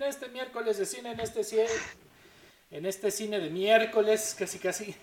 [0.00, 1.66] en este miércoles de cine, en este cine,
[2.70, 4.96] en este cine de miércoles, casi casi.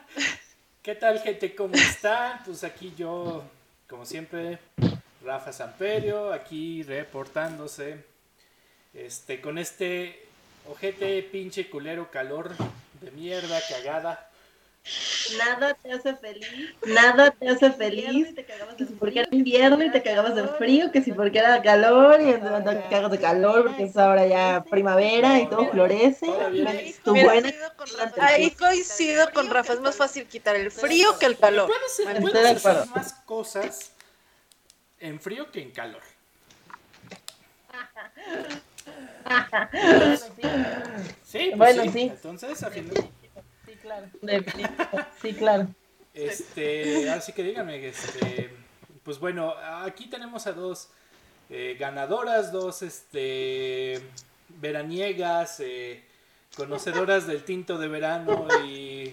[0.82, 1.54] ¿Qué tal gente?
[1.54, 2.42] ¿Cómo están?
[2.44, 3.44] Pues aquí yo,
[3.88, 4.58] como siempre,
[5.22, 8.04] Rafa Samperio, aquí reportándose,
[8.92, 10.26] este, con este
[10.68, 12.50] ojete pinche culero calor
[13.00, 14.30] de mierda cagada
[15.38, 16.74] Nada te hace feliz.
[16.86, 18.34] Nada te hace feliz.
[18.76, 22.20] Que si porque era invierno y te cagabas de frío, que si porque era calor
[22.20, 26.26] y te cagas de calor porque es ahora ya primavera y todo florece.
[28.20, 31.70] ahí coincido con Rafa, es más fácil quitar el frío que el calor.
[32.20, 33.92] Puedes hacer más cosas
[34.98, 36.02] en frío que en calor.
[41.24, 42.02] sí, pues bueno, sí.
[42.02, 42.70] Entonces, a
[43.84, 44.06] claro.
[45.20, 45.68] Sí, claro.
[46.14, 48.50] Este, así que dígame, este,
[49.02, 50.88] pues bueno, aquí tenemos a dos
[51.50, 54.00] eh, ganadoras, dos este,
[54.48, 56.04] veraniegas, eh,
[56.56, 59.12] conocedoras del tinto de verano y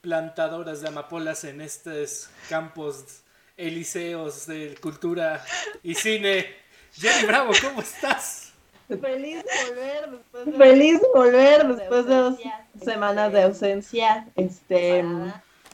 [0.00, 3.22] plantadoras de amapolas en estos campos
[3.56, 5.44] eliseos de cultura
[5.82, 6.46] y cine.
[6.94, 8.37] Jenny Bravo, ¿cómo estás?
[8.88, 12.38] Feliz volver después de, Feliz volver después de dos
[12.82, 14.26] semanas de ausencia.
[14.34, 15.04] Este,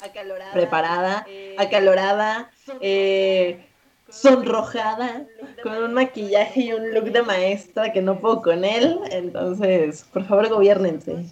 [0.02, 3.64] acalorada, preparada, eh, acalorada, eh,
[4.08, 5.26] sonrojada,
[5.62, 8.98] con un maquillaje y un look de maestra que no puedo con él.
[9.12, 11.26] Entonces, por favor, gobiernense.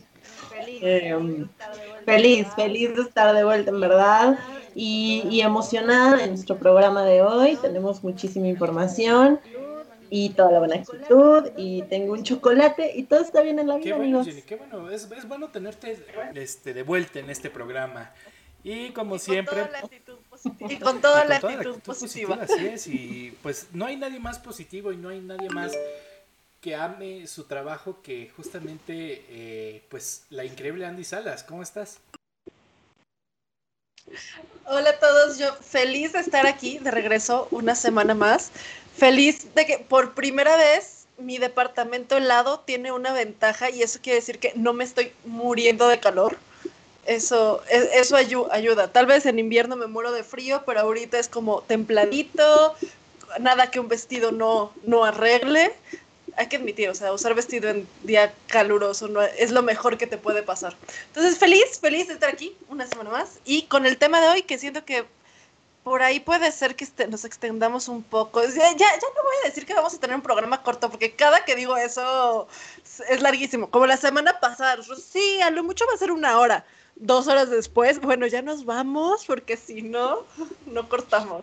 [0.50, 1.48] Feliz,
[2.04, 4.38] feliz, feliz de estar de vuelta, en verdad.
[4.74, 7.56] Y, y emocionada en nuestro programa de hoy.
[7.56, 9.40] Tenemos muchísima información
[10.14, 13.76] y toda la buena actitud y tengo un chocolate y todo está bien en la
[13.76, 14.26] vida, qué bueno, amigos.
[14.26, 18.12] Jenny, qué bueno, es, es, bueno tenerte este, de vuelta en este programa.
[18.62, 19.66] Y como siempre...
[20.68, 22.38] y con toda, la, actitud positiva.
[22.42, 25.72] Así es, y pues no hay nadie más positivo y no hay nadie más
[26.60, 31.42] que ame su trabajo que justamente eh, pues la increíble Andy Salas.
[31.42, 32.00] ¿Cómo estás?
[34.66, 38.52] Hola a todos, yo feliz de estar aquí de regreso una semana más
[38.96, 44.20] feliz de que por primera vez mi departamento helado tiene una ventaja y eso quiere
[44.20, 46.36] decir que no me estoy muriendo de calor.
[47.06, 48.92] Eso, e, eso ayuda.
[48.92, 52.74] Tal vez en invierno me muero de frío, pero ahorita es como templadito,
[53.40, 55.72] nada que un vestido no, no arregle.
[56.36, 60.06] Hay que admitir, o sea, usar vestido en día caluroso no, es lo mejor que
[60.06, 60.76] te puede pasar.
[61.08, 64.42] Entonces, feliz, feliz de estar aquí una semana más y con el tema de hoy
[64.42, 65.04] que siento que
[65.82, 68.42] por ahí puede ser que este, nos extendamos un poco.
[68.42, 71.44] Ya, ya, no voy a decir que vamos a tener un programa corto, porque cada
[71.44, 72.46] que digo eso
[73.08, 73.70] es larguísimo.
[73.70, 76.64] Como la semana pasada, sí, a lo mucho va a ser una hora.
[76.94, 80.24] Dos horas después, bueno, ya nos vamos, porque si no,
[80.66, 81.42] no cortamos.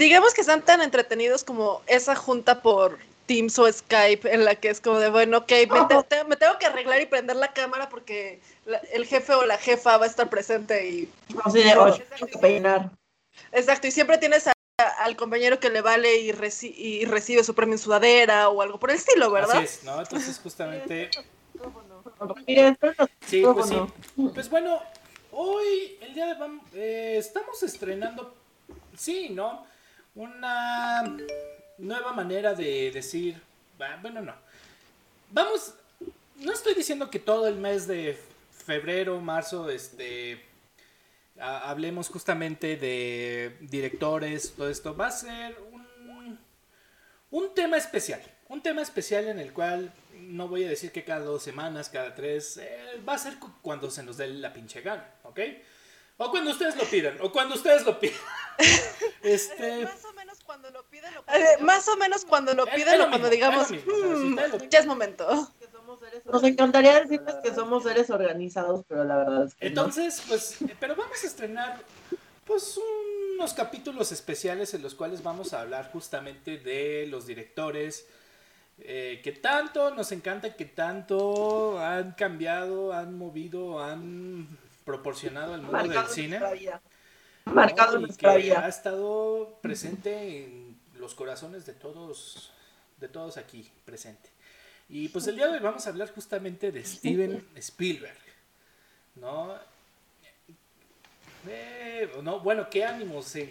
[0.00, 4.70] Digamos que están tan entretenidos como esa junta por Teams o Skype en la que
[4.70, 5.52] es como de, bueno, ok,
[6.26, 8.40] me, tengo que arreglar y prender la cámara porque
[8.92, 11.12] el jefe o la jefa va a estar presente y...
[12.40, 12.90] peinar.
[13.52, 14.48] Exacto, y siempre tienes
[14.78, 18.90] al compañero que le vale y, y, recibe su premio en sudadera o algo por
[18.90, 19.58] el estilo, ¿verdad?
[19.58, 20.00] Así es, ¿no?
[20.00, 21.10] Entonces justamente...
[23.26, 23.76] Sí, pues sí.
[24.32, 24.80] Pues bueno,
[25.30, 26.36] hoy, el día de...
[26.72, 28.34] Eh, estamos estrenando...
[28.96, 29.69] Sí, ¿no?
[30.14, 31.16] Una
[31.78, 33.40] nueva manera de decir,
[34.00, 34.34] bueno, no.
[35.30, 35.74] Vamos,
[36.36, 38.18] no estoy diciendo que todo el mes de
[38.66, 40.44] febrero, marzo, este,
[41.38, 44.96] hablemos justamente de directores, todo esto.
[44.96, 46.38] Va a ser un,
[47.30, 51.24] un tema especial, un tema especial en el cual no voy a decir que cada
[51.24, 55.06] dos semanas, cada tres, eh, va a ser cuando se nos dé la pinche gana,
[55.24, 55.40] ¿ok?
[56.18, 58.18] O cuando ustedes lo pidan, o cuando ustedes lo pidan.
[59.22, 59.84] este...
[59.84, 63.08] Más o menos cuando lo piden, o cuando, más o menos cuando lo piden, o
[63.08, 64.36] cuando digamos, mm,
[64.68, 65.48] ya es momento.
[66.30, 70.94] Nos encantaría decirles que somos seres organizados, pero la verdad es que Entonces, pues, pero
[70.94, 71.80] vamos a estrenar,
[72.44, 72.78] pues,
[73.34, 78.06] unos capítulos especiales en los cuales vamos a hablar justamente de los directores,
[78.78, 85.82] eh, que tanto nos encanta, que tanto han cambiado, han movido, han proporcionado al mundo
[85.86, 86.40] del cine.
[87.44, 88.64] Marcado nuestra vida.
[88.64, 92.52] Ha estado presente en los corazones de todos,
[92.98, 94.28] de todos aquí presente.
[94.88, 98.18] Y pues el día de hoy vamos a hablar justamente de Steven Spielberg,
[99.14, 99.54] ¿no?
[101.48, 103.34] Eh, no, bueno, ¿qué ánimos?
[103.36, 103.50] Eh,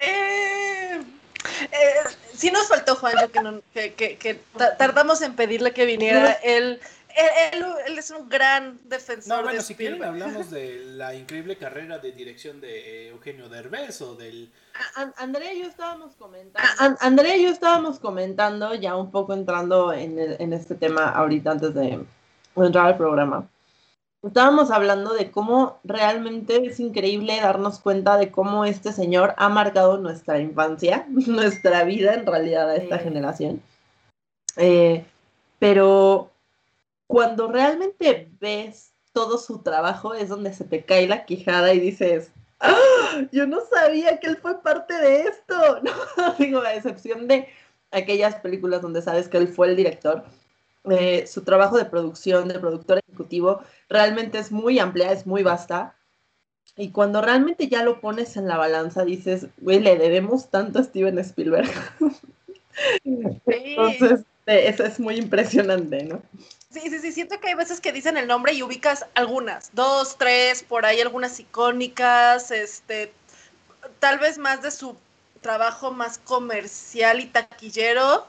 [0.00, 1.02] eh,
[1.72, 1.94] eh,
[2.34, 3.30] sí nos faltó Juanjo
[3.72, 4.40] que, que, que,
[4.78, 6.32] tardamos en pedirle que viniera.
[6.32, 6.80] Él,
[7.52, 9.38] él, él, es un gran defensor.
[9.38, 14.14] No, bueno, si quieren hablamos de la increíble carrera de dirección de Eugenio Derbez o
[14.14, 14.52] del...
[15.16, 16.96] Andrea y yo estábamos comentando.
[17.00, 21.74] Andrea y yo estábamos comentando, ya un poco entrando en, en este tema ahorita antes
[21.74, 22.04] de
[22.56, 23.48] entrar al programa
[24.26, 29.98] estábamos hablando de cómo realmente es increíble darnos cuenta de cómo este señor ha marcado
[29.98, 33.62] nuestra infancia, nuestra vida en realidad a esta generación.
[34.56, 35.04] Eh,
[35.58, 36.30] pero
[37.06, 42.30] cuando realmente ves todo su trabajo es donde se te cae la quijada y dices,
[42.60, 43.22] ¡Ah!
[43.32, 45.54] yo no sabía que él fue parte de esto.
[46.16, 47.48] No, digo, a excepción de
[47.90, 50.24] aquellas películas donde sabes que él fue el director
[50.90, 55.96] eh, su trabajo de producción, de productor ejecutivo, realmente es muy amplia, es muy vasta.
[56.76, 60.84] Y cuando realmente ya lo pones en la balanza, dices, güey, le debemos tanto a
[60.84, 61.70] Steven Spielberg.
[63.04, 66.20] Entonces, eh, eso es muy impresionante, ¿no?
[66.74, 70.18] Sí, sí, sí, siento que hay veces que dicen el nombre y ubicas algunas, dos,
[70.18, 73.12] tres, por ahí algunas icónicas, este,
[74.00, 74.96] tal vez más de su
[75.40, 78.26] trabajo más comercial y taquillero,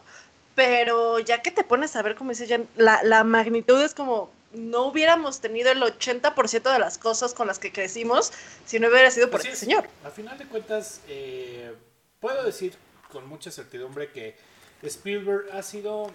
[0.53, 4.30] pero ya que te pones a ver, como dice Jen, la, la magnitud es como
[4.53, 8.31] no hubiéramos tenido el 80% de las cosas con las que crecimos
[8.65, 9.88] si no hubiera sido por este señor.
[10.03, 11.74] A final de cuentas, eh,
[12.19, 12.75] puedo decir
[13.12, 14.36] con mucha certidumbre que
[14.83, 16.12] Spielberg ha sido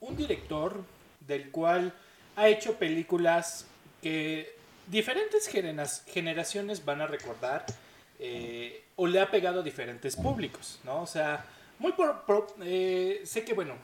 [0.00, 0.82] un director
[1.26, 1.92] del cual
[2.36, 3.66] ha hecho películas
[4.02, 4.54] que
[4.86, 5.48] diferentes
[6.06, 7.64] generaciones van a recordar
[8.18, 11.02] eh, o le ha pegado a diferentes públicos, ¿no?
[11.02, 11.44] O sea,
[11.78, 12.24] muy por,
[12.62, 13.74] eh, sé que bueno,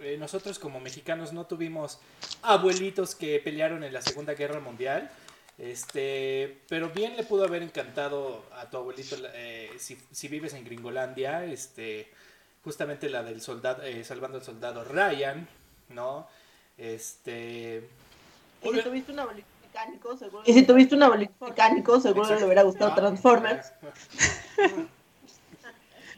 [0.00, 2.00] eh, nosotros como mexicanos no tuvimos
[2.42, 5.10] abuelitos que pelearon en la Segunda Guerra Mundial.
[5.56, 11.44] Este, pero bien le pudo haber encantado a tu abuelito eh, si, vives en Gringolandia,
[11.44, 12.10] este,
[12.64, 15.46] justamente la del soldado, salvando al soldado Ryan,
[15.90, 16.26] ¿no?
[16.76, 17.88] Este.
[18.62, 20.42] Y si tuviste un abuelito mecánico, seguro.
[20.46, 23.72] Y si tuviste un abuelito mecánico, seguro le hubiera gustado Transformers.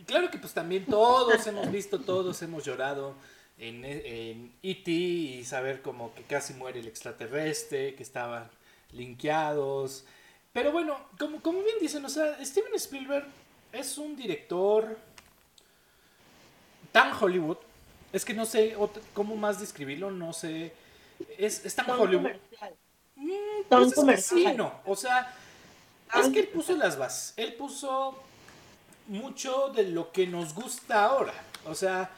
[0.07, 3.15] claro que pues también todos hemos visto, todos hemos llorado
[3.59, 4.91] en, en E.T.
[4.91, 8.49] y saber como que casi muere el extraterrestre, que estaban
[8.93, 10.05] linkeados.
[10.53, 13.27] Pero bueno, como, como bien dicen, o sea, Steven Spielberg
[13.73, 14.97] es un director
[16.93, 17.59] tan Hollywood.
[18.13, 18.77] Es que no sé
[19.13, 20.73] cómo más describirlo, no sé.
[21.39, 22.31] Es, tan, Hollywood.
[23.17, 23.31] Mm,
[23.69, 24.73] pues comercial.
[24.85, 25.35] O sea,
[26.15, 27.35] es que él puso las bases.
[27.37, 28.19] Él puso
[29.09, 31.35] mucho de lo que nos gusta ahora.
[31.65, 32.11] O sea,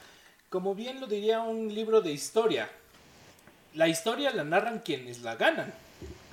[0.48, 2.70] como bien lo diría un libro de historia,
[3.74, 5.72] la historia la narran quienes la ganan,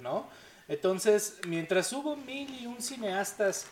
[0.01, 0.27] ¿no?
[0.67, 3.67] Entonces, mientras hubo mil y un cineastas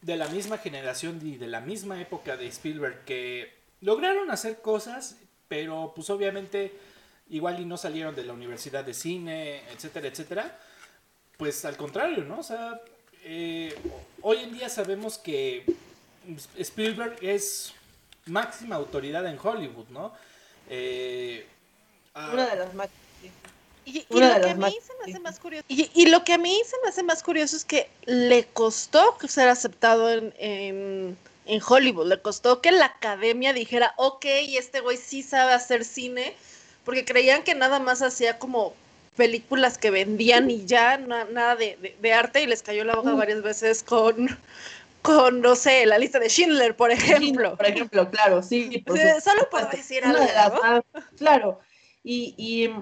[0.00, 5.16] de la misma generación y de la misma época de Spielberg que lograron hacer cosas,
[5.48, 6.72] pero pues obviamente
[7.30, 10.58] igual y no salieron de la universidad de cine, etcétera, etcétera,
[11.36, 12.40] pues al contrario, ¿no?
[12.40, 12.80] O sea,
[13.24, 13.74] eh,
[14.22, 15.64] hoy en día sabemos que
[16.56, 17.74] Spielberg es
[18.26, 20.12] máxima autoridad en Hollywood, ¿no?
[20.68, 21.46] Eh,
[22.14, 22.98] ah, Una de las máximas.
[23.84, 25.64] Y, lo que a mí se me hace más curioso.
[25.68, 29.48] Y, lo que a mí se me hace más curioso es que le costó ser
[29.48, 31.16] aceptado en, en,
[31.66, 32.06] Hollywood.
[32.08, 36.34] Le costó que la academia dijera, ok, este güey sí sabe hacer cine.
[36.84, 38.74] Porque creían que nada más hacía como
[39.16, 42.42] películas que vendían y ya nada de, de, arte.
[42.42, 44.38] Y les cayó la boca varias veces con
[45.02, 47.56] con, no sé, la lista de Schindler, por ejemplo.
[47.56, 48.84] Por ejemplo, claro, sí.
[49.24, 50.84] solo puedo decir algo.
[51.16, 51.60] claro.
[52.02, 52.74] Y, y,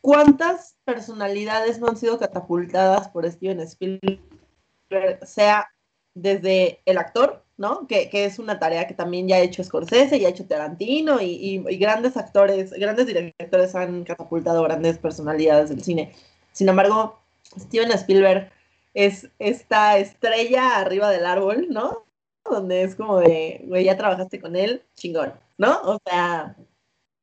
[0.00, 5.68] cuántas personalidades no han sido catapultadas por Steven Spielberg, sea
[6.14, 7.86] desde el actor, ¿no?
[7.86, 11.20] Que, que, es una tarea que también ya ha hecho Scorsese, ya ha hecho Tarantino,
[11.20, 16.14] y, y, grandes actores, grandes directores han catapultado grandes personalidades del cine.
[16.52, 17.18] Sin embargo,
[17.58, 18.50] Steven Spielberg
[18.94, 22.04] es esta estrella arriba del árbol, ¿no?
[22.44, 25.80] Donde es como de, güey, ya trabajaste con él, chingón, ¿no?
[25.82, 26.56] O sea,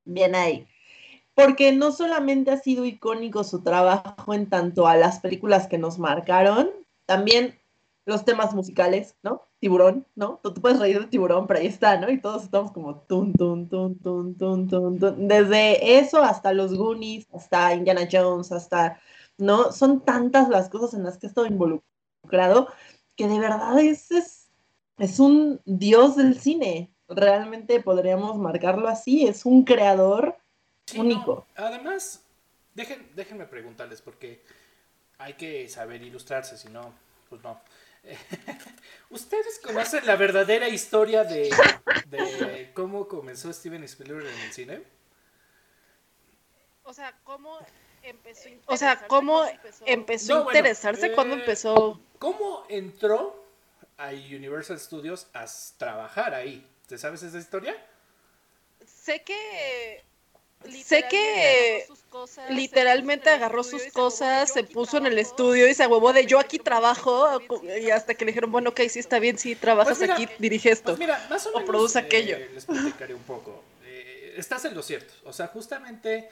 [0.03, 0.67] bien ahí.
[1.33, 5.99] Porque no solamente ha sido icónico su trabajo en tanto a las películas que nos
[5.99, 6.71] marcaron,
[7.05, 7.59] también
[8.05, 9.47] los temas musicales, ¿no?
[9.59, 10.39] Tiburón, ¿no?
[10.43, 12.09] Tú, puedes reír de tiburón, pero ahí está, ¿no?
[12.09, 15.27] Y todos estamos como tun, tun, tun, tun, tun, tun, tun.
[15.27, 18.99] Desde eso hasta los Goonies, hasta Indiana Jones, hasta,
[19.37, 19.71] ¿no?
[19.71, 22.69] Son tantas las cosas en las que he estado involucrado
[23.15, 24.49] que de verdad es, es,
[24.97, 26.91] es un dios del cine.
[27.07, 30.37] Realmente podríamos marcarlo así, es un creador
[30.97, 31.45] único.
[31.55, 32.23] Además,
[32.73, 34.43] dejen, déjenme preguntarles, porque
[35.17, 36.91] hay que saber ilustrarse, si no,
[37.29, 37.59] pues no.
[39.09, 41.49] ¿Ustedes conocen la verdadera historia de,
[42.73, 44.83] cómo comenzó Steven Spielberg en el cine?
[46.83, 47.59] O sea, ¿cómo
[48.03, 49.43] empezó, o sea, ¿cómo
[49.85, 51.99] empezó, a interesarse cuando eh, empezó?
[52.19, 53.43] ¿Cómo entró
[53.97, 55.45] a Universal Studios a
[55.77, 56.67] trabajar ahí?
[56.87, 57.75] ¿Te sabes esa historia?
[58.85, 60.03] Sé que
[60.83, 61.85] sé que
[62.49, 66.59] literalmente agarró sus cosas, se puso en el estudio y se huevó de yo aquí
[66.59, 67.39] trabajo
[67.79, 70.71] y hasta que le dijeron, bueno, ok, sí está bien, sí trabajas pues aquí, dirige
[70.71, 72.37] esto pues o, produce aquello.
[72.37, 73.63] Eh, les platicaré un poco.
[73.85, 76.29] Eh, estás en lo cierto, o sea, justamente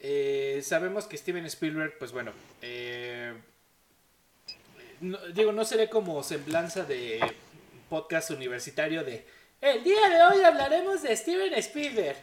[0.00, 2.32] eh, sabemos que Steven Spielberg, pues bueno,
[5.34, 7.20] digo, no seré como semblanza de
[7.88, 9.24] podcast universitario de
[9.60, 12.16] el día de hoy hablaremos de Steven Spielberg.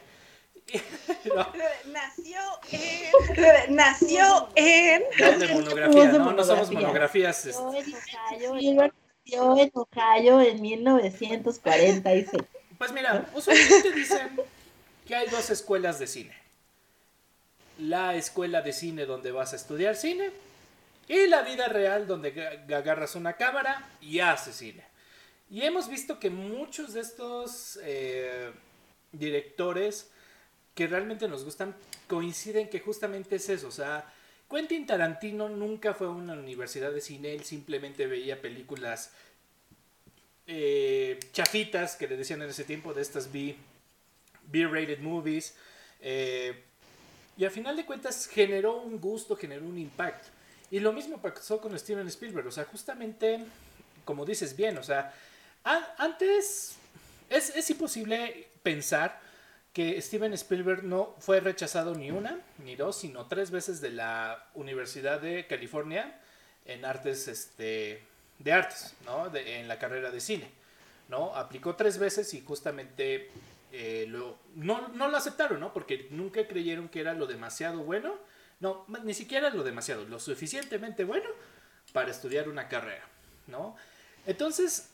[1.86, 2.38] Nació
[2.72, 3.74] en.
[3.74, 5.02] Nació en.
[5.18, 7.46] No, de monografía, no, no somos monografías.
[7.46, 7.62] Este.
[7.62, 8.56] Nació
[9.56, 12.26] en Ohio en 1946.
[12.78, 14.40] Pues mira, usualmente dicen
[15.06, 16.36] que hay dos escuelas de cine.
[17.78, 20.30] La escuela de cine donde vas a estudiar cine
[21.08, 24.84] y la vida real donde agarras una cámara y haces cine.
[25.48, 28.50] Y hemos visto que muchos de estos eh,
[29.12, 30.10] directores
[30.76, 31.74] que realmente nos gustan
[32.06, 33.66] coinciden que justamente es eso.
[33.68, 34.12] O sea,
[34.48, 39.10] Quentin Tarantino nunca fue a una universidad de cine, él simplemente veía películas
[40.46, 43.56] eh, chafitas que le decían en ese tiempo de estas B,
[44.52, 45.54] rated movies.
[46.02, 46.62] Eh,
[47.38, 50.28] y a final de cuentas generó un gusto, generó un impacto.
[50.70, 52.46] Y lo mismo pasó con Steven Spielberg.
[52.46, 53.40] O sea, justamente,
[54.04, 55.14] como dices bien, o sea,
[55.96, 56.76] antes
[57.30, 59.25] es, es imposible pensar
[59.76, 64.48] que Steven Spielberg no fue rechazado ni una, ni dos, sino tres veces de la
[64.54, 66.18] Universidad de California
[66.64, 68.02] en artes, este,
[68.38, 69.30] de artes, ¿no?
[69.36, 70.50] en la carrera de cine,
[71.10, 71.34] ¿no?
[71.34, 73.28] Aplicó tres veces y justamente
[73.70, 75.74] eh, lo, no, no, lo aceptaron, ¿no?
[75.74, 78.14] Porque nunca creyeron que era lo demasiado bueno,
[78.60, 81.28] no, ni siquiera lo demasiado, lo suficientemente bueno
[81.92, 83.04] para estudiar una carrera,
[83.46, 83.76] ¿no?
[84.24, 84.88] Entonces,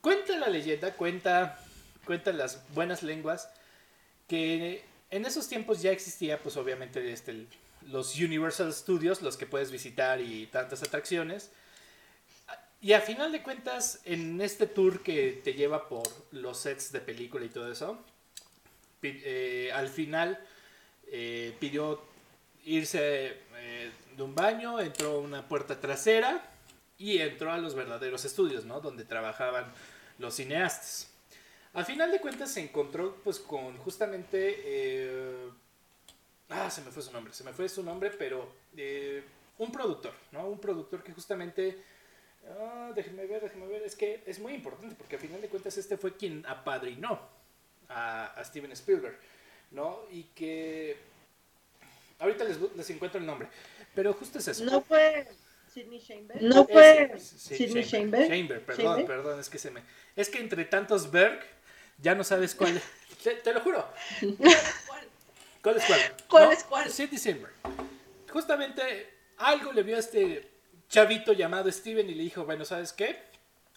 [0.00, 1.58] cuenta la leyenda, cuenta,
[2.06, 3.50] cuenta las buenas lenguas,
[4.28, 7.46] que en esos tiempos ya existía, pues obviamente, este,
[7.88, 11.50] los Universal Studios, los que puedes visitar y tantas atracciones.
[12.80, 17.00] Y a final de cuentas, en este tour que te lleva por los sets de
[17.00, 17.98] película y todo eso,
[19.02, 20.38] eh, al final
[21.06, 22.02] eh, pidió
[22.64, 26.42] irse eh, de un baño, entró a una puerta trasera
[26.98, 28.80] y entró a los verdaderos estudios, ¿no?
[28.80, 29.72] Donde trabajaban
[30.18, 31.11] los cineastas.
[31.74, 34.60] A final de cuentas se encontró pues con justamente...
[34.64, 35.50] Eh,
[36.50, 39.24] ah, se me fue su nombre, se me fue su nombre, pero eh,
[39.58, 40.48] un productor, ¿no?
[40.48, 41.82] Un productor que justamente...
[42.46, 45.78] Ah, déjenme ver, déjenme ver, es que es muy importante porque a final de cuentas
[45.78, 47.20] este fue quien apadrinó
[47.88, 49.16] a, a Steven Spielberg,
[49.70, 50.00] ¿no?
[50.10, 50.96] Y que...
[52.18, 53.48] Ahorita les, les encuentro el nombre,
[53.94, 54.64] pero justo es eso.
[54.64, 55.26] No fue...
[55.72, 56.42] Sidney Chamber.
[56.42, 58.28] No fue Sidney Chamber.
[58.28, 59.82] Chamber, perdón, perdón, es que se me.
[60.14, 61.40] Es que entre tantos Berg
[62.02, 62.80] ya no sabes cuál.
[63.22, 63.88] te, lo juro.
[65.62, 66.00] ¿Cuál es cuál?
[66.28, 66.90] ¿Cuál es cuál?
[68.30, 70.50] Justamente algo le vio a este
[70.88, 73.22] chavito llamado Steven y le dijo, bueno, ¿sabes qué?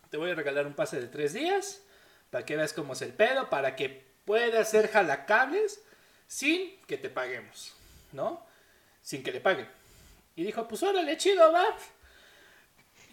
[0.10, 1.84] Te voy a regalar un pase de tres días
[2.32, 5.82] para que veas cómo es el pedo, para que puedas hacer jalacables
[6.27, 7.75] sin que te paguemos,
[8.12, 8.46] ¿no?
[9.01, 9.70] Sin que le paguen.
[10.36, 11.77] Y dijo, pues órale, chido, va.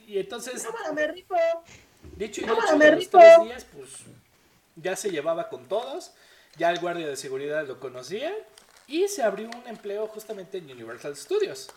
[0.06, 0.64] Y entonces...
[0.64, 1.36] ¡Cámara, rico!
[2.16, 3.90] Dicho y hecho, los tres días, pues
[4.76, 6.12] ya se llevaba con todos,
[6.56, 8.32] ya el guardia de seguridad lo conocía
[8.86, 11.70] y se abrió un empleo justamente en Universal Studios,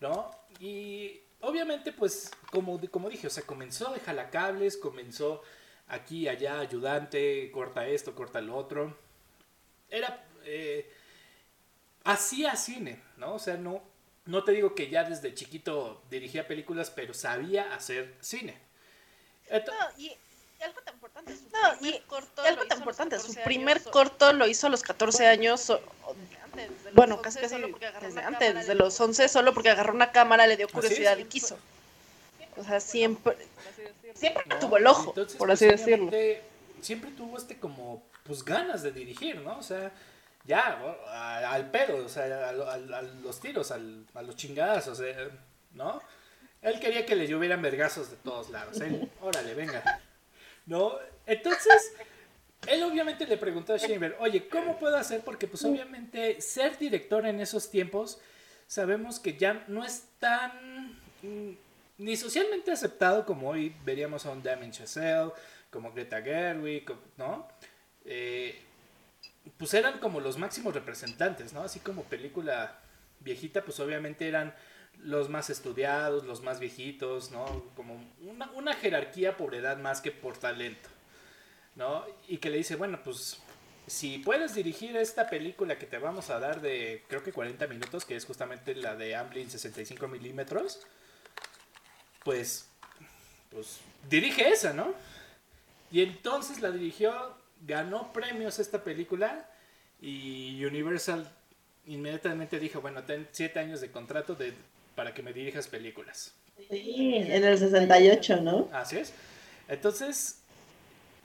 [0.00, 0.30] ¿no?
[0.58, 5.42] Y obviamente, pues, como, como dije, o sea, comenzó de jalacables, comenzó
[5.88, 8.96] aquí, allá, ayudante, corta esto, corta lo otro.
[9.88, 10.90] Era, eh,
[12.04, 13.34] hacía cine, ¿no?
[13.34, 13.82] O sea, no,
[14.24, 18.58] no te digo que ya desde chiquito dirigía películas, pero sabía hacer cine.
[19.98, 20.16] y
[20.62, 21.44] algo tan importante, su
[21.78, 25.72] primer corto, algo tan importante, su primer corto lo hizo a los 14 años,
[26.94, 27.56] bueno, casi, casi
[28.00, 31.58] desde antes, desde los 11, solo porque agarró una cámara, le dio curiosidad y quiso.
[32.56, 33.36] O sea, siempre,
[34.14, 36.10] siempre tuvo el ojo, por pues, así decirlo.
[36.80, 39.58] Siempre tuvo este como, pues ganas de dirigir, ¿no?
[39.58, 39.92] O sea,
[40.44, 40.78] ya,
[41.48, 43.78] al pedo, o sea, a, los tiros, a
[44.22, 45.28] los chingadas, sea,
[45.72, 46.02] ¿no?
[46.60, 48.80] Él quería que le llovieran vergazos de todos lados.
[48.80, 50.00] Él, órale, venga.
[50.66, 50.92] ¿No?
[51.26, 51.92] Entonces,
[52.66, 55.22] él obviamente le preguntó a Sheinberg, oye, ¿cómo puedo hacer?
[55.22, 58.20] Porque pues obviamente ser director en esos tiempos,
[58.66, 60.92] sabemos que ya no es tan
[61.22, 61.52] mm,
[61.98, 65.32] ni socialmente aceptado como hoy veríamos a un Damien Chazelle,
[65.70, 67.48] como Greta Gerwig, ¿no?
[68.04, 68.60] Eh,
[69.56, 71.62] pues eran como los máximos representantes, ¿no?
[71.62, 72.78] Así como película
[73.20, 74.54] viejita, pues obviamente eran
[74.98, 77.64] los más estudiados, los más viejitos, ¿no?
[77.74, 80.88] Como una, una jerarquía por edad más que por talento,
[81.74, 82.04] ¿no?
[82.28, 83.40] Y que le dice, bueno, pues
[83.86, 88.04] si puedes dirigir esta película que te vamos a dar de creo que 40 minutos,
[88.04, 90.80] que es justamente la de Amblin 65 milímetros,
[92.24, 92.68] pues,
[93.50, 94.94] pues dirige esa, ¿no?
[95.90, 99.48] Y entonces la dirigió, ganó premios esta película
[100.00, 101.30] y Universal
[101.86, 104.54] inmediatamente dijo, bueno, ten siete años de contrato de,
[104.94, 106.32] para que me dirijas películas.
[106.68, 108.68] Sí, en el 68, ¿no?
[108.72, 109.12] Así es.
[109.68, 110.40] Entonces,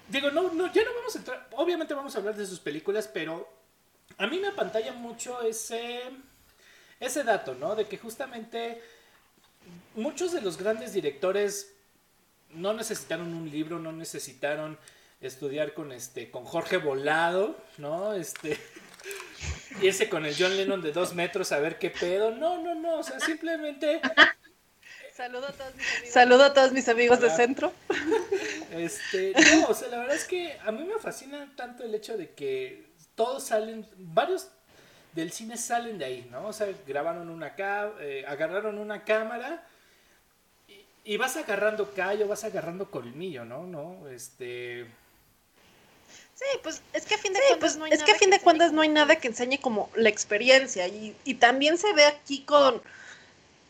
[0.09, 3.09] digo, no, no, ya no vamos a entrar, obviamente vamos a hablar de sus películas,
[3.11, 3.47] pero
[4.17, 6.01] a mí me apantalla mucho ese,
[6.99, 7.75] ese dato, ¿no?
[7.75, 8.81] De que justamente
[9.95, 11.73] muchos de los grandes directores
[12.51, 14.77] no necesitaron un libro, no necesitaron
[15.19, 18.13] estudiar con este, con Jorge Volado, ¿no?
[18.13, 18.57] Este,
[19.81, 22.31] irse con el John Lennon de dos metros a ver qué pedo.
[22.31, 24.01] No, no, no, o sea, simplemente.
[25.13, 26.13] Saludo a todos mis amigos.
[26.13, 27.73] Saludo a todos mis amigos de centro.
[28.71, 32.17] Este, no, o sea, la verdad es que a mí me fascina tanto el hecho
[32.17, 32.85] de que
[33.15, 34.49] todos salen, varios
[35.13, 36.47] del cine salen de ahí, ¿no?
[36.47, 39.65] O sea, grabaron una eh, agarraron una cámara
[40.67, 43.65] y, y, vas agarrando callo, vas agarrando colmillo, ¿no?
[43.65, 44.07] ¿No?
[44.09, 44.85] Este
[46.37, 48.29] Sí, pues es que a fin de cuentas pues, no hay es que a fin
[48.29, 52.05] de cuentas no hay nada que enseñe como la experiencia y, y también se ve
[52.05, 52.79] aquí con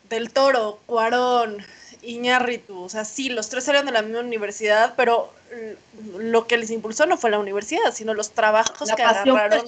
[0.10, 1.66] Del Toro, Cuarón,
[2.02, 5.34] Iñárritu, o sea, sí, los tres eran de la misma universidad, pero
[6.18, 9.66] lo que les impulsó no fue la universidad, sino los trabajos que agarraron.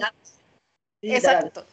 [1.01, 1.65] Exacto.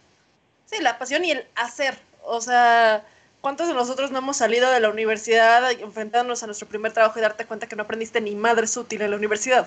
[0.67, 3.05] Sí, la pasión y el hacer, o sea,
[3.41, 7.23] ¿cuántos de nosotros no hemos salido de la universidad enfrentándonos a nuestro primer trabajo y
[7.23, 9.67] darte cuenta que no aprendiste ni madres útil en la universidad?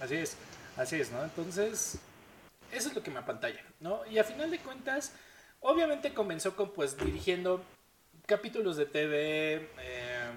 [0.00, 0.36] Así es.
[0.76, 1.22] Así es, ¿no?
[1.22, 1.98] Entonces,
[2.72, 4.04] eso es lo que me apantalla, ¿no?
[4.06, 5.12] Y a final de cuentas,
[5.60, 7.62] obviamente comenzó con, pues, dirigiendo
[8.26, 10.30] capítulos de TV, eh,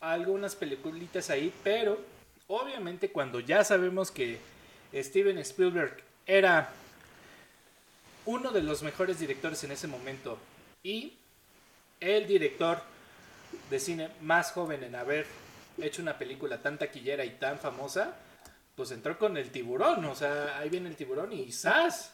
[0.00, 1.98] algunas peliculitas ahí, pero
[2.46, 4.38] obviamente cuando ya sabemos que
[4.94, 6.70] Steven Spielberg era
[8.26, 10.38] uno de los mejores directores en ese momento
[10.82, 11.14] y
[12.00, 12.82] el director
[13.70, 15.26] de cine más joven en haber
[15.78, 18.16] hecho una película tan taquillera y tan famosa,
[18.78, 22.12] pues entró con el tiburón, o sea, ahí viene el tiburón y ¡zas!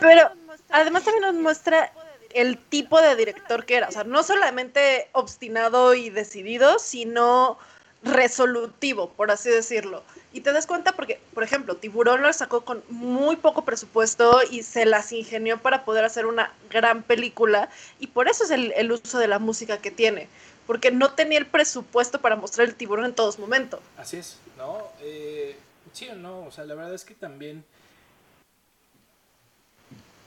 [0.00, 0.30] pero,
[0.70, 1.92] además, también nos muestra
[2.30, 7.58] el tipo de director que era, o sea, no solamente obstinado y decidido, sino
[8.02, 10.02] resolutivo, por así decirlo.
[10.32, 14.62] Y te das cuenta porque, por ejemplo, Tiburón lo sacó con muy poco presupuesto y
[14.62, 18.90] se las ingenió para poder hacer una gran película y por eso es el, el
[18.92, 20.28] uso de la música que tiene
[20.70, 23.80] porque no tenía el presupuesto para mostrar el tiburón en todos momentos.
[23.98, 24.86] Así es, ¿no?
[25.00, 25.56] Eh,
[25.92, 27.64] sí o no, o sea, la verdad es que también...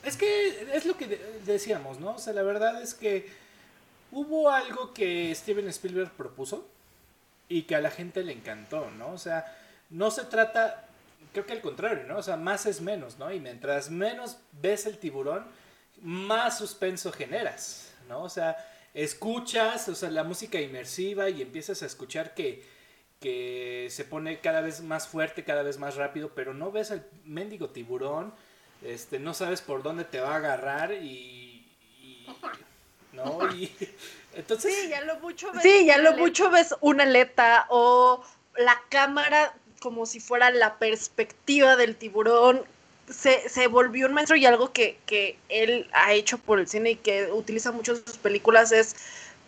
[0.04, 2.16] Es que es lo que decíamos, ¿no?
[2.16, 3.32] O sea, la verdad es que
[4.12, 6.68] hubo algo que Steven Spielberg propuso
[7.48, 9.14] y que a la gente le encantó, ¿no?
[9.14, 9.46] O sea,
[9.92, 10.90] no se trata,
[11.32, 12.18] creo que al contrario, ¿no?
[12.18, 13.32] O sea, más es menos, ¿no?
[13.32, 15.46] Y mientras menos ves el tiburón,
[16.02, 18.24] más suspenso generas, ¿no?
[18.24, 18.58] O sea,
[18.94, 22.64] escuchas, o sea, la música inmersiva y empiezas a escuchar que,
[23.20, 27.08] que se pone cada vez más fuerte, cada vez más rápido, pero no ves al
[27.26, 28.34] mendigo tiburón,
[28.82, 31.66] este, no sabes por dónde te va a agarrar y,
[33.14, 33.40] ¿no?
[34.34, 38.24] entonces sí, ya lo mucho ves, sí, ya lo mucho ves una aleta o
[38.58, 42.64] la cámara como si fuera la perspectiva del tiburón
[43.10, 46.92] se, se, volvió un maestro y algo que, que, él ha hecho por el cine
[46.92, 48.96] y que utiliza mucho en sus películas es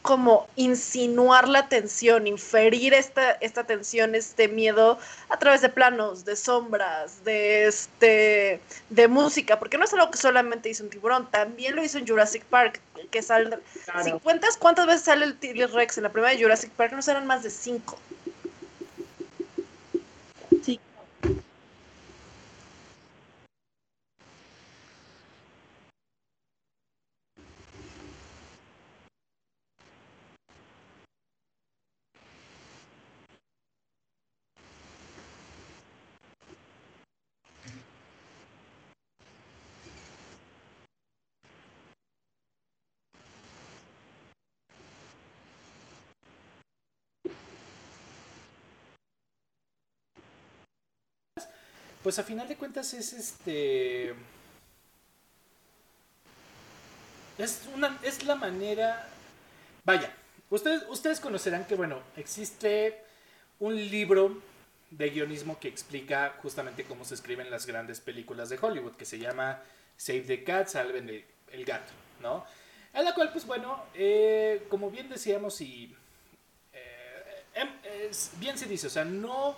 [0.05, 6.35] como insinuar la tensión, inferir esta, esta tensión, este miedo a través de planos, de
[6.35, 8.59] sombras, de este
[8.91, 12.07] de música, porque no es algo que solamente hizo un tiburón, también lo hizo en
[12.07, 13.57] Jurassic Park, que sale,
[14.03, 17.25] si cuentas cuántas veces sale el T-Rex en la primera de Jurassic Park, no serán
[17.25, 17.97] más de cinco.
[52.05, 54.13] Pues a final de cuentas es este...
[57.39, 59.09] Es, una, es la manera...
[59.85, 60.15] Vaya,
[60.51, 63.01] ustedes, ustedes conocerán que, bueno, existe
[63.57, 64.39] un libro
[64.91, 69.17] de guionismo que explica justamente cómo se escriben las grandes películas de Hollywood, que se
[69.17, 69.63] llama
[69.97, 71.91] Save the Cat, Salven el, gato,
[72.21, 72.45] ¿no?
[72.93, 75.95] A la cual, pues bueno, eh, como bien decíamos y
[76.71, 77.69] eh, em,
[78.39, 79.57] bien se dice, o sea, no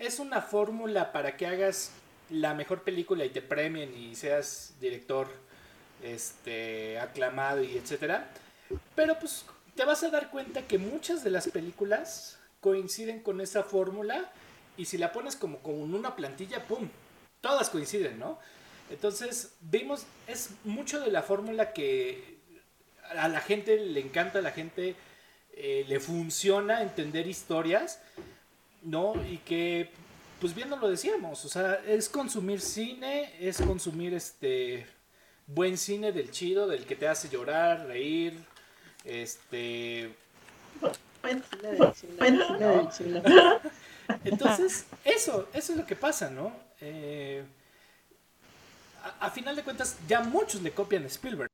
[0.00, 1.92] es una fórmula para que hagas
[2.30, 5.28] la mejor película y te premien y seas director
[6.02, 8.28] este aclamado y etcétera.
[8.96, 9.44] Pero pues
[9.76, 14.32] te vas a dar cuenta que muchas de las películas coinciden con esa fórmula
[14.78, 16.88] y si la pones como con una plantilla, ¡pum!
[17.42, 18.38] Todas coinciden, ¿no?
[18.90, 22.38] Entonces, vimos, es mucho de la fórmula que
[23.10, 24.94] a la gente le encanta, a la gente
[25.52, 28.00] eh, le funciona entender historias,
[28.82, 29.14] ¿no?
[29.26, 29.90] Y que,
[30.40, 34.86] pues bien lo decíamos, o sea, es consumir cine, es consumir este
[35.46, 38.34] buen cine del chido, del que te hace llorar, reír,
[39.04, 40.14] este...
[44.24, 46.52] Entonces, eso, eso es lo que pasa, ¿no?
[46.80, 47.44] Eh,
[49.20, 51.48] a, final de cuentas, ya muchos le copian a Spielberg.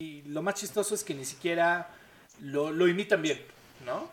[0.00, 1.88] Y lo más chistoso es que ni siquiera
[2.40, 3.40] lo, lo imitan bien,
[3.84, 4.08] ¿no?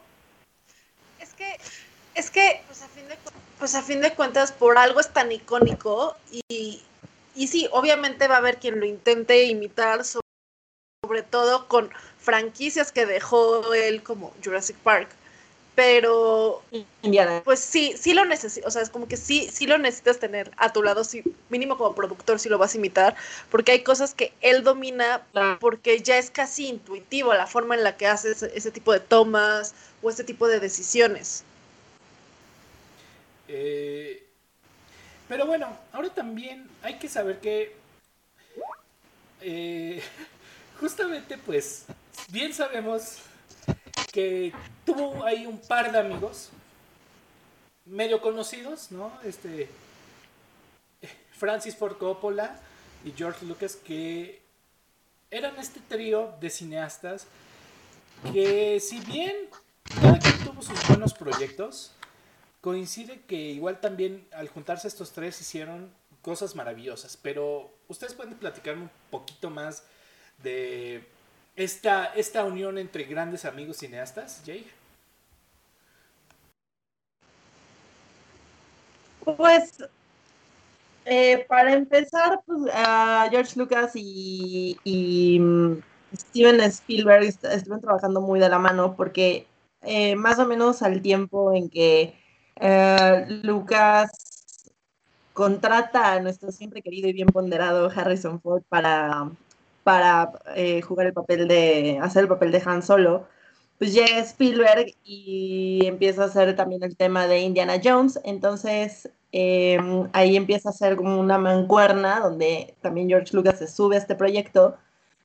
[2.15, 3.17] Es que, es que, pues a, fin de,
[3.59, 6.81] pues a fin de cuentas, por algo es tan icónico y,
[7.35, 13.05] y sí, obviamente va a haber quien lo intente imitar, sobre todo con franquicias que
[13.05, 15.09] dejó él como Jurassic Park
[15.75, 16.63] pero
[17.43, 20.49] pues sí, sí lo necesitas, o sea, es como que sí, sí lo necesitas tener
[20.57, 23.15] a tu lado, sí, mínimo como productor si lo vas a imitar,
[23.51, 25.27] porque hay cosas que él domina
[25.59, 29.75] porque ya es casi intuitivo la forma en la que hace ese, tipo de tomas
[30.01, 31.43] o ese tipo de decisiones.
[33.47, 34.27] Eh,
[35.27, 37.75] pero bueno, ahora también hay que saber que
[39.41, 40.01] eh,
[40.79, 41.85] justamente pues
[42.29, 43.17] bien sabemos
[44.11, 44.53] que
[44.85, 46.49] tuvo ahí un par de amigos
[47.85, 49.11] medio conocidos, ¿no?
[49.23, 49.69] Este
[51.37, 52.59] Francis Ford Coppola
[53.03, 54.41] y George Lucas que
[55.29, 57.27] eran este trío de cineastas
[58.31, 59.35] que si bien
[60.01, 61.91] cada quien tuvo sus buenos proyectos,
[62.65, 68.81] coincide que igual también al juntarse estos tres hicieron cosas maravillosas, pero ustedes pueden platicarme
[68.81, 69.83] un poquito más
[70.41, 71.07] de
[71.55, 74.65] esta, esta unión entre grandes amigos cineastas, Jay?
[79.23, 79.85] Pues,
[81.05, 82.61] eh, para empezar, pues,
[83.29, 85.83] George Lucas y, mm,
[86.17, 89.45] Steven Spielberg estuvieron trabajando muy de la mano porque
[89.83, 92.24] eh, más o menos al tiempo en que
[92.57, 94.11] eh, Lucas
[95.33, 99.29] contrata a nuestro siempre querido y bien ponderado Harrison Ford para
[99.85, 103.27] para eh, jugar el papel de, hacer el papel de Han Solo,
[103.77, 110.09] pues llega Spielberg y empieza a hacer también el tema de Indiana Jones, entonces em,
[110.13, 114.15] ahí empieza a ser como una mancuerna donde también George Lucas se sube a este
[114.15, 114.75] proyecto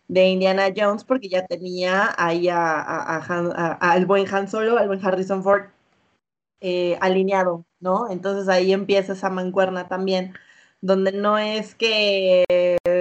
[0.08, 5.64] de Indiana Jones porque ya tenía ahí al buen Han Solo, al buen Harrison Ford
[6.60, 8.10] eh, alineado, ¿no?
[8.10, 10.34] Entonces ahí empieza esa mancuerna también,
[10.80, 12.44] donde no es que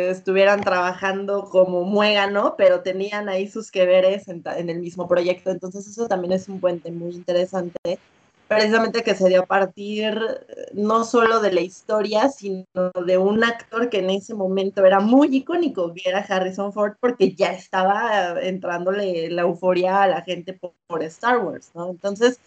[0.09, 5.51] estuvieran trabajando como muégano, pero tenían ahí sus que veres en, el mismo proyecto.
[5.51, 7.99] Entonces eso también es un puente muy interesante,
[8.47, 10.17] precisamente que se dio a partir
[10.49, 12.65] eh, no solo de la historia, sino
[13.05, 17.33] de un actor que en ese momento era muy icónico, que era Harrison Ford, porque
[17.33, 21.89] ya estaba entrándole la euforia a la gente por, Star Wars, ¿no?
[21.89, 22.39] Entonces...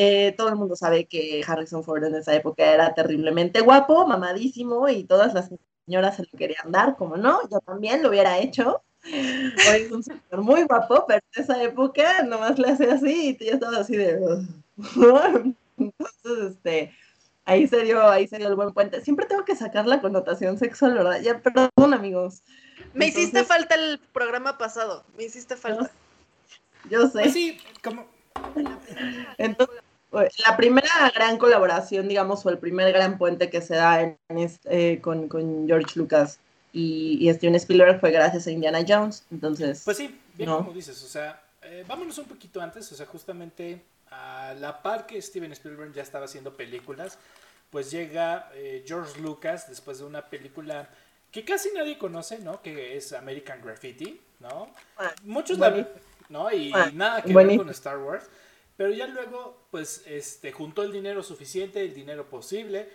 [0.00, 4.88] Eh, todo el mundo sabe que Harrison Ford en esa época era terriblemente guapo, mamadísimo
[4.88, 5.50] y todas las
[5.86, 8.80] señora se lo querían dar, como no, yo también lo hubiera hecho.
[9.04, 13.44] Hoy es un señor muy guapo, pero en esa época nomás le hace así y
[13.44, 14.20] ya estaba así de...
[15.76, 16.94] Entonces, este,
[17.44, 19.00] ahí se dio, ahí se dio el buen puente.
[19.00, 21.20] Siempre tengo que sacar la connotación sexual, ¿verdad?
[21.22, 22.44] Ya, perdón, amigos.
[22.94, 25.90] Me hiciste falta el programa pasado, me hiciste falta.
[26.88, 27.18] Yo sé.
[27.18, 28.06] Pues sí, como...
[29.38, 34.18] Entonces, la primera gran colaboración, digamos, o el primer gran puente que se da en,
[34.64, 36.40] eh, con, George Lucas
[36.72, 39.24] y, Steven Spielberg fue gracias a Indiana Jones.
[39.30, 39.82] Entonces.
[39.84, 43.82] Pues sí, bien como dices, o sea, eh, vámonos un poquito antes, o sea, justamente
[44.10, 47.18] a la par que Steven Spielberg ya estaba haciendo películas,
[47.70, 50.88] pues llega eh, George Lucas después de una película
[51.30, 52.62] que casi nadie conoce, ¿no?
[52.62, 54.70] Que es American Graffiti, ¿no?
[54.96, 55.86] Ah, Muchos la
[56.30, 56.50] ¿no?
[56.50, 58.24] Y ah, nada que ver con Star Wars.
[58.78, 62.88] Pero ya luego, pues, este, juntó el dinero suficiente, el dinero posible,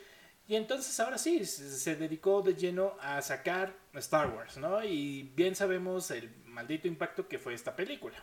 [0.48, 4.84] Y entonces ahora sí, se dedicó de lleno a sacar Star Wars, ¿no?
[4.84, 8.18] Y bien sabemos el maldito impacto que fue esta película,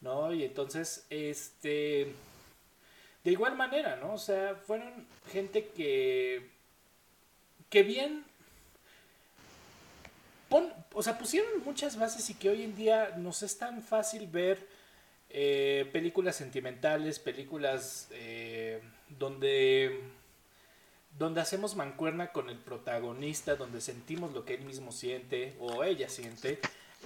[0.00, 0.32] ¿no?
[0.32, 2.14] Y entonces, este,
[3.24, 4.14] de igual manera, ¿no?
[4.14, 6.48] O sea, fueron gente que,
[7.70, 8.24] que bien,
[10.94, 14.66] o sea, pusieron muchas bases y que hoy en día nos es tan fácil ver
[15.38, 18.80] eh, películas sentimentales, películas eh,
[19.18, 20.00] donde
[21.18, 26.08] donde hacemos mancuerna con el protagonista, donde sentimos lo que él mismo siente o ella
[26.08, 26.58] siente.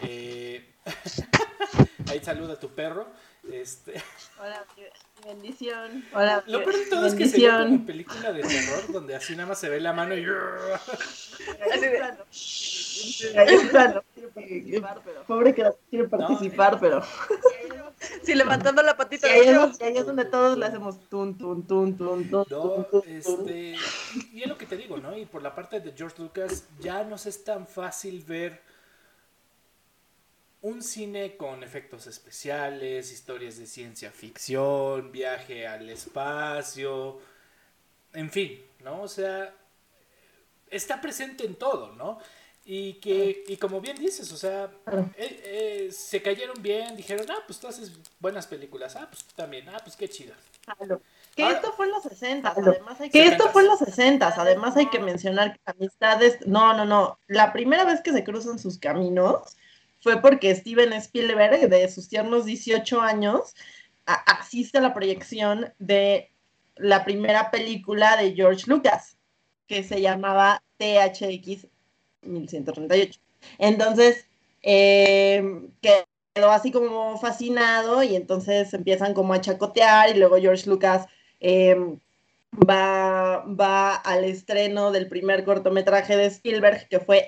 [0.02, 0.64] Eh,
[2.08, 3.08] ahí saluda a tu perro.
[3.52, 3.94] Este...
[4.40, 4.64] Hola,
[5.26, 6.04] bendición.
[6.12, 9.34] Hola, lo peor de todo es que se ve como película de terror donde así
[9.34, 10.24] nada más se ve la mano y.
[15.26, 17.02] Pobre que quiere participar, pero.
[18.24, 19.28] Sí, levantando la patita.
[19.28, 22.46] Y ahí, es, ahí es donde todos le hacemos tun, tun, tun, tun, tun.
[22.50, 23.76] No, este.
[24.32, 25.16] Y es lo que te digo, ¿no?
[25.16, 28.62] Y por la parte de George Lucas, ya no es tan fácil ver
[30.62, 37.18] un cine con efectos especiales, historias de ciencia ficción, viaje al espacio,
[38.12, 39.02] en fin, ¿no?
[39.02, 39.54] O sea,
[40.68, 42.18] está presente en todo, ¿no?
[42.72, 44.70] Y que, y como bien dices, o sea,
[45.16, 49.34] eh, eh, se cayeron bien, dijeron, ah, pues tú haces buenas películas, ah, pues tú
[49.34, 50.34] también, ah, pues qué chido.
[51.34, 53.26] Que esto fue en los 60, además hay que...
[53.26, 57.52] esto fue en los 60, además hay que mencionar que amistades, no, no, no, la
[57.52, 59.56] primera vez que se cruzan sus caminos
[60.00, 63.52] fue porque Steven Spielberg, de sus tiernos 18 años,
[64.06, 66.30] asiste a la proyección de
[66.76, 69.16] la primera película de George Lucas,
[69.66, 71.66] que se llamaba THX
[72.22, 73.20] 1138.
[73.58, 74.26] Entonces,
[74.62, 75.42] eh,
[75.80, 81.06] quedó así como fascinado y entonces empiezan como a chacotear y luego George Lucas
[81.40, 81.76] eh,
[82.52, 87.26] va, va al estreno del primer cortometraje de Spielberg, que fue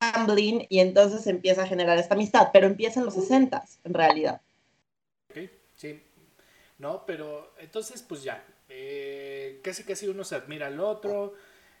[0.00, 4.40] Amblin y entonces empieza a generar esta amistad, pero empieza en los 60 en realidad.
[5.30, 6.02] Ok, sí.
[6.78, 11.34] No, pero entonces pues ya, eh, casi casi uno se admira al otro,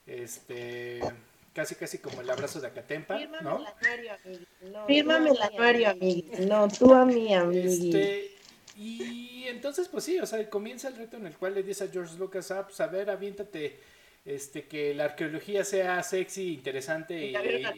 [0.06, 1.00] este,
[1.52, 3.64] casi casi como el abrazo de Acatempa, ¿no?
[4.86, 5.94] Fírmame el anuario,
[6.46, 7.68] No, tú a mí, amigo.
[7.68, 8.36] Este,
[8.76, 11.88] y entonces pues sí, o sea, comienza el reto en el cual le dice a
[11.88, 13.78] George Lucas, ah, pues a ver, aviéntate
[14.24, 17.32] este, que la arqueología sea sexy, interesante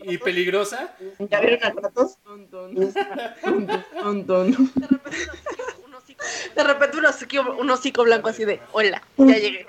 [0.05, 0.95] y, peligrosa.
[1.19, 2.19] ¿Ya vieron a Kratos?
[6.55, 9.67] De repente un hocico, un hocico blanco así de, hola, ya llegué.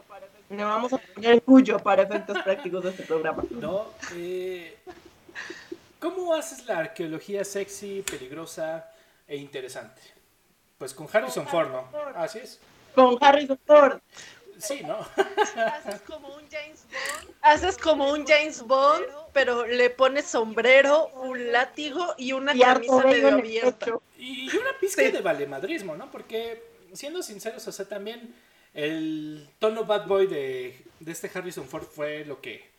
[0.56, 3.44] Le vamos a poner cuyo para efectos prácticos de este programa.
[3.50, 4.78] No, eh,
[6.00, 8.88] ¿cómo haces la arqueología sexy, peligrosa
[9.28, 10.02] e interesante?
[10.78, 11.90] Pues con Harrison Ford, ¿no?
[12.16, 12.60] Así es.
[12.94, 14.00] Con Harrison Ford.
[14.60, 15.00] Sí, ¿no?
[15.56, 17.36] Haces como un James Bond.
[17.42, 23.30] Haces como un James Bond, pero le pones sombrero, un látigo y una camisa medio
[23.30, 23.88] abierta.
[24.20, 26.12] Y una pizca de valemadrismo, ¿no?
[26.12, 26.64] Porque,
[26.94, 28.36] siendo sinceros, o sea, también
[28.74, 32.72] el tono bad boy de, este Harrison Ford fue lo que.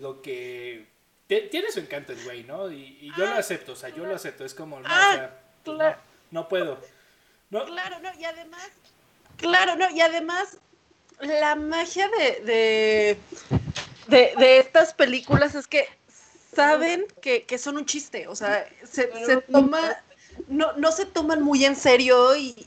[0.00, 0.86] Lo que.
[1.26, 2.70] Tiene su encanto el güey, ¿no?
[2.72, 4.44] Y, yo lo ah, acepto, o sea, yo lo acepto.
[4.44, 5.94] Es como, no, o ah, sea, no,
[6.32, 6.80] no, puedo.
[7.50, 8.68] Claro, no, y además.
[9.36, 10.58] Claro, no, y además
[11.20, 13.16] la magia de,
[14.08, 15.86] de, estas películas es que
[16.54, 19.06] saben que, son un chiste, o sea, se,
[19.50, 19.96] toma,
[20.48, 22.66] no, no se toman muy en serio y,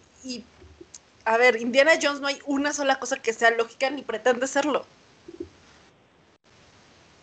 [1.26, 4.86] a ver, Indiana Jones no hay una sola cosa que sea lógica ni pretende serlo.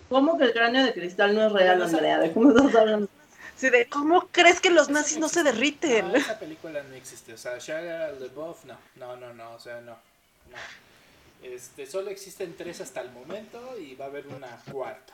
[0.08, 2.18] ¿Cómo que el cráneo de cristal no es real, Andrea?
[2.18, 3.08] ¿De cómo estás hablando?
[3.56, 6.08] Sí, de cómo crees que los nazis no se derriten.
[6.08, 9.80] No, esa película no existe, o sea, Shia LaBeouf, no, no, no, no, o sea,
[9.82, 10.58] no, no.
[11.42, 15.12] Este, solo existen tres hasta el momento y va a haber una cuarta.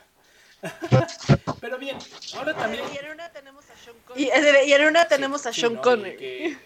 [1.61, 1.99] Pero bien,
[2.37, 2.85] ahora también.
[2.95, 4.25] Y en una tenemos a Sean Connery.
[4.67, 6.57] Y, en una tenemos a Sean Connery.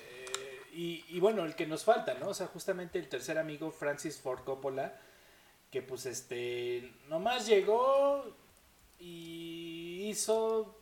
[0.73, 2.29] Eh, y, bueno, el que nos falta, ¿no?
[2.29, 4.95] O sea, justamente el tercer amigo, Francis Ford Coppola,
[5.71, 8.25] que pues este, nomás llegó
[8.99, 10.77] y hizo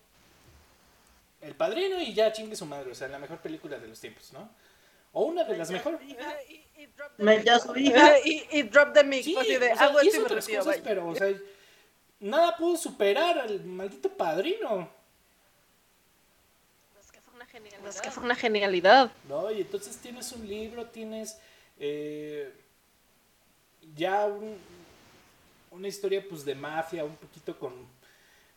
[1.40, 4.32] El Padrino y ya chingue su madre, o sea, la mejor película de los tiempos,
[4.32, 4.50] ¿no?
[5.12, 6.00] O una de las mejores.
[7.16, 8.18] Me ya su hija.
[8.24, 9.24] Y, Drop the Mix.
[9.24, 11.28] Sí, así de, o sea, hizo otras cosas, pero, o sea,
[12.20, 14.97] nada pudo superar al maldito padrino.
[17.48, 17.88] Es que fue una genialidad.
[17.88, 19.12] Es que fue una genialidad.
[19.28, 21.38] No, y entonces tienes un libro, tienes
[21.78, 22.52] eh,
[23.94, 24.56] ya un,
[25.70, 27.98] una historia pues de mafia, un poquito con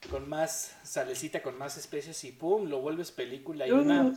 [0.09, 4.13] con más salecita, con más especies y pum, lo vuelves película y una...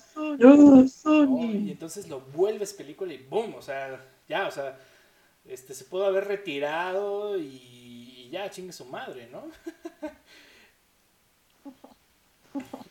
[1.36, 4.78] y entonces lo vuelves película y boom, o sea, ya, o sea,
[5.46, 9.44] este se pudo haber retirado y, ya, chingue su madre, ¿no?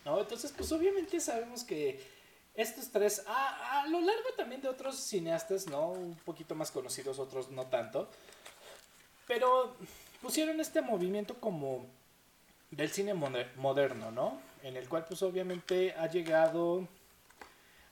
[0.05, 0.19] ¿no?
[0.19, 1.99] Entonces, pues obviamente sabemos que
[2.55, 5.89] estos tres, a, a, lo largo también de otros cineastas, ¿no?
[5.89, 8.09] Un poquito más conocidos, otros no tanto,
[9.27, 9.75] pero
[10.21, 11.85] pusieron este movimiento como
[12.71, 14.39] del cine moderno, ¿no?
[14.61, 16.87] En el cual pues obviamente ha llegado,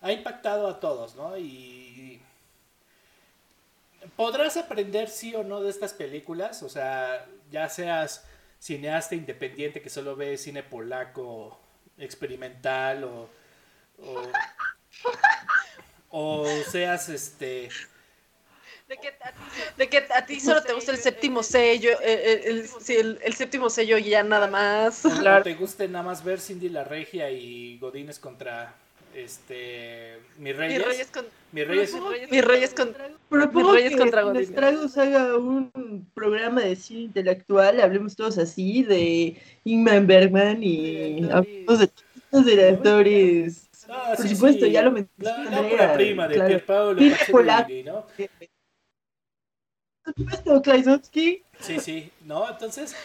[0.02, 1.38] ha impactado a todos, ¿no?
[1.38, 2.22] Y
[4.16, 8.26] podrás aprender sí o no de estas películas, o sea, ya seas
[8.62, 11.60] cineasta independiente que solo ve cine polaco
[11.98, 13.30] experimental o,
[16.10, 17.70] o, seas este
[19.78, 22.68] de que, a ti, solo te gusta el séptimo sello, el,
[23.24, 25.04] el, séptimo sello y ya nada más.
[25.20, 25.44] Claro.
[25.44, 28.76] te guste nada más ver Cindy la Regia y Godines contra
[29.16, 31.94] este mi reyes, mi reyes, con, mi reyes,
[32.32, 32.96] mi reyes, con,
[33.30, 34.98] mi reyes contra Godines.
[34.98, 41.88] haga un programa de cine intelectual, hablemos todos así de Ingmar Bergman y hablemos de
[41.88, 43.70] todos los directores.
[43.90, 45.50] Ah, Por supuesto, ya lo mencioné.
[45.50, 46.50] La, la prima de claro.
[46.50, 47.02] Pierpaolo
[47.86, 48.06] ¿no?
[50.04, 51.44] Por supuesto, Klaisowski.
[51.60, 52.96] Sí, sí, no, entonces,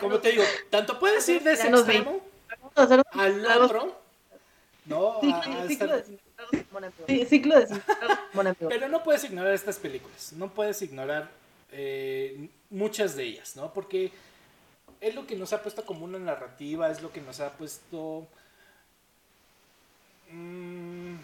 [0.00, 2.20] como te digo, tanto puedes ir de ese extremo
[3.12, 4.05] al otro
[4.86, 5.20] no,
[5.66, 7.76] ciclo, de
[8.68, 11.30] Pero no puedes ignorar estas películas, no puedes ignorar
[11.72, 13.72] eh, muchas de ellas, ¿no?
[13.72, 14.12] Porque
[15.00, 18.26] es lo que nos ha puesto como una narrativa, es lo que nos ha puesto...
[20.30, 21.16] Mm,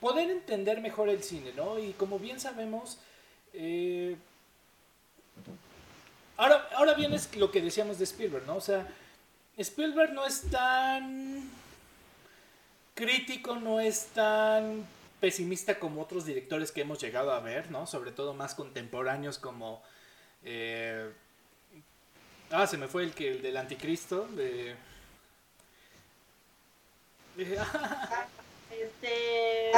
[0.00, 1.78] poder entender mejor el cine, ¿no?
[1.78, 2.98] Y como bien sabemos,
[3.54, 4.16] eh,
[6.36, 8.56] ahora, ahora bien es lo que decíamos de Spielberg, ¿no?
[8.56, 8.86] O sea,
[9.56, 11.50] Spielberg no es tan
[12.94, 14.86] crítico, no es tan
[15.20, 17.86] pesimista como otros directores que hemos llegado a ver, ¿no?
[17.86, 19.82] Sobre todo más contemporáneos como...
[20.44, 21.10] Eh,
[22.50, 24.74] ah, se me fue el que el del anticristo, de...
[28.74, 29.70] Este,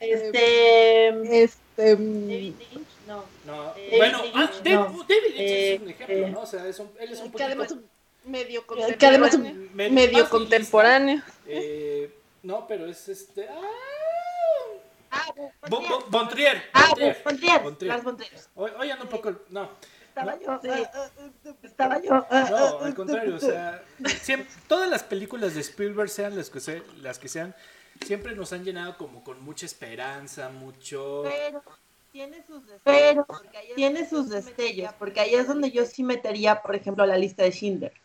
[0.00, 3.24] este, este, David Lynch, no.
[3.46, 3.72] no.
[3.96, 5.04] bueno, ah, David, no.
[5.04, 6.40] David, Lynch es un ejemplo, ¿no?
[6.40, 7.38] O sea, es un, él es un poquito...
[7.38, 7.76] Que además
[8.24, 8.98] medio contemporáneo.
[8.98, 11.22] Que además un medio contemporáneo.
[11.46, 12.10] Eh,
[12.42, 13.48] no, pero es este.
[13.48, 13.60] ¡Ah!
[15.12, 15.26] Ah,
[16.08, 16.62] Bontrier.
[16.72, 16.94] Ah,
[17.62, 17.92] Bontrier.
[17.92, 19.32] Las ando un poco.
[19.50, 19.70] No.
[20.08, 20.60] Estaba yo.
[20.62, 20.68] Sí.
[20.70, 21.10] Ah, ah,
[21.46, 22.26] ah, estaba yo.
[22.30, 23.82] No, al contrario, o sea,
[24.20, 27.54] siempre, todas las películas de Spielberg, sean las que, sean, las que sean,
[28.04, 31.22] siempre nos han llenado como con mucha esperanza, mucho.
[31.24, 31.62] Pero
[32.10, 32.82] tiene sus destellos.
[32.84, 33.26] Pero
[33.74, 37.52] tiene sus destellos, porque ahí es donde yo sí metería, por ejemplo, la lista de
[37.52, 38.01] Schindler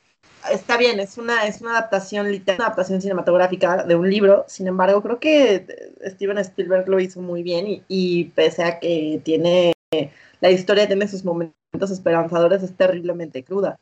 [0.51, 4.67] está bien, es una, es una adaptación literal, una adaptación cinematográfica de un libro, sin
[4.67, 9.73] embargo, creo que Steven Spielberg lo hizo muy bien y, pese a que tiene,
[10.39, 13.79] la historia tiene sus momentos esperanzadores, es terriblemente cruda.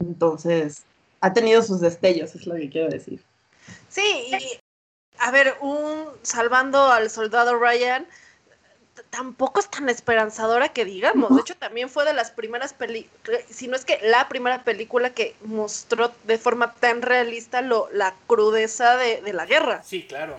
[0.00, 0.84] Entonces,
[1.20, 3.22] ha tenido sus destellos, es lo que quiero decir.
[3.88, 4.58] Sí, y
[5.18, 8.06] a ver, un salvando al soldado Ryan,
[9.10, 11.34] tampoco es tan esperanzadora que digamos.
[11.34, 15.10] De hecho, también fue de las primeras películas, si no es que la primera película
[15.10, 19.82] que mostró de forma tan realista lo, la crudeza de, la guerra.
[19.82, 20.36] Sí, claro.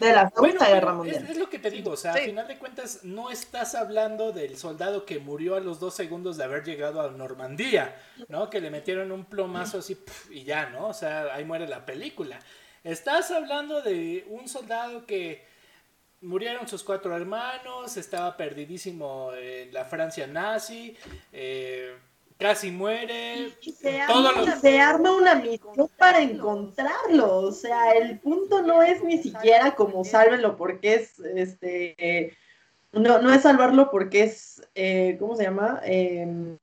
[0.00, 1.26] De la Segunda Guerra Mundial.
[1.28, 4.56] Es, lo que te digo, o sea, al final de cuentas no estás hablando del
[4.56, 8.48] soldado que murió a los dos segundos de haber llegado a Normandía, ¿no?
[8.48, 9.98] Que le metieron un plomazo así
[10.30, 10.86] y ya, ¿no?
[10.86, 12.38] O sea, ahí muere la película.
[12.84, 15.44] Estás hablando de un soldado que
[16.20, 20.96] murieron sus cuatro hermanos, estaba perdidísimo en la Francia nazi,
[21.32, 21.96] eh,
[22.38, 23.52] casi muere.
[23.60, 30.04] se, arma, una misión para encontrarlo, o sea, el punto no es ni siquiera como
[30.04, 32.36] sálvenlo porque es, este,
[32.92, 35.80] no, no es salvarlo porque es, eh, ¿cómo se llama?
[35.84, 36.58] Em,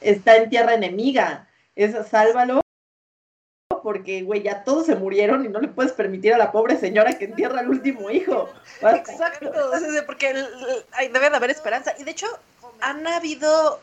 [0.00, 2.60] está en tierra enemiga, es sálvalo
[3.86, 7.16] porque, güey, ya todos se murieron y no le puedes permitir a la pobre señora
[7.16, 8.50] que entierra al último hijo.
[8.82, 9.52] Exacto,
[10.06, 10.34] porque
[11.12, 11.94] debe de haber esperanza.
[11.96, 12.26] Y de hecho,
[12.80, 13.78] han habido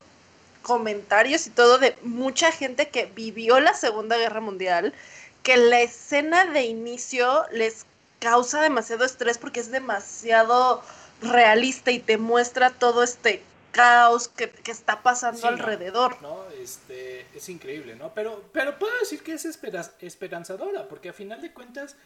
[0.61, 4.93] comentarios y todo de mucha gente que vivió la Segunda Guerra Mundial,
[5.41, 7.85] que la escena de inicio les
[8.19, 10.83] causa demasiado estrés porque es demasiado
[11.21, 13.41] realista y te muestra todo este
[13.73, 16.21] caos que, está pasando alrededor.
[16.21, 18.13] No, Este, es increíble, ¿no?
[18.13, 21.97] Pero, pero puedo decir que es esperanzadora, porque a final de cuentas,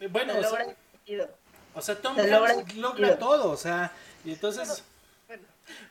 [0.00, 0.76] eh, bueno, o sea,
[1.74, 3.92] o sea, Tom Hanks logra, todo, o sea,
[4.24, 4.82] y entonces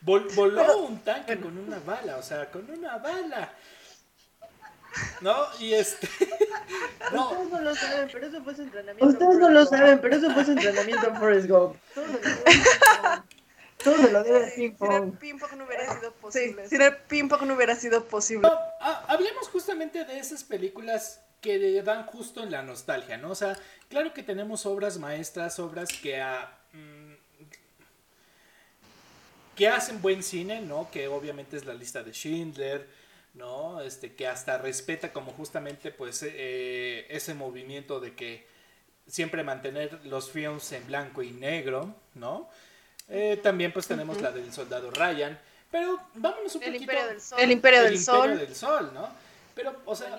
[0.01, 3.53] voló un tanque con una bala, o sea, con una bala.
[5.21, 5.45] ¿No?
[5.57, 6.09] Y este.
[7.13, 7.31] no.
[7.31, 9.07] Ustedes no lo saben, pero eso fue su entrenamiento.
[9.07, 11.77] Ustedes no lo saben, pero eso fue su entrenamiento en Forrest Gump.
[13.83, 16.67] Todo se lo debe Sin el ping pong no hubiera sido posible.
[16.67, 18.49] sin el ping pong no hubiera sido posible.
[19.07, 23.31] Hablemos justamente de esas películas que dan justo en la nostalgia, ¿no?
[23.31, 23.57] O sea,
[23.89, 27.13] claro que tenemos obras maestras, obras que a, mm,
[29.55, 30.89] que hacen buen cine, ¿no?
[30.91, 32.87] Que obviamente es la lista de Schindler,
[33.33, 33.81] ¿no?
[33.81, 38.45] Este, que hasta respeta como justamente pues eh, ese movimiento de que
[39.07, 42.49] siempre mantener los films en blanco y negro, ¿no?
[43.13, 45.37] Eh, también pues tenemos la del soldado Ryan,
[45.69, 46.83] pero vámonos un el poquito...
[46.83, 47.39] Imperio del Sol.
[47.41, 48.29] El Imperio del el Sol.
[48.29, 49.09] Imperio del Sol, ¿no?
[49.53, 50.17] Pero, o sea,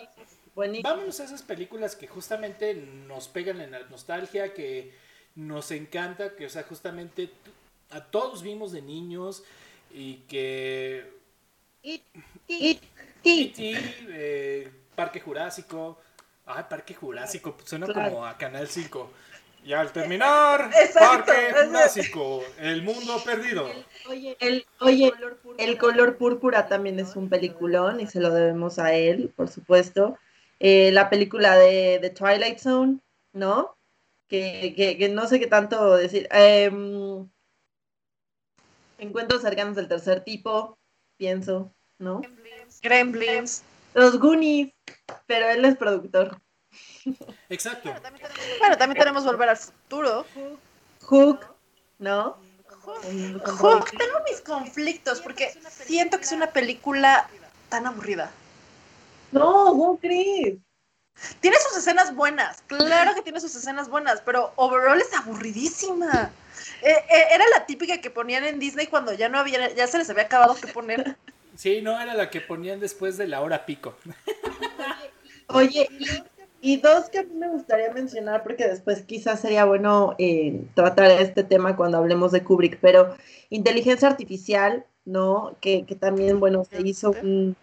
[0.55, 4.95] vámonos a esas películas que justamente nos pegan en la nostalgia, que
[5.35, 7.31] nos encanta, que, o sea, justamente
[7.89, 9.43] a todos vimos de niños
[9.91, 11.11] y que...
[11.83, 12.03] Y,
[12.47, 12.79] y,
[13.25, 13.75] y,
[14.11, 15.99] eh, Parque Jurásico.
[16.45, 19.11] Ay, Parque Jurásico, suena como a Canal 5.
[19.65, 23.71] Y al terminar, Parque Jurásico, el mundo perdido.
[24.09, 25.13] oye, el, oye,
[25.59, 30.19] el color púrpura también es un peliculón y se lo debemos a él, por supuesto.
[30.59, 32.99] Eh, la película de, The Twilight Zone,
[33.33, 33.77] ¿no?
[34.29, 36.27] Que, que, no sé qué tanto decir.
[36.33, 37.29] Em,
[38.99, 40.79] encuentros cercanos del tercer tipo,
[41.17, 42.23] pienso, ¿no?
[42.83, 43.63] Gremlins.
[43.95, 44.73] Los Goonies,
[45.27, 46.41] pero él es productor.
[47.49, 47.93] Exacto.
[48.59, 50.25] Bueno, también tenemos Volver al Futuro.
[51.03, 51.41] Hook,
[51.99, 52.37] ¿no?
[52.83, 55.53] Hook, tengo mis conflictos porque
[55.85, 57.29] siento que es una película
[57.69, 58.31] tan aburrida.
[59.31, 60.59] No, ¿cómo crees?
[61.41, 66.31] Tiene sus escenas buenas, claro que tiene sus escenas buenas, pero overall es aburridísima.
[66.83, 69.99] Eh, eh, era la típica que ponían en Disney cuando ya no había, ya se
[69.99, 71.17] les había acabado que poner.
[71.57, 73.95] Sí, no, era la que ponían después de la hora pico.
[75.49, 76.23] Oye, y,
[76.77, 81.43] dos que a mí me gustaría mencionar, porque después quizás sería bueno eh, tratar este
[81.43, 83.15] tema cuando hablemos de Kubrick, pero
[83.51, 85.57] inteligencia artificial, ¿no?
[85.61, 87.57] Que, también, bueno, se hizo un,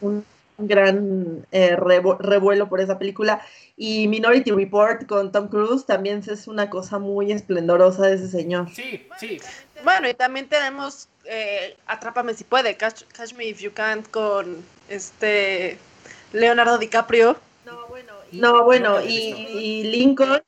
[0.00, 0.24] un
[0.58, 3.42] gran eh, revuelo por esa película.
[3.76, 8.68] Y Minority Report con Tom Cruise también es una cosa muy esplendorosa de ese señor.
[8.74, 9.38] Sí, sí.
[9.84, 13.02] Bueno, y también tenemos eh, Atrápame si puede, catch,
[13.36, 15.78] Me If You Can't con este
[16.32, 17.36] Leonardo DiCaprio.
[18.32, 20.42] No, bueno, y, y, Lincoln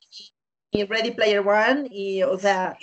[0.71, 2.77] y Ready Player One y, o sea...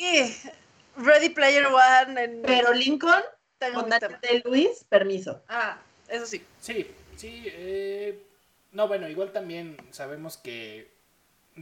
[0.96, 3.22] Ready Player One Pero Lincoln
[3.74, 5.42] con de Luis, permiso.
[5.48, 5.78] Ah,
[6.08, 6.44] eso sí.
[6.60, 7.44] Sí, sí.
[7.46, 8.22] Eh,
[8.72, 10.90] no, bueno, igual también sabemos que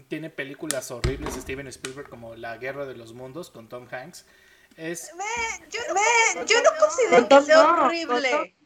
[0.08, 4.26] tiene películas horribles Steven Spielberg como La Guerra de los Mundos con Tom Hanks.
[4.76, 5.12] Es...
[5.70, 5.80] yo,
[6.62, 8.56] no, considero que sea horrible.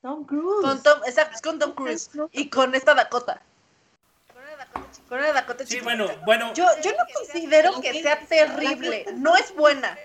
[0.00, 0.62] Tom Cruise.
[0.62, 2.10] Con Tom, exacto, con Tom Cruise.
[2.30, 3.42] Y con esta Dakota.
[5.08, 6.52] Con una Dakota Sí, bueno, bueno.
[6.54, 9.06] Yo, yo no considero que sea terrible.
[9.16, 9.98] No es buena.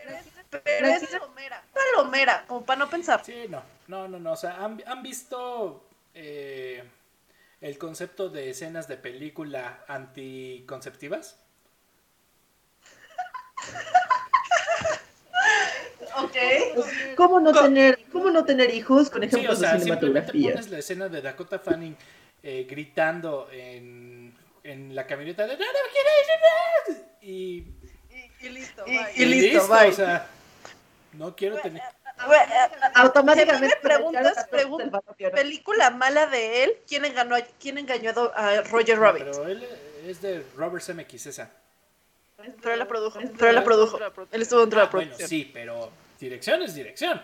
[0.50, 1.64] Pero es palomera.
[1.74, 3.24] Palomera, como para no pensar.
[3.24, 3.62] Sí, no.
[3.88, 4.34] No, no, no.
[4.34, 5.84] O sea, ¿han, han visto
[6.14, 6.84] eh,
[7.62, 11.38] el concepto de escenas de película anticonceptivas?
[17.16, 20.52] ¿Cómo no, tener, ¿Cómo no tener hijos con ejemplos sí, o sea, de cinematografía?
[20.52, 21.95] pones la escena de Dakota Fanning
[22.41, 24.19] eh, gritando en,
[24.72, 25.58] en la camioneta de
[27.22, 29.90] y, y, y listo, y, y, listo, bye.
[29.90, 30.28] o sea,
[31.14, 31.82] no quiero tener
[32.96, 35.02] automáticamente me preguntas, preguntas
[35.34, 39.24] película mala de él, ¿quién engañó, quién engañó a Roger Rabbit?
[39.26, 39.66] pero él
[40.06, 41.50] es de Robert Zemeckis esa.
[42.62, 44.00] Pero él la produjo, pero él la produjo.
[44.32, 45.18] Él estuvo dentro de la ah, producción.
[45.18, 47.22] Bueno, sí, pero dirección es dirección.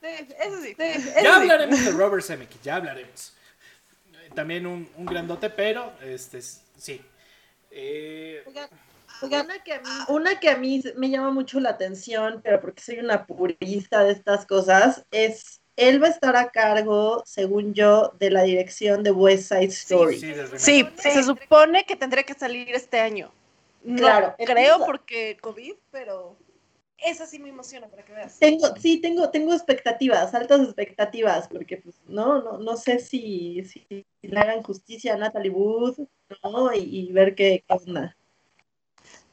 [0.00, 0.76] eso sí.
[1.22, 3.34] ya hablaremos de Robert Zemeckis, ya hablaremos.
[4.34, 7.00] También un, un grandote, pero este sí.
[7.70, 8.44] Eh,
[9.22, 12.82] una, que a mí, una que a mí me llama mucho la atención, pero porque
[12.82, 18.12] soy una purista de estas cosas, es él va a estar a cargo, según yo,
[18.18, 20.18] de la dirección de West Side Story.
[20.56, 23.30] Sí, se supone que tendría que salir este año.
[23.96, 26.36] claro, creo porque COVID, pero
[26.98, 28.38] esa sí me emociona para que veas.
[28.38, 34.06] Tengo, sí, tengo, tengo expectativas, altas expectativas, porque pues no, no, no sé si, si
[34.22, 35.98] le hagan justicia a Natalie Wood,
[36.42, 36.72] ¿no?
[36.74, 38.16] Y, ver qué, onda.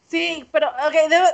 [0.08, 1.28] Sí, pero, ok, debo,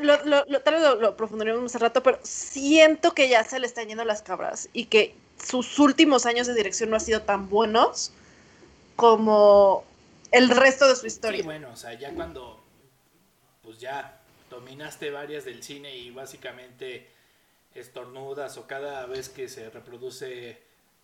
[0.00, 3.66] lo, lo, tal vez lo, lo profundiremos más rato, pero siento que ya se le
[3.66, 7.48] están yendo las cabras y que sus últimos años de dirección no han sido tan
[7.48, 8.12] buenos
[8.96, 9.84] como
[10.32, 11.40] el resto de su historia.
[11.40, 12.62] Sí, bueno, o sea, ya cuando,
[13.62, 14.19] pues ya
[14.50, 17.08] dominaste varias del cine y básicamente
[17.74, 20.60] estornudas o cada vez que se reproduce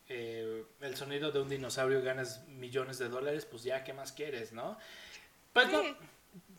[0.08, 4.52] eh, el sonido de un dinosaurio ganas millones de dólares, pues ya, ¿qué más quieres,
[4.52, 4.78] no?
[5.52, 5.82] Pues no,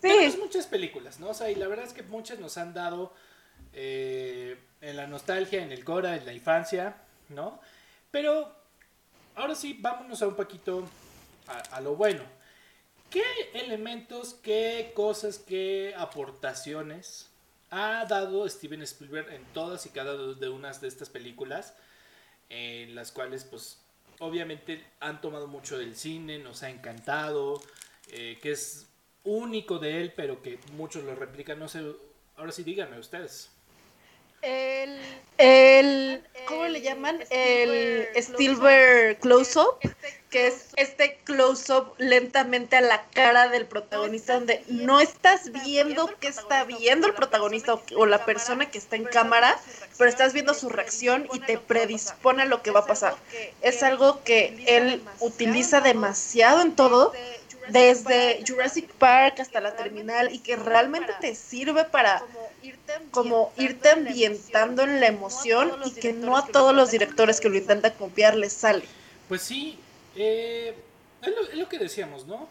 [0.02, 1.30] tenemos muchas películas, ¿no?
[1.30, 3.14] O sea, y la verdad es que muchas nos han dado
[3.74, 6.98] eh, en la nostalgia, en el Cora, en la infancia,
[7.30, 7.62] ¿no?
[8.12, 8.54] Pero
[9.36, 10.90] ahora sí, vámonos a un poquito
[11.72, 12.24] a, lo bueno.
[13.10, 17.30] ¿Qué elementos, qué cosas, qué aportaciones
[17.70, 21.74] ha dado Steven Spielberg en todas y cada una de unas de estas películas?
[22.50, 23.80] En las cuales, pues,
[24.20, 27.62] obviamente han tomado mucho del cine, nos ha encantado,
[28.12, 28.88] eh, que es
[29.24, 31.60] único de él, pero que muchos lo replican.
[31.60, 31.84] No sé,
[32.36, 33.52] ahora sí díganme ustedes.
[34.42, 35.00] El,
[35.38, 37.24] el, ¿cómo le llaman?
[37.30, 39.80] El Silver Close-Up,
[40.30, 46.28] que es este close-up lentamente a la cara del protagonista, donde no estás viendo qué
[46.28, 49.58] está viendo el protagonista o la persona que está en cámara,
[49.98, 53.16] pero estás viendo su reacción y te predispone a lo que va a pasar.
[53.62, 57.14] Es algo que él utiliza demasiado en todo
[57.70, 62.24] desde Jurassic Park hasta la terminal y que realmente te sirve para
[63.12, 67.58] como irte ambientando en la emoción y que no a todos los directores que lo
[67.58, 68.86] intentan copiar les sale.
[69.28, 69.80] Pues sí,
[70.18, 70.76] eh,
[71.22, 72.50] es, lo, que decíamos, ¿no?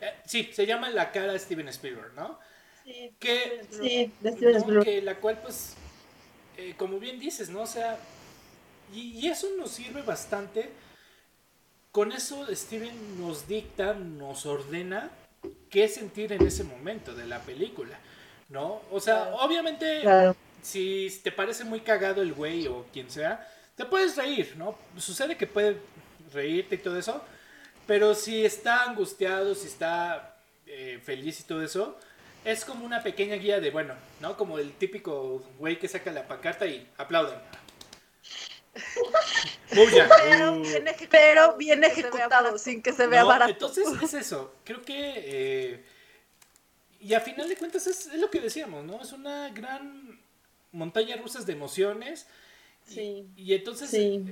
[0.00, 2.38] Eh, sí, se llama La cara de Steven Spielberg, ¿no?
[2.84, 4.84] Sí, que, sí, de Steven Spielberg.
[4.84, 5.74] Que la cual, pues,
[6.56, 7.62] eh, como bien dices, ¿no?
[7.62, 7.98] O sea,
[8.92, 10.70] y, y eso nos sirve bastante
[11.92, 15.10] con eso Steven nos dicta, nos ordena
[15.68, 17.98] qué sentir en ese momento de la película,
[18.48, 18.80] ¿no?
[18.90, 20.02] O sea, obviamente,
[20.62, 23.46] si te parece muy cagado el güey o quien sea,
[23.76, 24.74] te puedes reír, ¿no?
[24.96, 25.76] Sucede que puede
[26.32, 27.22] reírte y todo eso,
[27.86, 31.98] pero si está angustiado, si está eh, feliz y todo eso,
[32.44, 34.36] es como una pequeña guía de, bueno, ¿no?
[34.36, 37.38] Como el típico güey que saca la pancarta y aplauden.
[41.10, 43.52] Pero, bien ejecutado, sin que se vea barato.
[43.52, 44.54] Entonces es eso.
[44.64, 45.14] Creo que.
[45.16, 45.84] Eh,
[47.00, 49.02] y a final de cuentas es, lo que decíamos, ¿no?
[49.02, 50.20] Es una gran
[50.72, 52.26] montaña rusa de emociones.
[52.86, 53.28] Sí.
[53.36, 54.22] Y, entonces, eh,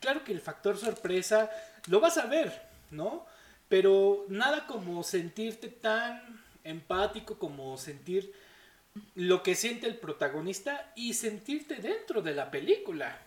[0.00, 1.50] claro que el factor sorpresa
[1.86, 3.26] lo vas a ver, ¿no?
[3.68, 8.32] Pero nada como sentirte tan empático como sentir
[9.14, 13.18] lo que siente el protagonista y sentirte dentro de la película.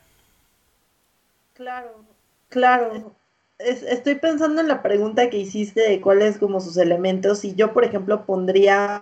[1.54, 2.04] Claro.
[2.50, 3.16] Claro.
[3.60, 7.86] estoy pensando en la pregunta que hiciste de cuáles como sus elementos y yo, por
[7.86, 9.02] ejemplo, pondría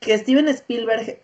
[0.00, 1.20] que Steven Spielberg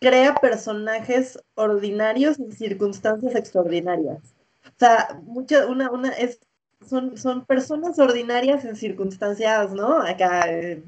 [0.00, 4.18] crea personajes ordinarios en circunstancias extraordinarias.
[4.64, 6.40] O sea, mucha, una, una es,
[6.88, 10.02] son, son personas ordinarias en circunstancias, ¿no?
[10.02, 10.82] Acá eh,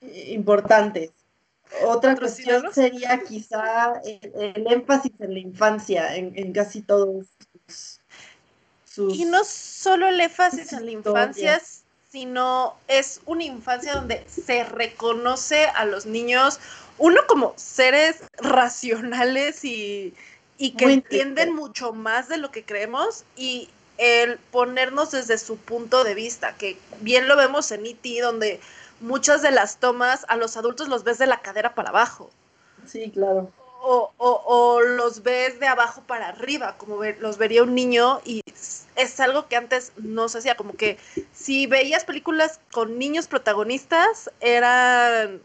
[0.00, 1.12] importantes.
[1.84, 7.26] Otra cuestión sería quizá el, énfasis en la infancia, en, casi todos
[8.84, 11.60] sus, Y no solo el énfasis en la infancia,
[12.10, 16.58] sino es una infancia donde se reconoce a los niños,
[17.00, 20.14] uno como seres racionales y,
[20.58, 26.14] que entienden mucho más de lo que creemos y el ponernos desde su punto de
[26.14, 28.60] vista, que bien lo vemos en E.T., donde
[29.00, 32.30] muchas de las tomas a los adultos los ves de la cadera para abajo.
[32.86, 33.50] Sí, claro.
[33.82, 38.42] O, o, los ves de abajo para arriba, como los vería un niño y
[38.94, 40.98] es algo que antes no se hacía, como que
[41.32, 45.40] si veías películas con niños protagonistas eran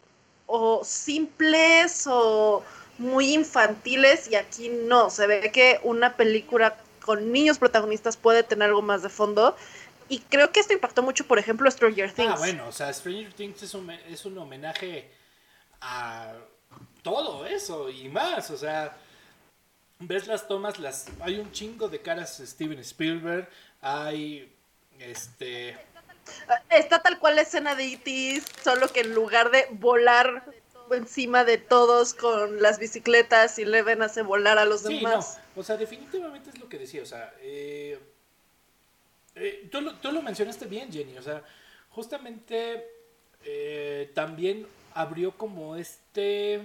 [0.46, 2.64] o simples o
[2.98, 8.70] muy infantiles y aquí no, se ve que una película con niños protagonistas puede tener
[8.70, 9.56] algo más de fondo
[10.08, 12.34] y creo que esto impactó mucho, por ejemplo, Stranger ah, Things.
[12.36, 15.10] Ah, bueno, o sea, Stranger Things es un, es un homenaje
[15.82, 16.34] a
[17.02, 18.96] todo eso y más, o sea,
[20.00, 23.50] ves las tomas, las hay un chingo de caras Steven Spielberg,
[23.82, 24.52] hay
[25.00, 25.78] este
[26.70, 30.44] está tal cual la escena de E.T., solo que en lugar de volar
[30.92, 35.40] encima de todos con las bicicletas y Leven hace volar a los sí, demás.
[35.56, 35.62] No.
[35.62, 38.00] O sea, definitivamente es lo que decía, o sea, eh,
[39.36, 41.18] eh, tú, lo, mencionaste bien, Jenny.
[41.18, 41.44] O sea,
[41.90, 42.86] justamente
[43.44, 46.62] eh, también abrió como este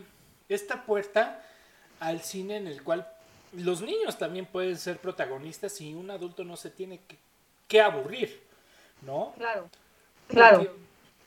[0.49, 1.45] esta puerta
[2.01, 3.07] al cine en el cual
[3.53, 7.01] los niños también pueden ser protagonistas y un adulto no se tiene
[7.69, 8.41] que, aburrir,
[9.03, 9.33] ¿no?
[9.37, 9.69] Claro,
[10.29, 10.77] claro,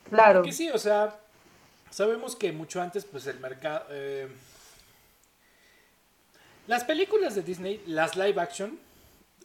[0.10, 0.40] claro.
[0.42, 1.20] Porque sí, o sea,
[1.90, 3.86] sabemos que mucho antes, pues el mercado...
[3.90, 4.28] Eh,
[6.68, 8.80] las películas de Disney, las live action,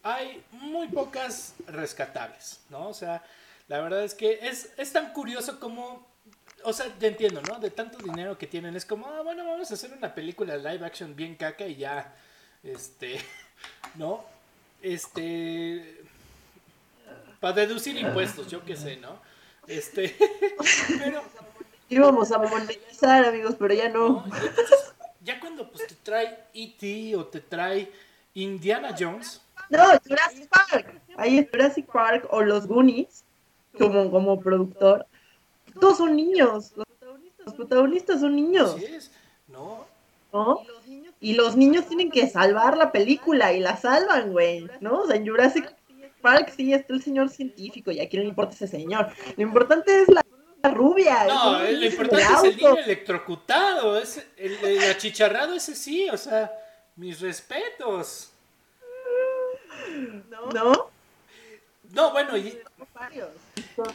[0.02, 2.88] hay muy pocas rescatables, ¿no?
[2.88, 3.24] O sea,
[3.66, 6.06] la verdad es que es, es tan curioso como,
[6.64, 7.58] o sea, te entiendo, ¿no?
[7.58, 10.86] De tanto dinero que tienen, es como, ah, bueno, vamos a hacer una película live
[10.86, 12.14] action bien caca y ya,
[12.62, 13.20] este,
[13.96, 14.24] ¿no?
[14.80, 15.97] Este,
[17.40, 19.20] para deducir impuestos, yo qué sé, ¿no?
[19.66, 20.16] Este,
[20.98, 21.22] pero...
[21.90, 24.24] Íbamos a monetizar, amigos, pero ya no.
[25.22, 27.16] ya cuando pues, te trae E.T.
[27.16, 27.90] o te trae
[28.34, 29.40] Indiana Jones.
[29.70, 31.00] No, Jurassic Park.
[31.16, 33.24] Ahí es Jurassic Park o los Goonies,
[33.78, 35.06] como, como productor.
[35.80, 36.72] Todos son niños.
[37.44, 38.74] Los protagonistas, son niños.
[38.74, 39.10] Así es.
[39.46, 39.86] No.
[40.32, 40.60] ¿No?
[41.20, 44.68] Y los niños tienen que salvar la película y la salvan, güey.
[44.80, 45.00] ¿No?
[45.00, 45.74] O sea, en Jurassic
[46.28, 49.08] Park sí está el señor científico y a quién le importa ese señor.
[49.36, 50.22] Lo importante es la
[50.70, 51.24] rubia.
[51.24, 56.52] No, lo importante es el niño electrocutado, es el, achicharrado ese sí, o sea,
[56.96, 58.30] mis respetos.
[60.28, 60.50] ¿No?
[60.52, 60.90] ¿No?
[61.92, 62.58] No, bueno, y...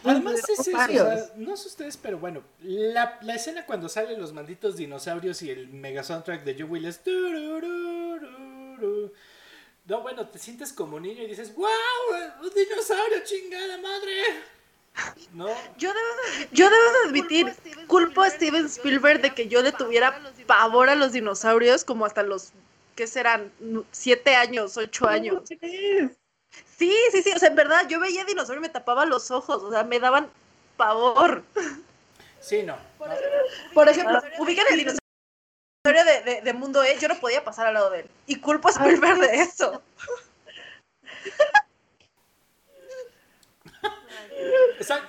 [0.04, 4.20] Además es eso, o sea, no sé ustedes, pero bueno, la, la, escena cuando salen
[4.20, 7.02] los malditos dinosaurios y el mega soundtrack de Joe Willis.
[9.86, 11.68] No, bueno, te sientes como niño y dices, ¡Wow!
[12.42, 14.44] ¡Un dinosaurio, chingada madre!
[15.34, 15.48] ¿No?
[15.78, 17.54] Yo debo de, yo debo de admitir,
[17.88, 22.24] culpo a Steven Spielberg de que yo le tuviera pavor a los dinosaurios como hasta
[22.24, 22.52] los,
[22.96, 23.52] ¿qué serán?
[23.92, 25.42] Siete años, ocho años.
[25.48, 29.64] Sí, sí, sí, o sea, en verdad, yo veía dinosaurio y me tapaba los ojos,
[29.64, 30.30] o sea, me daban
[30.78, 31.44] pavor.
[32.40, 32.78] Sí, no.
[33.74, 35.03] Por ejemplo, ubican el dinosaurio
[36.04, 38.10] de, de, Mundo E, yo no podía pasar al lado de él.
[38.26, 39.82] Y culpo a Spielberg de eso.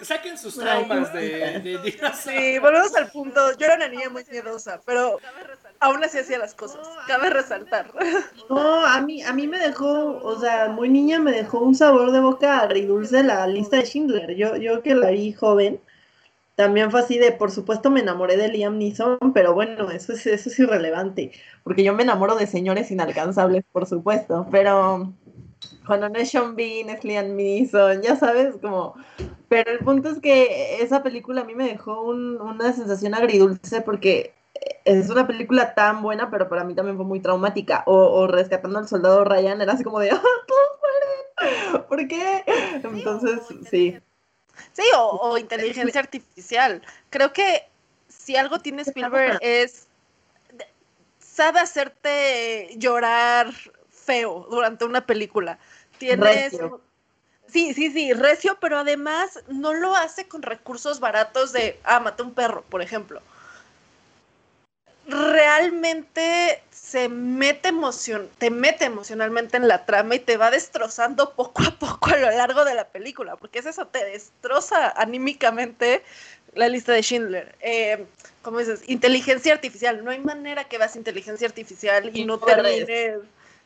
[0.02, 3.56] saquen sus traumas de, de Sí, volvemos al punto.
[3.56, 5.18] Yo era una niña muy miedosa, pero
[5.80, 6.86] aún así hacía las cosas.
[7.06, 7.92] Cabe resaltar.
[8.48, 12.12] No, a mí, a mí me dejó, o sea, muy niña me dejó un sabor
[12.12, 14.34] de boca agridulce la lista de Schindler.
[14.36, 15.80] Yo, yo que la vi joven,
[16.56, 20.26] también fue así de, por supuesto me enamoré de Liam Neeson, pero bueno, eso es,
[20.26, 21.32] eso es irrelevante,
[21.62, 25.12] porque yo me enamoro de señores inalcanzables, por supuesto, pero
[25.86, 28.94] cuando no es Sean Bean, es Liam Neeson, ya sabes, como...
[29.48, 34.34] Pero el punto es que esa película a mí me dejó una sensación agridulce porque
[34.84, 37.82] es una película tan buena, pero para mí también fue muy traumática.
[37.86, 40.10] O, Rescatando al Soldado Ryan era así como de,
[41.36, 42.44] ¡ah, ¿Por qué?
[42.82, 43.40] Entonces,
[43.70, 43.98] sí.
[44.72, 46.82] Sí, o, inteligencia artificial.
[47.10, 47.68] Creo que
[48.08, 49.86] si algo tiene Spielberg es
[51.18, 53.52] sabe hacerte llorar
[53.90, 55.58] feo durante una película.
[55.98, 56.52] Tienes
[57.54, 62.24] Sí, sí, sí, recio, pero además no lo hace con recursos baratos de, ah, mata
[62.24, 63.22] un perro, por ejemplo.
[65.06, 71.62] Realmente se mete emoción, te mete emocionalmente en la trama y te va destrozando poco
[71.62, 76.02] a poco a lo largo de la película, porque es eso, te destroza anímicamente
[76.52, 77.54] la lista de Schindler.
[77.60, 78.04] Eh,
[78.42, 78.82] ¿Cómo dices?
[78.86, 80.04] Inteligencia artificial.
[80.04, 83.20] No hay manera que veas inteligencia artificial y, no termines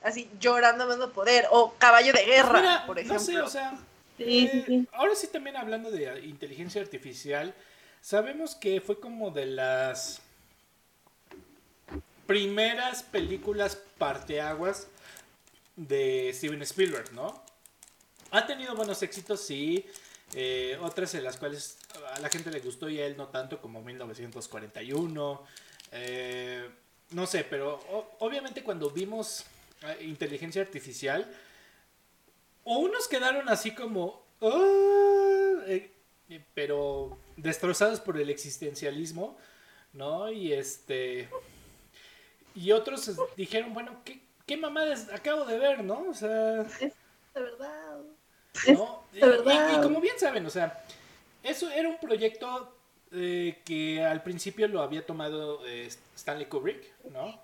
[0.04, 3.18] así llorando menos poder, o caballo de guerra, por ejemplo.
[3.18, 3.76] No sé, o sea,
[4.20, 7.52] eh, ahora sí también hablando de inteligencia artificial,
[8.00, 10.22] sabemos que fue como de las
[12.29, 14.87] primeras películas parteaguas
[15.76, 17.43] de Steven Spielberg, ¿no?
[18.31, 19.87] Ha tenido buenos éxitos, sí.
[20.35, 21.79] Eh, otras en las cuales
[22.14, 25.43] a la gente le gustó y a él no tanto, como 1941.
[25.93, 26.68] Eh,
[27.12, 27.81] no sé, pero
[28.18, 29.47] obviamente cuando vimos
[30.03, 31.35] inteligencia artificial,
[32.64, 35.91] o unos quedaron así como, ah", eh,
[36.53, 39.39] pero destrozados por el existencialismo,
[39.95, 40.31] ¿no?
[40.31, 41.31] Y este,
[42.59, 46.06] y otros dijeron, bueno, ¿qué, qué mamadas acabo de ver, ¿no?
[46.09, 46.92] O sea, es
[47.34, 47.98] de verdad.
[48.66, 49.04] ¿no?
[49.12, 49.78] de verdad.
[49.78, 50.82] Y, como bien saben, o sea,
[51.44, 52.74] eso era un proyecto
[53.12, 56.82] eh, que al principio lo había tomado eh, Stanley Kubrick,
[57.12, 57.40] ¿no?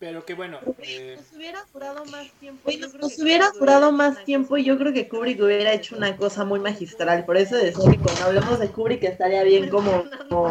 [0.00, 0.58] Pero que bueno.
[0.78, 1.14] Eh...
[1.16, 2.70] Nos hubiera durado más tiempo.
[2.98, 6.58] nos, hubiera durado más tiempo y yo creo que Kubrick hubiera hecho una cosa muy
[6.58, 7.24] magistral.
[7.24, 10.50] Por eso decía que cuando hablemos de Kubrick estaría bien como, como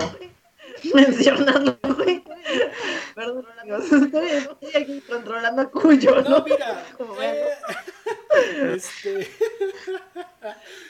[0.93, 1.77] mencionando.
[3.15, 6.21] Perdón, amigos, estoy, aquí controlando a Cuyo.
[6.21, 6.85] No, no mira.
[8.45, 9.29] Eh, este.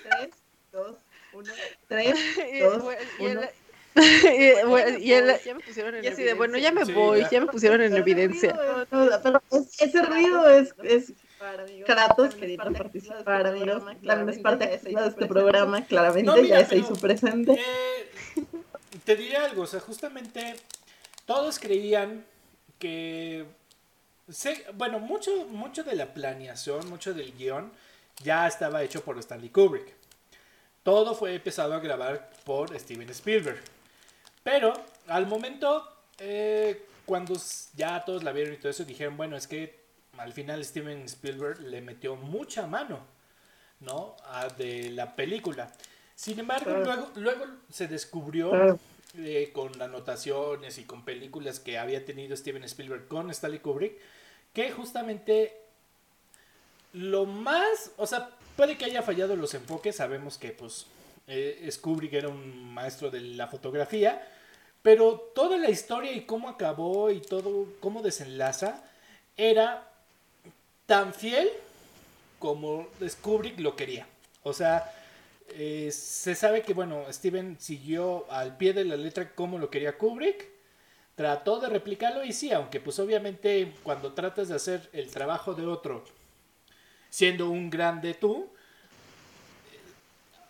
[0.04, 0.30] Tres,
[0.72, 0.96] dos,
[1.34, 1.52] uno.
[1.90, 2.18] Tres,
[2.62, 2.84] dos,
[3.20, 3.42] uno.
[5.00, 7.48] y, él, ya me pusieron en y así de, bueno, ya me voy, ya, me
[7.48, 8.58] pusieron en evidencia.
[9.22, 11.14] pero ese ruido es, es
[11.86, 13.84] Kratos queriendo participar, amigos.
[14.06, 14.76] También es parte de
[15.08, 17.54] este programa, claramente, ya se hizo presente.
[17.54, 18.44] Eh,
[19.04, 20.56] te diré algo, o sea, justamente
[21.26, 22.26] todos creían
[22.80, 23.46] que...
[24.74, 27.72] bueno, mucho, mucho de la planeación, mucho del guion
[28.22, 29.94] ya estaba hecho por Stanley Kubrick.
[30.84, 33.62] Todo fue empezado a grabar por Steven Spielberg.
[34.44, 34.74] Pero
[35.08, 35.88] al momento,
[36.20, 37.36] eh, cuando
[37.76, 39.82] ya todos la vieron y todo eso, dijeron, bueno, es que
[40.18, 43.00] al final Steven Spielberg le metió mucha mano,
[43.80, 44.16] ¿no?
[44.26, 45.72] A de la película.
[46.16, 48.78] Sin embargo, luego, luego se descubrió
[49.16, 53.94] eh, con anotaciones y con películas que había tenido Steven Spielberg con Stanley Kubrick,
[54.54, 55.56] que justamente
[56.94, 60.88] lo más, o sea, puede que haya fallado los enfoques, sabemos que pues
[61.28, 64.28] eh, Kubrick era un maestro de la fotografía,
[64.82, 68.84] pero toda la historia y cómo acabó y todo, cómo desenlaza,
[69.38, 69.90] era
[70.86, 71.50] tan fiel
[72.40, 72.88] como
[73.22, 74.08] Kubrick lo quería.
[74.44, 74.92] O sea,
[75.56, 79.98] eh, se sabe que, bueno, Steven siguió al pie de la letra como lo quería
[79.98, 80.50] Kubrick.
[81.16, 85.68] Trató de replicarlo y sí, aunque pues obviamente cuando tratas de hacer el trabajo de
[85.68, 86.04] otro
[87.10, 88.50] siendo un grande tú,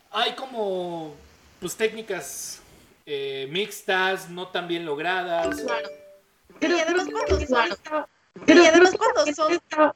[0.09, 1.13] hay como
[1.59, 2.61] pues técnicas
[3.05, 5.61] eh, mixtas, no tan bien logradas.
[5.61, 5.89] Claro.
[6.61, 8.07] y además cuando son,
[8.47, 9.93] y además cuando son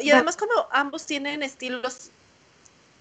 [0.00, 2.10] y además cuando ambos tienen estilos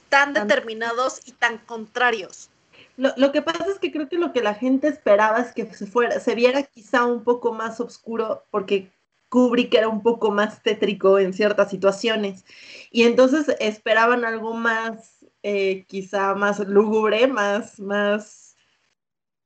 [0.10, 2.49] tan determinados y tan contrarios.
[2.97, 5.66] Lo, lo, que pasa es que creo que lo que la gente esperaba es que
[5.74, 8.91] se fuera, se viera quizá un poco más oscuro, porque
[9.30, 12.45] Kubrick era un poco más tétrico en ciertas situaciones.
[12.91, 18.56] Y entonces esperaban algo más, eh, quizá más lúgubre, más, más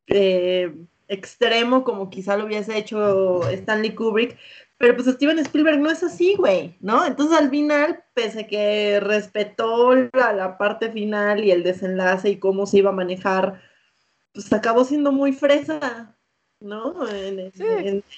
[0.08, 0.76] eh,
[1.08, 4.38] extremo, como quizá lo hubiese hecho Stanley Kubrick.
[4.80, 7.06] Pero pues Steven Spielberg no es así, güey, ¿no?
[7.06, 12.40] Entonces al final, pese a que respetó la, la parte final y el desenlace y
[12.40, 13.62] cómo se iba a manejar,
[14.34, 16.16] pues acabó siendo muy fresa,
[16.62, 16.96] ¿no?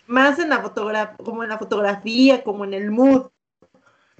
[0.05, 3.32] más en la fotografía, como en la fotografía, como en el mood.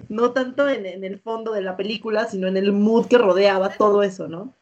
[0.08, 4.02] No tanto en, el fondo de la película, sino en el mood que rodeaba todo
[4.02, 4.52] eso, ¿no?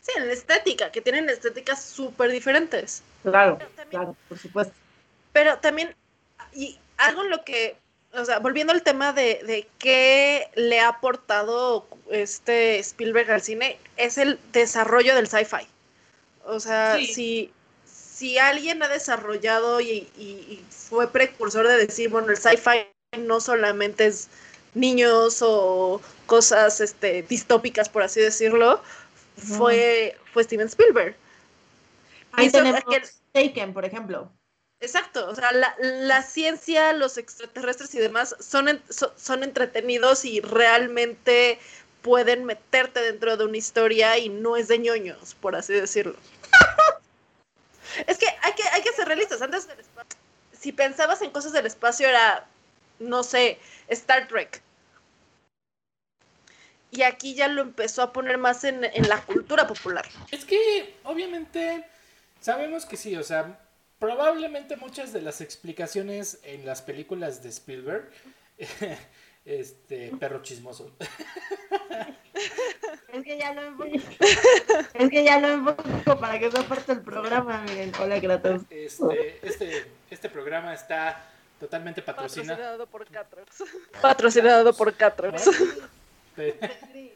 [0.00, 3.02] Sí, en la estética, que tienen estéticas súper diferentes.
[3.22, 3.58] Claro,
[3.90, 4.72] claro, por supuesto.
[5.34, 5.94] Pero también,
[6.54, 7.76] y algo en lo que,
[8.12, 13.78] o sea, volviendo al tema de, de qué le ha aportado este Spielberg al cine,
[13.96, 15.66] es el desarrollo del sci-fi.
[16.44, 17.50] O sea, si,
[17.84, 22.86] si alguien ha desarrollado y, fue precursor de decir, bueno, el sci-fi
[23.18, 24.28] no solamente es
[24.74, 28.80] niños o cosas este, distópicas, por así decirlo,
[29.36, 31.16] fue, fue Steven Spielberg.
[32.32, 32.82] Ahí tenemos
[33.32, 34.30] Taken, por ejemplo.
[34.80, 41.58] Exacto, o sea, la, ciencia, los extraterrestres y demás son, son entretenidos y realmente
[42.02, 46.16] pueden meterte dentro de una historia y no es de ñoños, por así decirlo.
[48.06, 49.40] Es que hay que, hay que ser realistas.
[49.40, 50.18] Antes del espacio,
[50.52, 52.46] si pensabas en cosas del espacio, era,
[52.98, 53.58] no sé,
[53.88, 54.60] Star Trek.
[56.90, 60.06] Y aquí ya lo empezó a poner más en, en la cultura popular.
[60.30, 61.88] Es que, obviamente,
[62.40, 63.58] sabemos que sí, o sea,
[63.98, 68.10] probablemente muchas de las explicaciones en las películas de Spielberg
[69.46, 70.92] Este, perro chismoso.
[73.12, 73.88] Es que ya lo enfoco.
[74.92, 77.90] Es que ya lo enfoco para que sea parte del programa, miren.
[77.98, 78.62] Hola, Kratos.
[78.68, 81.24] Este, este, este programa está
[81.58, 82.58] totalmente patrocinado.
[82.58, 83.64] Patrocinado por Catrox.
[84.02, 85.48] Patrocinado por Catrox.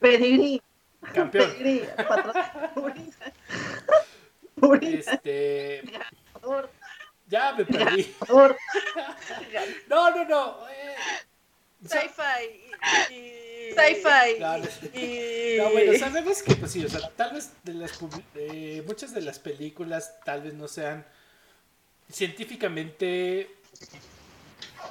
[0.01, 0.63] Pedigrí.
[1.13, 1.51] Campeón.
[1.51, 1.83] Pedigrí.
[4.83, 5.83] Este.
[7.29, 8.15] Ya me perdí.
[9.89, 10.69] No, no, no.
[10.69, 10.95] Eh,
[11.85, 13.73] Sci-fi y...
[13.73, 15.59] Sci-fi y...
[15.59, 17.99] No, bueno, sabemos que pues sí, o sea, tal vez de las
[18.35, 21.05] eh, muchas de las películas tal vez no sean
[22.11, 23.51] científicamente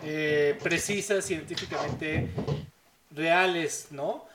[0.04, 2.30] eh, precisas, científicamente
[3.12, 4.28] reales, ¿no?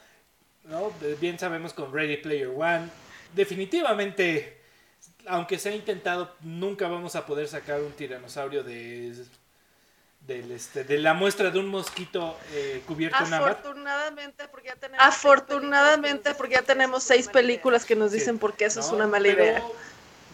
[0.65, 0.93] ¿no?
[1.21, 2.89] Bien sabemos con Ready Player One,
[3.35, 4.54] definitivamente,
[5.27, 9.25] aunque se ha intentado, nunca vamos a poder sacar un tiranosaurio de
[10.27, 15.07] del este, de la muestra de un mosquito eh, cubierto en Afortunadamente, porque ya tenemos
[15.07, 19.29] Afortunadamente, porque ya tenemos seis películas que nos dicen por qué eso es una mala
[19.29, 19.63] idea.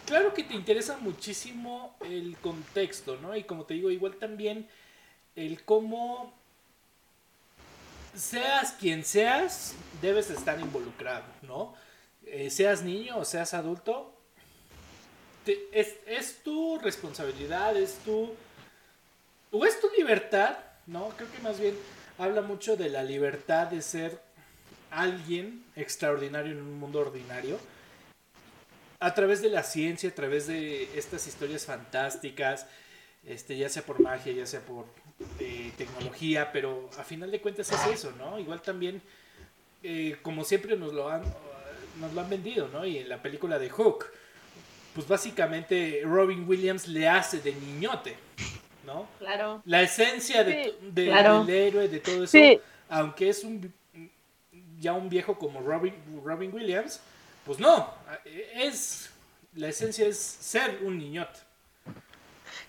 [0.05, 3.35] Claro que te interesa muchísimo el contexto, ¿no?
[3.35, 4.67] Y como te digo, igual también
[5.35, 6.33] el cómo
[8.15, 11.73] seas quien seas, debes estar involucrado, ¿no?
[12.25, 14.13] Eh, seas niño o seas adulto,
[15.45, 18.33] es, es tu responsabilidad, es tu
[19.51, 21.09] o es tu libertad, ¿no?
[21.17, 21.75] Creo que más bien
[22.17, 24.21] habla mucho de la libertad de ser
[24.91, 27.59] alguien extraordinario en un mundo ordinario.
[28.99, 32.67] A través de la ciencia, a través de estas historias fantásticas,
[33.25, 34.85] este, ya sea por magia, ya sea por
[35.39, 38.39] eh, tecnología, pero a final de cuentas es eso, ¿no?
[38.39, 39.01] Igual también,
[39.83, 41.23] eh, como siempre nos lo han,
[41.99, 42.85] nos lo han vendido, ¿no?
[42.85, 44.05] Y en la película de Hook,
[44.93, 48.15] pues básicamente Robin Williams le hace de niñote.
[48.85, 49.07] ¿no?
[49.19, 49.61] Claro.
[49.65, 52.37] La esencia de, del héroe, de todo eso,
[52.89, 53.71] aunque es un
[54.81, 56.99] ya un viejo como Robin, Robin Williams,
[57.45, 57.93] pues no,
[58.55, 59.11] es,
[59.53, 61.39] la esencia es ser un niñote.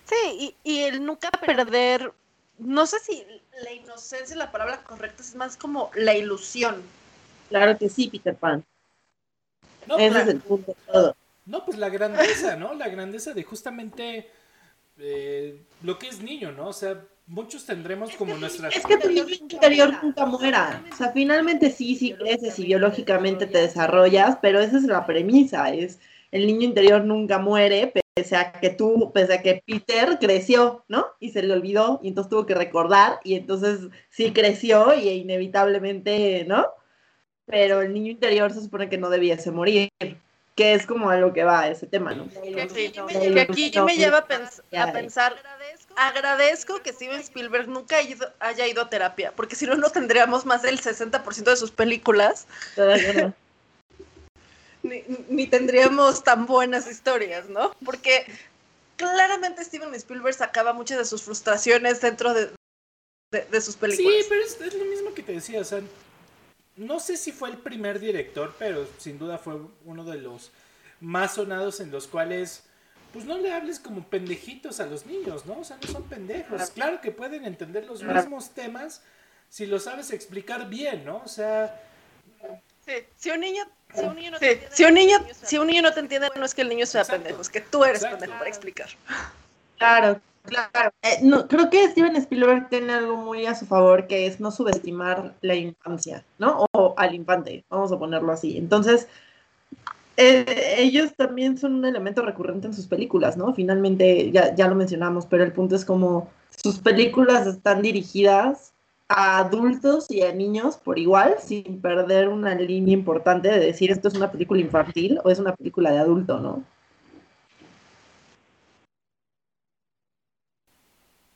[0.05, 2.13] Sí, y, y el nunca perder,
[2.59, 3.25] no sé si
[3.63, 6.83] la inocencia es la palabra correcta, es más como la ilusión.
[7.49, 8.63] Claro que sí, Peter Pan.
[9.87, 11.17] No, Ese es el punto de todo.
[11.45, 12.75] No, pues la grandeza, ¿no?
[12.75, 14.29] La grandeza de justamente
[14.99, 16.69] eh, lo que es niño, ¿no?
[16.69, 18.69] O sea, muchos tendremos como nuestra...
[18.69, 20.85] Es que tu niño interior nunca muera.
[20.93, 25.71] O sea, finalmente sí, sí creces y biológicamente te desarrollas, pero esa es la premisa,
[25.71, 25.99] es
[26.31, 31.07] el niño interior nunca muere, pese a que tú, pese a que Peter creció, ¿no?
[31.21, 36.45] Y se le olvidó y entonces tuvo que recordar y entonces sí creció y inevitablemente,
[36.49, 36.67] ¿no?
[37.45, 39.91] Pero el niño interior se supone que no debiese morir
[40.55, 42.29] que es como a lo que va ese tema, ¿no?
[42.29, 45.35] Que aquí, me lleva a, pensar,
[45.97, 47.97] agradezco que Steven Spielberg nunca
[48.41, 52.47] haya ido a terapia, porque si no, no tendríamos más del 60% de sus películas.
[54.83, 57.75] ni, ni tendríamos tan buenas historias, ¿no?
[57.85, 58.27] Porque
[58.97, 62.51] claramente Steven Spielberg sacaba muchas de sus frustraciones dentro de,
[63.31, 64.15] de, sus películas.
[64.21, 65.81] Sí, pero es, es, lo mismo que te decía, o sea,
[66.77, 70.51] no sé si fue el primer director, pero sin duda fue uno de los
[71.01, 72.65] más sonados en los cuales,
[73.13, 75.59] pues no le hables como pendejitos a los niños, ¿no?
[75.59, 76.71] O sea, no son pendejos.
[76.71, 79.03] Claro que pueden entender los mismos temas
[79.49, 81.21] si lo sabes explicar bien, ¿no?
[81.25, 81.83] O sea...
[82.87, 83.65] Sí, si un niño...
[83.95, 86.31] Si un niño, no te entiende, si, un niño, si un niño no te entiende,
[86.35, 88.89] no es que el niño sea pendejo, es que tú eres pendejo para explicar.
[89.77, 94.27] Claro, Claro, eh, no, creo que Steven Spielberg tiene algo muy a su favor que
[94.27, 96.67] es no subestimar la infancia, ¿no?
[96.73, 98.59] O al infante, vamos a ponerlo así.
[98.59, 99.07] Entonces,
[100.17, 103.55] eh, ellos también son un elemento recurrente en sus películas, ¿no?
[103.55, 106.29] Finalmente, ya, ya lo mencionamos, pero el punto es como
[106.63, 108.73] sus películas están dirigidas
[109.09, 114.09] a adultos y a niños por igual, sin perder una línea importante de decir esto
[114.09, 116.65] es una película infantil o es una película de adulto, ¿no?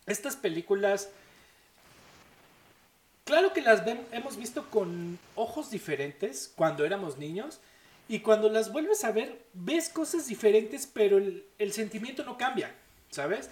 [0.07, 1.11] Estas películas,
[3.25, 3.83] claro que las
[4.13, 7.61] hemos visto con ojos diferentes cuando éramos niños
[8.09, 12.73] y cuando las vuelves a ver ves cosas diferentes, pero el, sentimiento no cambia,
[13.11, 13.51] ¿sabes?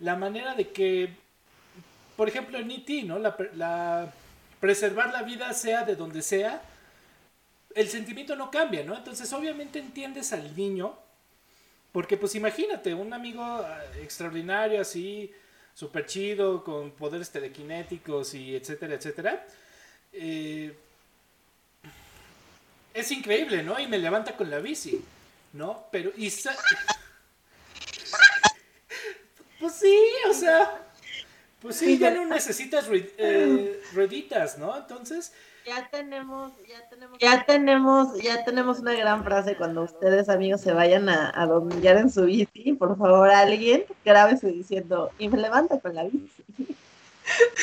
[0.00, 1.14] la manera de que,
[2.16, 3.18] por ejemplo, en E.T., ¿no?
[3.18, 4.12] La,
[4.60, 6.62] preservar la vida sea de donde sea,
[7.74, 8.96] el sentimiento no cambia, ¿no?
[8.96, 10.98] Entonces obviamente entiendes al niño
[11.92, 15.32] porque pues imagínate, un amigo ah, extraordinario así,
[15.74, 19.46] súper chido, con poderes telequinéticos y etcétera, etcétera.
[20.12, 20.74] Eh,
[22.94, 23.78] es increíble, ¿no?
[23.78, 25.02] Y me levanta con la bici,
[25.52, 25.86] ¿no?
[25.90, 26.12] Pero...
[26.16, 26.30] Y
[29.60, 30.86] pues sí, o sea...
[31.60, 34.78] Pues sí, ya no necesitas eh, rueditas, ¿no?
[34.78, 35.34] Entonces,
[35.66, 40.72] ya tenemos, ya tenemos, ya tenemos, ya tenemos una gran frase cuando ustedes amigos se
[40.72, 45.78] vayan a, a domingar en su bici, por favor alguien grábese diciendo y me levanta
[45.80, 46.44] con la bici.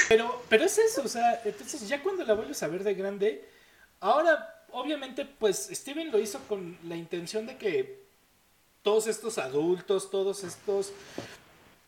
[0.07, 3.45] Pero, pero es eso, o sea, entonces ya cuando la vuelves a ver de grande,
[3.99, 8.07] ahora obviamente pues Steven lo hizo con la intención de que
[8.81, 10.93] todos estos adultos, todos estos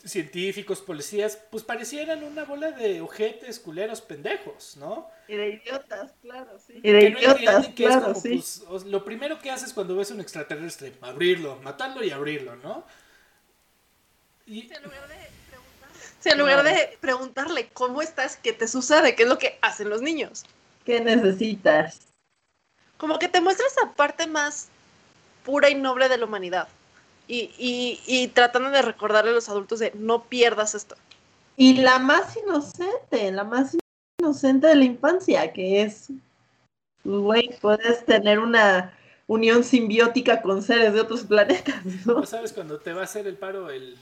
[0.05, 5.09] científicos, policías, pues parecieran una bola de ojetes, culeros, pendejos, ¿no?
[5.27, 6.79] Y de idiotas, claro, sí.
[6.81, 8.43] Y de idiotas, claro, sí.
[8.67, 12.85] Pues, lo primero que haces cuando ves un extraterrestre, abrirlo, matarlo y abrirlo, ¿no?
[14.45, 14.71] Y...
[14.73, 15.15] en lugar de
[15.49, 19.89] preguntarle, en lugar de preguntarle cómo estás, qué te sucede, qué es lo que hacen
[19.89, 20.45] los niños.
[20.85, 22.07] ¿Qué necesitas?
[22.97, 24.69] Como que te muestras esa parte más
[25.43, 26.67] pura y noble de la humanidad
[27.29, 30.95] y, y, y tratando de recordarle a los adultos de no pierdas esto.
[31.55, 33.77] Y la más inocente, la más
[34.19, 36.09] inocente de la infancia, que es,
[37.03, 42.25] güey, puedes tener una unión simbiótica con seres de otros planetas, ¿no?
[42.25, 43.95] sabes cuando te va a hacer el paro el,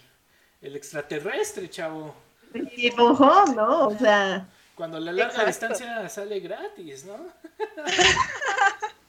[0.62, 2.16] el extraterrestre, chavo.
[2.54, 3.88] Y ¿no?
[3.88, 4.48] O sea...
[4.76, 7.18] Cuando la larga distancia sale gratis, ¿no?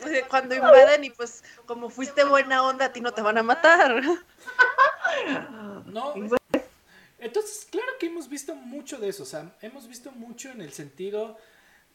[0.28, 4.02] cuando invaden y pues como fuiste buena onda, a ti no te van a matar.
[5.86, 6.14] No.
[7.18, 10.72] Entonces, claro que hemos visto mucho de eso, o sea, hemos visto mucho en el
[10.72, 11.38] sentido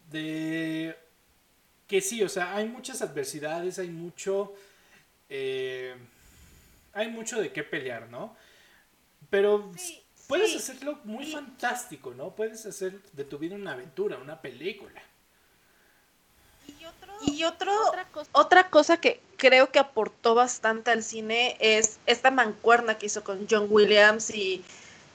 [0.10, 0.98] de
[1.88, 4.54] que sí, o sea, hay muchas adversidades, hay mucho,
[5.30, 5.96] eh,
[6.94, 8.36] hay mucho de qué pelear, ¿no?
[9.30, 9.72] Pero
[10.28, 12.34] puedes hacerlo muy fantástico, ¿no?
[12.34, 15.02] Puedes hacer de tu vida una aventura, una película.
[17.24, 17.72] Y otro,
[18.32, 18.98] otra, cosa.
[18.98, 24.32] que creo que aportó bastante al cine es esta mancuerna que hizo con John Williams
[24.32, 24.64] y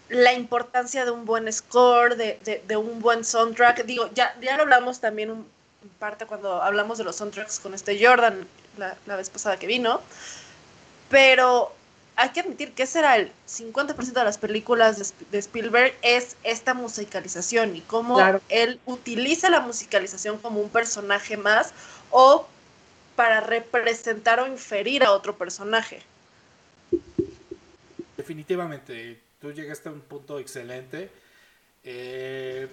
[0.09, 3.85] la importancia de un buen score, de, un buen soundtrack.
[3.85, 5.47] Digo, ya, ya lo hablamos también en
[5.99, 8.47] parte cuando hablamos de los soundtracks con este Jordan
[8.79, 10.01] la, la vez pasada que vino,
[11.09, 11.76] pero
[12.17, 16.73] hay que admitir que ese era el 50% de las películas de, Spielberg, es esta
[16.73, 21.75] musicalización y cómo él utiliza la musicalización como un personaje más
[22.11, 22.49] o
[23.17, 26.03] para representar o inferir a otro personaje.
[28.17, 31.11] Definitivamente, tú llegaste a un punto excelente.
[31.85, 32.67] Eh,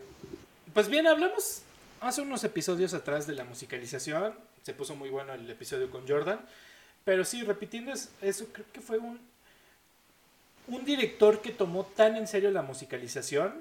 [0.73, 1.63] pues bien, hablamos
[1.99, 4.33] hace unos episodios atrás de la musicalización.
[4.61, 6.39] Se puso muy bueno el episodio con Jordan.
[7.03, 9.19] Pero sí, repitiendo eso, creo que fue un,
[10.67, 13.53] un director que tomó tan en serio la musicalización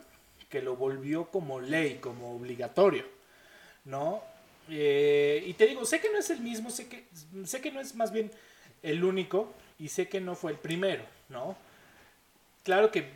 [0.48, 3.04] que lo volvió como ley, como obligatorio,
[3.84, 4.22] ¿no?
[4.68, 7.06] Eh, y te digo, sé que no es el mismo, sé que,
[7.44, 8.30] sé que no es más bien
[8.82, 11.56] el único y sé que no fue el primero, ¿no?
[12.62, 13.08] Claro que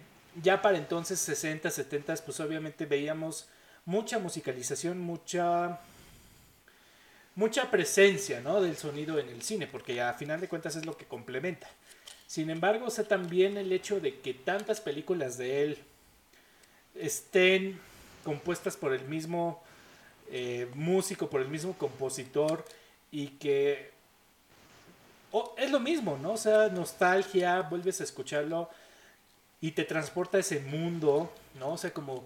[0.43, 3.49] ya para entonces, 60, 70, pues obviamente veíamos
[3.85, 5.79] mucha musicalización, mucha
[7.37, 8.61] mucha presencia, ¿no?
[8.61, 11.69] del sonido en el cine, porque a final de cuentas es lo que complementa.
[12.27, 15.79] Sin embargo, o también el hecho de que tantas películas de él
[16.95, 17.79] estén
[18.25, 19.63] compuestas por el mismo
[20.31, 22.65] eh, músico, por el mismo compositor
[23.13, 23.91] y que
[25.57, 26.33] es lo mismo, ¿no?
[26.33, 28.71] O sea, nostalgia, vuelves a escucharlo
[29.61, 31.73] y te transporta a ese mundo, ¿no?
[31.73, 32.25] O sea, como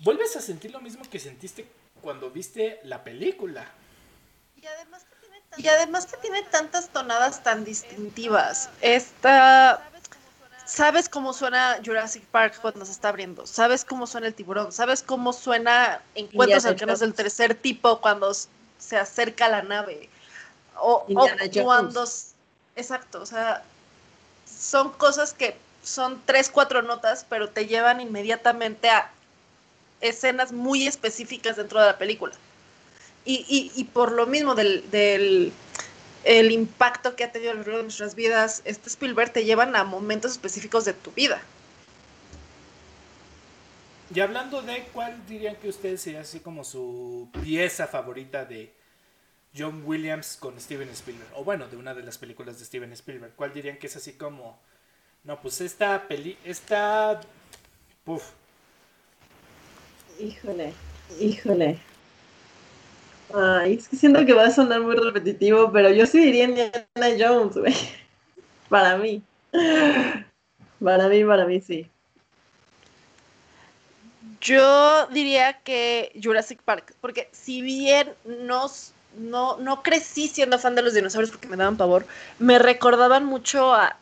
[0.00, 1.66] vuelves a sentir lo mismo que sentiste
[2.02, 3.66] cuando viste la película.
[4.60, 5.06] Y además
[5.56, 8.70] y además que tiene tantas tonadas tan distintivas.
[8.80, 9.82] Esta
[10.64, 15.02] sabes cómo suena Jurassic Park cuando se está abriendo, sabes cómo suena el tiburón, sabes
[15.02, 18.32] cómo suena Encuentros cercanos del tercer tipo cuando
[18.78, 20.08] se acerca a la nave.
[20.76, 21.28] O, o
[21.62, 22.04] cuando
[22.76, 23.62] exacto, o sea,
[24.46, 29.10] son cosas que son tres, cuatro notas, pero te llevan inmediatamente a
[30.00, 32.34] escenas muy específicas dentro de la película
[33.24, 35.52] y, y, por lo mismo del, del
[36.24, 39.76] el impacto que ha tenido a lo largo de nuestras vidas, este Spielberg te llevan
[39.76, 41.40] a momentos específicos de tu vida.
[44.14, 48.74] Y hablando de cuál dirían que ustedes sería así como su pieza favorita de
[49.56, 53.34] John Williams con Steven Spielberg, o bueno, de una de las películas de Steven Spielberg,
[53.36, 54.58] ¿cuál dirían que es así como,
[55.24, 57.20] no, pues esta peli, esta,
[58.04, 58.30] puf.
[60.18, 60.72] Híjole,
[61.20, 61.89] híjole.
[63.34, 67.16] Ay, es que siento que va a sonar muy repetitivo, pero yo sí diría Indiana
[67.18, 67.74] Jones, güey.
[68.68, 69.22] Para mí.
[70.82, 71.88] Para mí, para mí sí.
[74.40, 78.68] Yo diría que Jurassic Park, porque si bien no,
[79.18, 82.06] no crecí siendo fan de los dinosaurios porque me daban pavor,
[82.38, 83.96] me recordaban mucho a,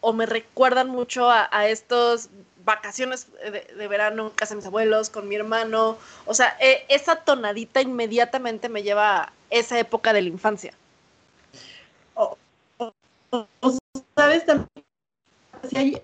[0.00, 2.28] o me recuerdan mucho a, a estos
[2.64, 5.98] vacaciones de, verano en casa de mis abuelos, con mi hermano.
[6.26, 10.74] O sea, e, esa tonadita inmediatamente me lleva a esa época de la infancia.
[14.16, 14.68] ¿Sabes también?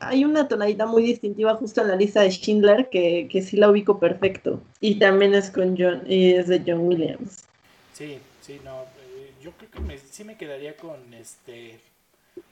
[0.01, 3.71] hay, una tonadita muy distintiva justo en la lista de Schindler que, que sí la
[3.71, 4.61] ubico perfecto.
[4.81, 7.45] Y también es con John, y es de John Williams.
[7.93, 8.83] Sí, sí, no.
[8.83, 11.81] Eh, yo creo que me, sí me quedaría con este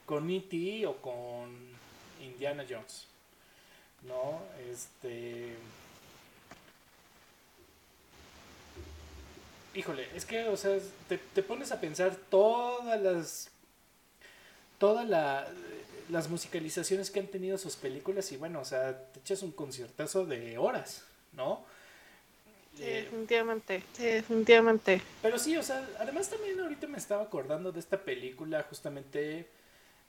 [0.07, 0.87] con E.T.
[0.87, 1.51] o con
[2.23, 3.07] Indiana Jones.
[4.03, 4.43] ¿No?
[4.71, 5.55] Este...
[9.75, 10.79] Híjole, es que, o sea,
[11.09, 13.51] te, pones a pensar todas las...
[14.79, 15.09] Todas
[16.09, 20.25] las musicalizaciones que han tenido sus películas y bueno, o sea, te echas un conciertazo
[20.25, 21.65] de horas, ¿no?
[22.77, 25.03] Sí, definitivamente, definitivamente.
[25.21, 29.49] Pero sí, o sea, además también ahorita me estaba acordando de esta película justamente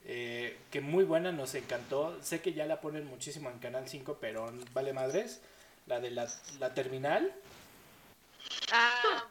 [0.05, 2.17] eh, que muy buena, nos encantó.
[2.21, 5.41] Sé que ya la ponen muchísimo en Canal 5, pero vale madres.
[5.87, 6.27] La de la,
[6.59, 7.33] la terminal.
[8.71, 9.23] Ah,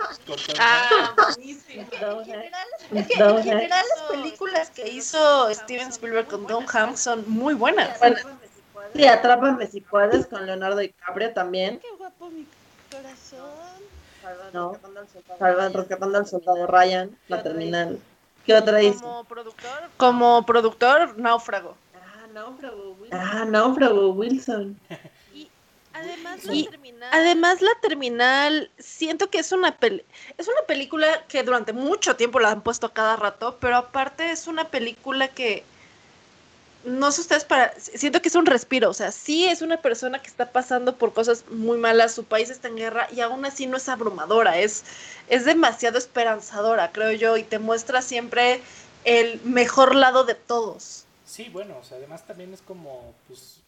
[0.58, 1.86] ah buenísimo.
[2.90, 7.98] En general, las películas que hizo Steven Spielberg con Tom Hanks son muy buenas.
[8.94, 11.78] sí, Atrápame si puedes con Leonardo DiCaprio también.
[11.78, 12.46] Qué guapo mi
[12.90, 13.88] corazón.
[15.38, 17.98] Salvan, rescatando al soldado Ryan, la terminal.
[18.48, 19.02] ¿Qué otra dice?
[19.02, 21.76] Como productor, como productor, Náufrago.
[21.94, 23.20] Ah, Náufrago Wilson.
[23.20, 24.80] Ah, Náufrago Wilson.
[25.34, 25.50] Y
[25.92, 27.10] además la terminal.
[27.12, 30.02] Además la terminal, siento que es una peli
[30.38, 34.30] es una película que durante mucho tiempo la han puesto a cada rato, pero aparte
[34.30, 35.62] es una película que
[36.84, 40.20] no sé ustedes para, siento que es un respiro, o sea, sí es una persona
[40.20, 43.66] que está pasando por cosas muy malas, su país está en guerra y aún así
[43.66, 44.84] no es abrumadora, es,
[45.28, 48.60] es demasiado esperanzadora, creo yo, y te muestra siempre
[49.04, 51.04] el mejor lado de todos.
[51.26, 53.60] Sí, bueno, o sea, además también es como, pues,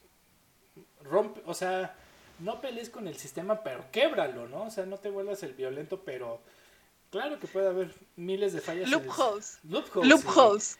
[1.03, 1.95] rompe, o sea,
[2.39, 4.65] no pelees con el sistema, pero québralo, ¿no?
[4.65, 6.41] O sea, no te vuelvas el violento, pero
[7.11, 8.89] Claro que puede haber miles de fallas.
[8.89, 9.59] Loopholes.
[9.65, 10.09] Loopholes.
[10.09, 10.79] Loopholes.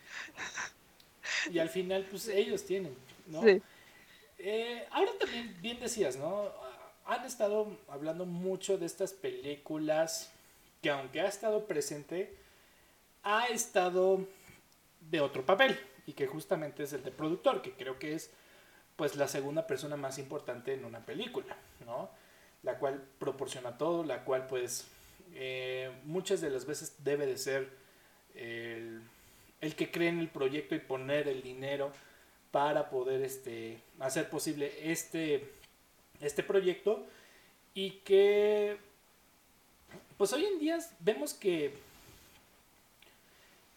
[1.51, 3.43] Y al final, pues ellos tienen, ¿no?
[3.43, 3.63] Sí.
[4.39, 6.51] Eh, ahora también, bien decías, ¿no?
[7.05, 10.33] Han estado hablando mucho de estas películas
[10.81, 12.35] que aunque ha estado presente,
[13.23, 14.27] ha estado
[15.11, 18.31] de otro papel y que justamente es el de productor, que creo que es
[18.97, 21.57] pues la segunda persona más importante en una película,
[21.87, 22.11] ¿no?
[22.63, 24.87] La cual proporciona todo, la cual pues
[25.33, 27.71] eh, muchas de las veces debe de ser
[28.35, 29.03] el,
[29.61, 31.93] el, que cree en el proyecto y poner el dinero
[32.51, 35.51] para poder este, hacer posible este,
[36.21, 37.07] este proyecto
[37.75, 38.77] y que
[40.17, 41.73] pues hoy en día vemos que,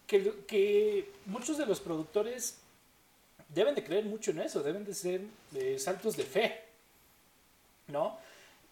[0.07, 2.59] que, muchos de los productores
[3.47, 5.21] deben de creer mucho en eso, deben de ser
[5.79, 6.61] saltos de fe,
[7.88, 8.17] ¿no?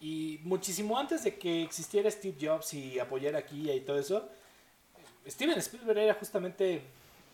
[0.02, 4.28] Y muchísimo antes de que existiera Steve Jobs y apoyar aquí y todo eso,
[5.26, 6.82] Steven Spielberg era justamente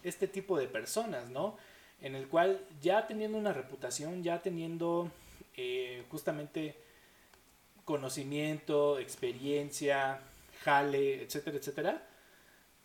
[0.10, 1.58] este tipo de personas, ¿no?
[2.02, 5.12] En el cual ya teniendo una reputación, ya teniendo
[5.56, 6.76] eh, justamente
[7.86, 10.20] conocimiento, experiencia,
[10.64, 12.04] jale, etcétera, etcétera,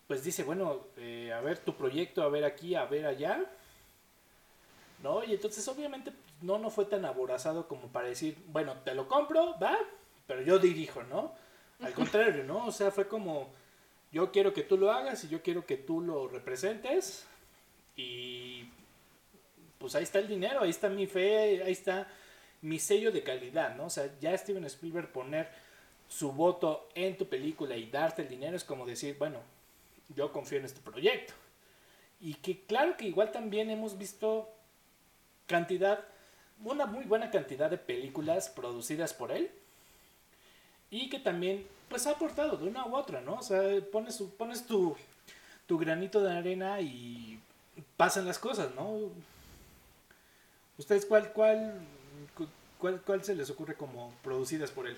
[0.06, 3.44] pues dice, bueno, eh, a ver tu proyecto, a ver aquí, a ver allá,
[5.02, 5.24] ¿no?
[5.24, 9.58] Y entonces obviamente no, no fue tan aborazado como para decir, bueno, te lo compro,
[9.58, 9.76] va,
[10.26, 11.34] pero yo dirijo, ¿no?
[11.80, 12.66] Al contrario, ¿no?
[12.66, 13.50] O sea, fue como,
[14.12, 17.26] yo quiero que tú lo hagas y yo quiero que tú lo representes
[17.96, 18.64] y
[19.78, 22.06] pues ahí está el dinero, ahí está mi fe, ahí está
[22.60, 23.86] mi sello de calidad, ¿no?
[23.86, 25.48] O sea, ya Steven Spielberg poner
[26.08, 29.40] su voto en tu película y darte el dinero es como decir, bueno,
[30.14, 31.32] yo confío en este proyecto.
[32.20, 34.48] Y que claro que igual también hemos visto
[35.46, 36.04] cantidad,
[36.62, 39.50] una muy buena cantidad de películas producidas por él
[40.90, 43.34] y que también pues ha aportado de una u otra, ¿no?
[43.34, 43.62] O sea,
[43.92, 44.96] pones, pones tu,
[45.66, 47.38] tu granito de arena y
[47.98, 49.10] pasan las cosas, ¿no?
[50.78, 51.74] ¿Ustedes cuál, cuál,
[52.78, 54.96] cuál, cuál se les ocurre como producidas por él?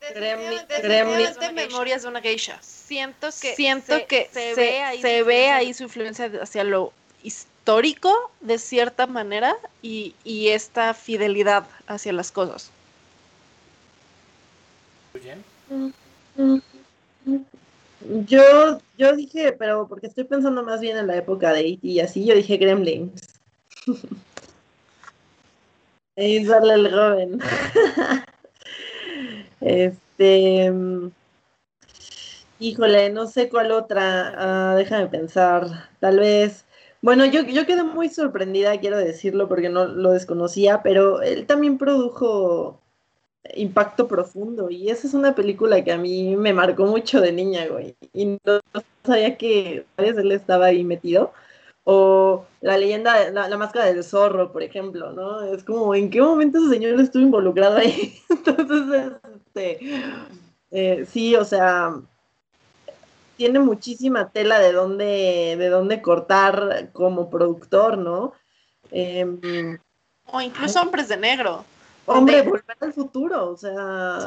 [0.00, 2.58] Definitivamente Memorias de una geisha.
[2.60, 6.92] Siento que, Siento se, que se, ve, ahí, se ve ahí su influencia hacia lo
[7.22, 10.14] histórico de cierta manera y,
[10.48, 12.70] esta fidelidad hacia las cosas.
[18.26, 21.86] Yo, yo dije, pero porque estoy pensando más bien en la época de E.T.
[21.86, 23.12] y así, yo dije Gremlins.
[26.16, 27.40] y darle el joven.
[29.60, 30.72] este.
[32.58, 34.34] Híjole, no sé cuál otra.
[34.36, 35.88] Ah, déjame pensar.
[36.00, 36.64] Tal vez.
[37.00, 41.78] Bueno, yo, yo quedé muy sorprendida, quiero decirlo, porque no lo desconocía, pero él también
[41.78, 42.78] produjo
[43.54, 47.66] Impacto Profundo, y esa es una película que a mí me marcó mucho de niña,
[47.66, 48.60] güey, y no
[49.04, 50.16] sabía que ¿sabes?
[50.16, 51.32] él estaba ahí metido.
[51.84, 55.42] O la leyenda, la, la, máscara del zorro, por ejemplo, ¿no?
[55.42, 58.20] Es como, ¿en qué momento ese señor estuvo involucrado ahí?
[58.30, 59.78] Entonces, este,
[60.70, 61.96] eh, sí, o sea,
[63.36, 68.32] tiene muchísima tela de dónde, de dónde cortar como productor, ¿no?
[68.92, 69.78] Em,
[70.26, 71.64] o incluso Hombres de Negro.
[72.06, 74.20] Hombre, volver al futuro, o sea.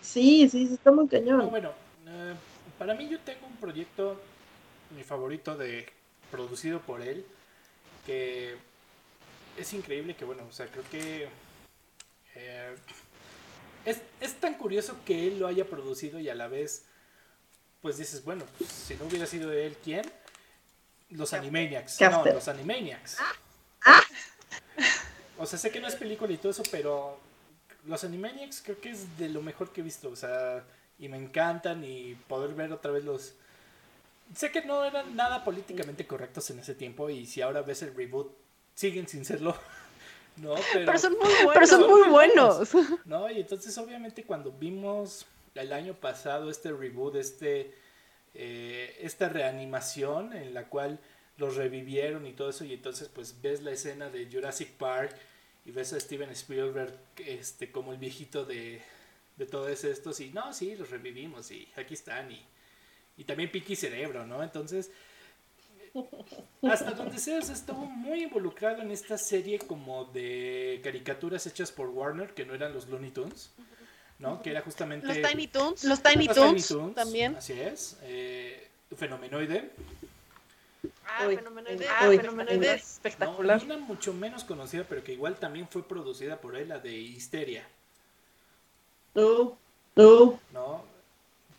[0.00, 1.50] Sí, sí, sí, está muy cañón.
[1.50, 1.70] bueno,
[2.06, 2.34] eh,
[2.78, 4.20] para mí yo tengo un proyecto,
[4.94, 5.88] mi favorito, de
[6.30, 7.24] producido por él,
[8.06, 8.56] que
[9.56, 11.28] es increíble que, bueno, o sea, creo que
[12.34, 12.76] eh,
[13.84, 16.84] es, es tan curioso que él lo haya producido y a la vez
[17.80, 20.10] pues dices, bueno, si no hubiera sido él, ¿quién?
[21.10, 22.00] Los Animaniacs.
[22.00, 23.16] No, los Animaniacs.
[23.84, 24.02] Ah.
[25.40, 27.18] O sea, sé que no es película y todo eso, pero
[27.86, 30.10] los Animaniacs creo que es de lo mejor que he visto.
[30.10, 30.64] O sea,
[30.98, 33.34] y me encantan y poder ver otra vez los...
[34.36, 37.94] Sé que no eran nada políticamente correctos en ese tiempo y si ahora ves el
[37.94, 38.30] reboot,
[38.74, 39.56] siguen sin serlo.
[40.36, 41.52] No, pero, son muy buenos.
[41.52, 42.70] Pero son muy buenos.
[43.04, 43.30] ¿no?
[43.30, 47.74] Y entonces obviamente cuando vimos el año pasado este reboot, este,
[48.32, 50.98] eh, esta reanimación en la cual
[51.36, 55.14] los revivieron y todo eso y entonces pues ves la escena de Jurassic Park
[55.64, 58.80] y ves a Steven Spielberg este, como el viejito de,
[59.36, 62.44] de todos estos y no, sí, los revivimos y aquí están y,
[63.16, 64.42] y también Pinky Cerebro, ¿no?
[64.42, 64.90] Entonces,
[66.62, 72.32] hasta donde sea, estuvo muy involucrado en esta serie como de caricaturas hechas por Warner,
[72.34, 73.50] que no eran los Looney Tunes.
[74.20, 74.42] ¿no?
[74.42, 75.06] Que era justamente...
[75.06, 75.84] Los Tiny Toons.
[75.84, 77.36] Los Tiny, Toons, también.
[77.36, 77.98] Así es.
[78.02, 79.70] Eh, fenomenoide.
[81.18, 81.86] Ah, Fenomenoide.
[81.88, 83.62] Ah, Fenomenoide espectacular.
[83.64, 87.66] una mucho menos conocida, pero que igual también fue producida por él, la de Histeria.
[89.14, 89.58] No,
[89.96, 90.40] no.
[90.52, 90.90] ¿No?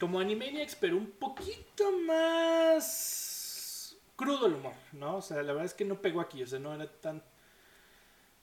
[0.02, 5.18] como Animaniacs, pero un poquito más crudo el humor, ¿no?
[5.18, 7.24] O sea, la verdad es que no pegó aquí, o sea, no era tan...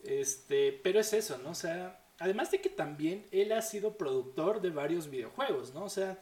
[0.05, 1.51] Este, pero es eso, ¿no?
[1.51, 5.85] O sea, además de que también él ha sido productor de varios videojuegos, ¿no?
[5.85, 6.21] O sea,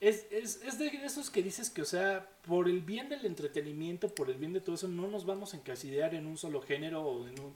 [0.00, 4.08] es, es, es, de esos que dices que, o sea, por el bien del entretenimiento,
[4.14, 7.02] por el bien de todo eso, no nos vamos a encasillar en un solo género
[7.02, 7.54] o en un,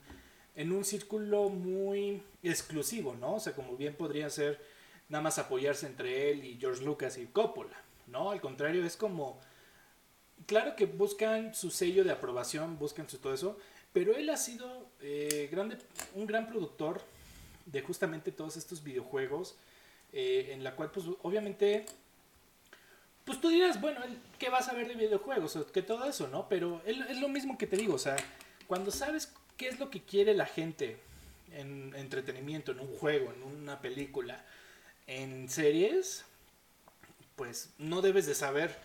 [0.54, 3.36] en un círculo muy exclusivo, ¿no?
[3.36, 4.60] O sea, como bien podría ser
[5.08, 8.30] nada más apoyarse entre él y George Lucas y Coppola, ¿no?
[8.30, 9.40] Al contrario, es como,
[10.46, 13.58] claro que buscan su sello de aprobación, buscan su todo eso,
[13.94, 15.78] pero él ha sido eh, grande,
[16.14, 17.00] un gran productor
[17.64, 19.56] de justamente todos estos videojuegos,
[20.12, 21.86] eh, en la cual, pues, obviamente
[23.24, 24.00] pues tú dirás, bueno,
[24.38, 25.58] ¿qué vas a ver de videojuegos?
[25.72, 26.48] que todo eso, ¿no?
[26.48, 28.16] Pero es lo mismo que te digo, o sea,
[28.66, 30.98] cuando sabes qué es lo que quiere la gente
[31.52, 34.44] en entretenimiento, en un juego, en una película,
[35.06, 36.24] en series,
[37.36, 38.76] pues no debes de saber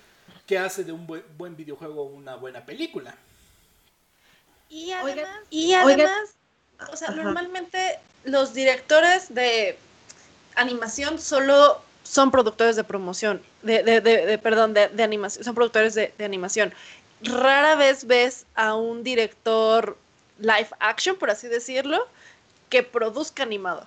[0.46, 3.16] qué hace de un buen, videojuego una buena película.
[4.70, 6.36] Y además, y además
[6.92, 9.78] o sea, normalmente los directores de
[10.56, 16.14] animación solo son productores de promoción, de, de, de, perdón, de, animación, son productores de,
[16.20, 16.74] animación.
[17.22, 19.98] Rara vez ves a un director
[20.40, 22.08] live action, por así decirlo,
[22.70, 23.86] que produzca animado.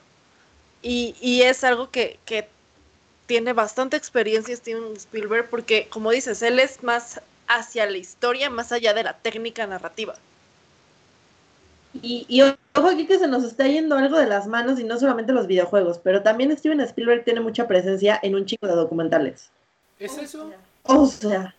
[0.83, 2.49] Y, y es algo que, que,
[3.27, 8.73] tiene bastante experiencia Steven Spielberg, porque como dices, él es más hacia la historia, más
[8.73, 10.15] allá de la técnica narrativa.
[12.01, 14.98] Y, y, ojo aquí que se nos está yendo algo de las manos y no
[14.98, 19.51] solamente los videojuegos, pero también Steven Spielberg tiene mucha presencia en un chico de documentales.
[19.98, 20.51] ¿Es eso?
[20.85, 21.55] O sea.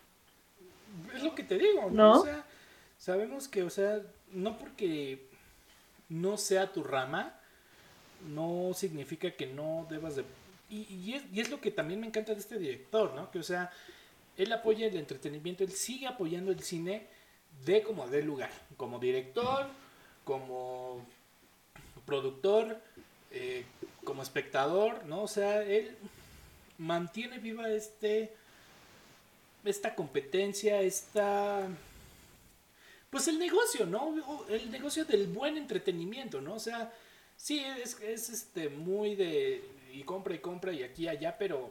[1.14, 2.20] Es lo que te digo, ¿no?
[2.20, 2.44] O sea,
[2.98, 4.00] sabemos que, o sea,
[4.32, 5.28] no porque
[6.08, 7.38] no sea tu rama,
[8.28, 10.24] no significa que no debas de...
[10.68, 13.30] Y, y, es, y es lo que también me encanta de este director, ¿no?
[13.30, 13.70] Que, o sea,
[14.36, 17.06] él apoya el entretenimiento, él sigue apoyando el cine
[17.64, 19.68] de como de lugar, como director
[20.24, 21.04] como
[22.06, 22.80] productor,
[23.30, 23.64] eh,
[24.04, 25.22] como espectador, ¿no?
[25.22, 25.96] O sea, él
[26.78, 28.32] mantiene viva este
[29.64, 31.66] esta competencia, esta
[33.10, 34.14] pues el negocio, ¿no?
[34.48, 36.54] El negocio del buen entretenimiento, ¿no?
[36.54, 36.92] O sea,
[37.36, 41.70] sí es, es este muy de y compra y compra y aquí y allá, pero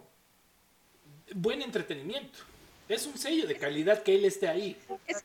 [1.36, 2.40] buen entretenimiento.
[2.88, 4.78] Es un sello de calidad que él esté ahí.
[5.06, 5.24] Es,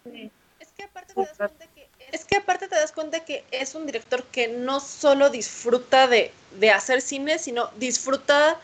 [0.58, 1.77] es que aparte te das cuenta que
[2.12, 6.32] es que aparte te das cuenta que es un director que no solo disfruta de,
[6.72, 8.58] hacer cine, sino disfruta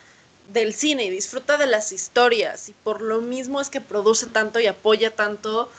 [0.48, 2.68] del cine y disfruta de las historias.
[2.68, 5.70] Y por lo mismo es que produce tanto y apoya tanto,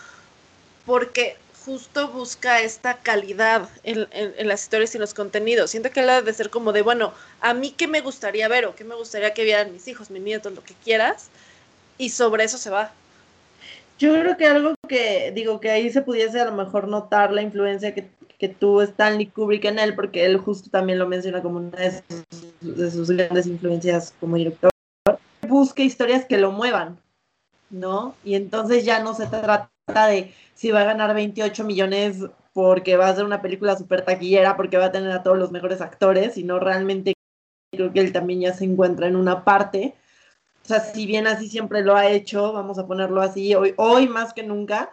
[0.85, 4.07] porque justo busca esta calidad en,
[4.47, 5.71] las historias y los contenidos.
[5.71, 8.65] Siento que él ha de ser como de, bueno, a mí qué me gustaría ver
[8.65, 11.29] o qué me gustaría que vieran mis hijos, mis nietos, lo que quieras.
[11.97, 12.91] Y sobre eso se va.
[13.97, 17.41] Yo creo que algo que digo que ahí se pudiese a lo mejor notar la
[17.41, 21.59] influencia que, que tuvo Stanley Kubrick en él, porque él justo también lo menciona como
[21.59, 24.69] una de sus, grandes influencias como director,
[25.47, 26.97] busque historias que lo muevan,
[27.69, 28.15] ¿no?
[28.25, 29.69] Y entonces ya no se trata
[30.07, 32.17] de si va a ganar 28 millones
[32.51, 35.51] porque va a ser una película súper taquillera, porque va a tener a todos los
[35.51, 37.13] mejores actores, sino realmente
[37.71, 39.93] creo que él también ya se encuentra en una parte
[40.65, 44.07] o sea, si bien así siempre lo ha hecho, vamos a ponerlo así, hoy, hoy
[44.07, 44.91] más que nunca,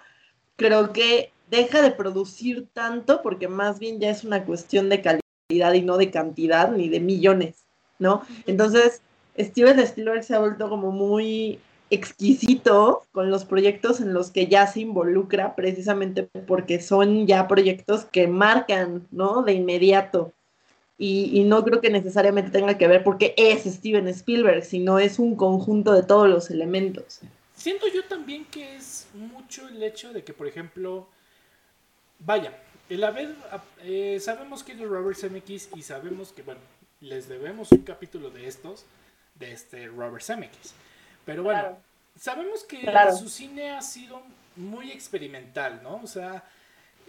[0.56, 5.72] creo que deja de producir tanto porque más bien ya es una cuestión de calidad
[5.72, 7.64] y no de cantidad ni de millones,
[7.98, 8.22] ¿no?
[8.46, 9.00] Entonces,
[9.38, 11.58] Steven Spielberg se ha vuelto como muy
[11.88, 18.04] exquisito con los proyectos en los que ya se involucra precisamente porque son ya proyectos
[18.04, 19.42] que marcan, ¿no?
[19.42, 20.34] De inmediato
[21.04, 25.34] y, no creo que necesariamente tenga que ver porque es Steven Spielberg, sino es un
[25.34, 27.18] conjunto de todos los elementos.
[27.56, 31.08] Siento yo también que es mucho el hecho de que, por ejemplo,
[32.20, 32.56] vaya,
[32.88, 33.34] el haber,
[33.82, 36.60] eh, sabemos que es Robert Zemeckis y sabemos que, bueno,
[37.00, 38.84] les debemos un capítulo de estos,
[39.34, 40.72] de este Robert Zemeckis.
[41.26, 41.78] Pero bueno,
[42.16, 42.88] sabemos que
[43.18, 44.22] su cine ha sido
[44.54, 45.96] muy experimental, ¿no?
[45.96, 46.44] O sea,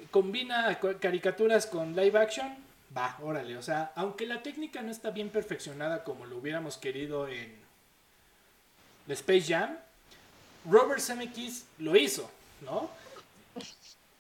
[0.10, 2.63] combina caricaturas con live action,
[2.96, 3.58] va, órale.
[3.58, 7.60] O sea, aunque la técnica no está bien perfeccionada como lo hubiéramos querido en
[9.08, 9.78] Space Jam,
[10.70, 12.30] Robert Zemeckis lo hizo,
[12.62, 12.90] ¿no?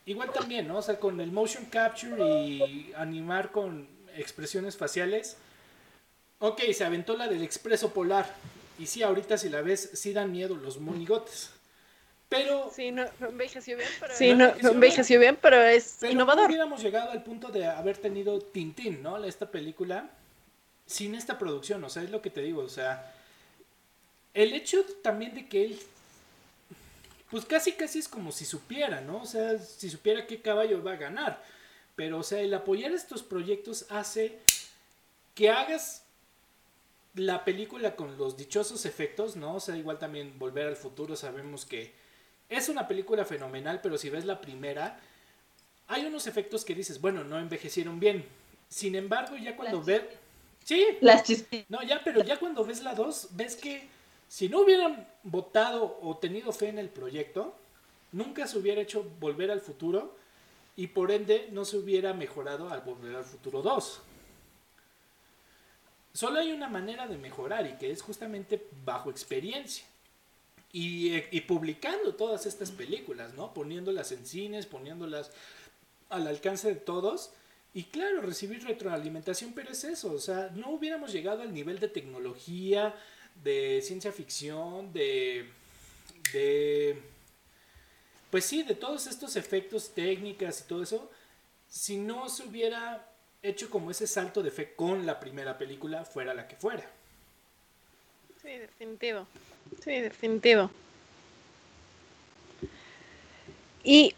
[0.05, 0.77] Igual también, ¿no?
[0.77, 5.37] O sea, con el motion capture y animar con expresiones faciales.
[6.39, 8.29] Ok, se aventó la del expreso polar.
[8.77, 11.51] Y sí, ahorita si la ves, sí dan miedo los monigotes.
[12.37, 12.71] Pero.
[12.73, 14.13] Sí, no, envejeció bien, pero.
[14.15, 16.43] Sí, no, envejeció bien, pero es pero innovador.
[16.43, 19.23] No hubiéramos llegado al punto de haber tenido Tintín, ¿no?
[19.23, 20.09] Esta película,
[20.85, 23.13] sin esta producción, o sea, es lo que te digo, o sea.
[24.33, 25.79] el hecho también de que él,
[27.29, 29.21] pues casi casi es como si supiera, ¿no?
[29.21, 31.43] O sea, si supiera qué caballo va a ganar.
[31.95, 34.39] Pero, o sea, el apoyar estos proyectos hace
[35.35, 36.03] que hagas
[37.15, 39.55] la película con los dichosos efectos, ¿no?
[39.55, 41.93] O sea, igual también Volver al Futuro sabemos que
[42.57, 44.99] es una película fenomenal, pero si ves la primera,
[45.87, 48.25] hay unos efectos que dices, bueno, no envejecieron bien.
[48.69, 50.03] Sin embargo, ya cuando ves...
[50.63, 50.97] Sí.
[51.01, 51.69] Las chispitas.
[51.69, 53.87] No, ya, pero ya cuando ves la 2, ves que
[54.27, 57.55] si no hubieran votado o tenido fe en el proyecto,
[58.11, 60.15] nunca se hubiera hecho Volver al Futuro
[60.75, 64.01] y por ende no se hubiera mejorado al Volver al Futuro 2.
[66.13, 69.85] Solo hay una manera de mejorar y que es justamente bajo experiencia.
[70.75, 73.53] Y, publicando todas estas películas, ¿no?
[73.53, 75.31] Poniéndolas en cines, poniéndolas
[76.09, 77.31] al alcance de todos.
[77.75, 81.87] Y claro, recibir retroalimentación, pero es eso, o sea, no hubiéramos llegado al nivel de
[81.89, 82.95] tecnología,
[83.43, 85.49] de ciencia ficción, de,
[86.33, 87.01] de,
[88.29, 91.11] pues sí, de todos estos efectos técnicas y todo eso,
[91.67, 93.09] si no se hubiera
[93.41, 96.89] hecho como ese salto de fe con la primera película, fuera la que fuera.
[98.41, 99.27] Sí, definitivo.
[99.83, 100.69] Sí, definitivo.
[103.83, 104.15] Y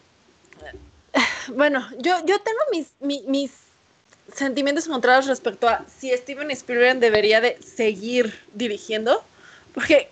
[1.48, 3.52] bueno, yo, yo tengo mis, mis,
[4.34, 9.24] sentimientos encontrados respecto a si Steven Spielberg debería de seguir dirigiendo,
[9.74, 10.10] porque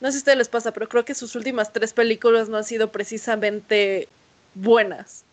[0.00, 2.56] no sé si a ustedes les pasa, pero creo que sus últimas tres películas no
[2.56, 4.08] han sido precisamente
[4.54, 5.24] buenas.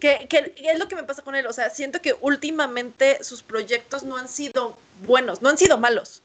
[0.00, 1.46] ¿Qué, qué, es lo que me pasa con él?
[1.46, 6.22] O sea, siento que últimamente sus proyectos no han sido buenos, no han sido malos,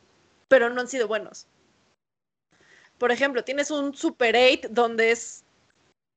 [0.48, 1.45] pero no han sido buenos.
[3.02, 5.44] Por ejemplo, tienes un Super 8 donde es...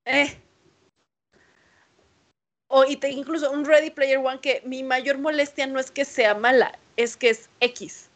[0.05, 0.37] Eh,
[2.69, 6.35] o y incluso un Ready Player One que mi mayor molestia no es que sea
[6.35, 8.11] mala, es que es X.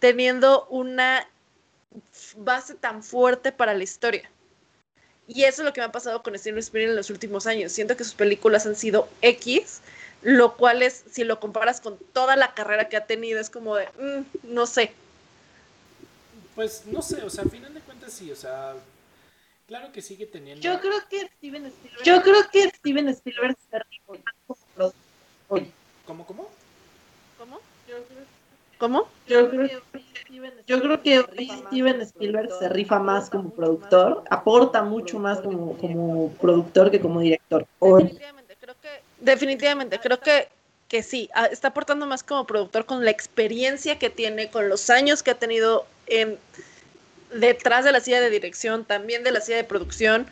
[0.00, 1.26] Teniendo una
[2.36, 4.30] base tan fuerte para la historia.
[5.26, 7.72] Y eso es lo que me ha pasado con Steven Spielberg en los últimos años.
[7.72, 9.80] Siento que sus películas han sido X,
[10.20, 13.76] lo cual es, si lo comparas con toda la carrera que ha tenido, es como
[13.76, 14.92] de, mm, no sé.
[16.54, 18.74] Pues no sé, o sea, al final de cuentas sí, o sea,
[19.72, 20.62] Claro que sigue teniendo.
[20.62, 22.04] Yo creo que Steven Spielberg.
[22.04, 24.04] Yo creo que Steven Spielberg se rifa
[24.46, 25.72] como productor.
[26.04, 26.50] ¿Cómo, cómo?
[27.38, 27.60] ¿Cómo?
[28.78, 29.08] ¿Cómo?
[29.26, 29.68] Yo creo,
[30.66, 31.20] yo creo que
[31.68, 37.20] Steven Spielberg se rifa más como productor, aporta mucho más como, como productor que como
[37.20, 37.66] director.
[37.80, 38.88] Definitivamente, creo que,
[39.20, 40.48] definitivamente, creo que,
[40.92, 45.22] que sí, está aportando más como productor con la experiencia que tiene, con los años
[45.22, 46.38] que ha tenido en
[47.32, 50.26] detrás de la silla de dirección, también de la silla de producción,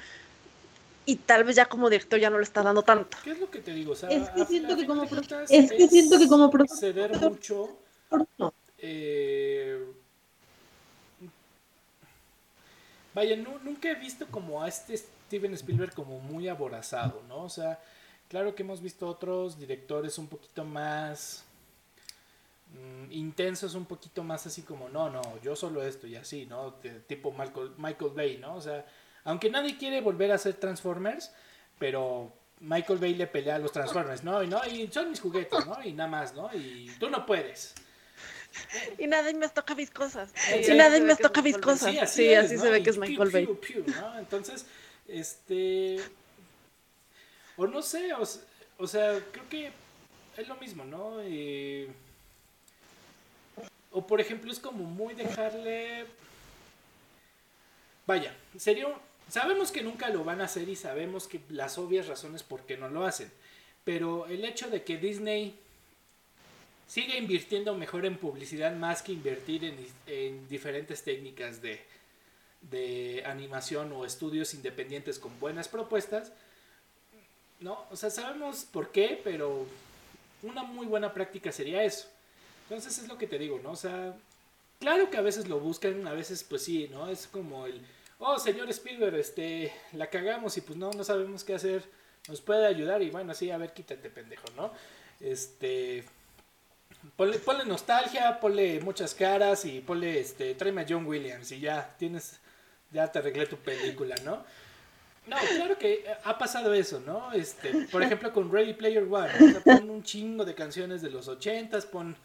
[1.07, 3.17] y tal vez ya como director ya no le está dando tanto.
[3.25, 3.93] ¿Qué es lo que te digo?
[3.93, 7.17] O sea, es que siento que como, productor es que siento que como productor ceder
[7.17, 7.79] mucho.
[8.77, 9.83] Eh,
[13.15, 17.45] vaya, nunca he visto como a este Steven Spielberg como muy aborazado, ¿no?
[17.45, 17.79] O sea,
[18.31, 21.45] claro que hemos visto otros directores un poquito más
[22.73, 26.75] Mm, intensos un poquito más así como, no, no, yo solo esto y así, ¿no?
[27.09, 28.55] tipo Michael, Michael Bay, ¿no?
[28.55, 28.87] O sea,
[29.25, 31.33] aunque nadie quiere volver a hacer Transformers,
[31.81, 34.41] pero Michael Bay le pelea a los Transformers, ¿no?
[34.43, 34.65] Y, ¿no?
[34.67, 35.83] y son mis juguetes, ¿no?
[35.83, 36.49] Y nada más, ¿no?
[36.55, 37.75] Y tú no puedes.
[38.99, 40.33] Y nadie me toca mis cosas.
[40.53, 42.11] y nadie me toca mis cosas.
[42.11, 43.49] Sí, así, se ve que es Michael Bay.
[44.19, 44.65] Entonces,
[45.09, 45.99] este...
[47.61, 49.71] O no sé, o, sea, creo que
[50.39, 51.21] es lo mismo, ¿no?
[51.21, 51.91] Eh,
[53.91, 56.07] o por ejemplo, es como muy dejarle...
[58.07, 62.43] Vaya, serio, sabemos que nunca lo van a hacer y sabemos que las obvias razones
[62.43, 63.31] por qué no lo hacen.
[63.85, 65.55] Pero el hecho de que Disney
[66.87, 69.77] siga invirtiendo mejor en publicidad más que invertir
[70.07, 71.85] en, diferentes técnicas de,
[72.63, 76.33] de animación o estudios independientes con buenas propuestas,
[77.61, 77.87] ¿no?
[77.91, 79.67] O sea, sabemos por qué, pero
[80.43, 82.09] una muy buena práctica sería eso.
[82.65, 83.73] Entonces es lo que te digo, ¿no?
[83.73, 84.15] O sea,
[84.79, 87.09] claro que a veces lo buscan, a veces pues sí, ¿no?
[87.09, 87.81] Es como el,
[88.19, 91.85] oh, señor Spielberg, este, la cagamos y pues no, no sabemos qué hacer,
[92.29, 94.73] nos puede ayudar y bueno, sí, a ver, quítate, pendejo, ¿no?
[95.21, 96.05] Este,
[97.17, 101.95] ponle, ponle nostalgia, ponle muchas caras y ponle, este, tráeme a John Williams y ya,
[101.99, 102.39] tienes,
[102.93, 104.45] ya te arreglé tu película, ¿no?
[105.31, 107.33] No, claro que ha pasado eso, ¿no?
[107.33, 111.11] Este, por ejemplo, con Ready Player One, o sea, pon un chingo de canciones de
[111.11, 112.17] los ochentas, pon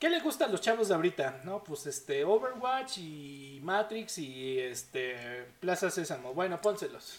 [0.00, 1.42] ¿Qué le gusta a los chavos de ahorita?
[1.44, 6.32] No, pues este, Overwatch y Matrix y este, Plaza Sésamo.
[6.32, 7.18] Bueno, pónselos.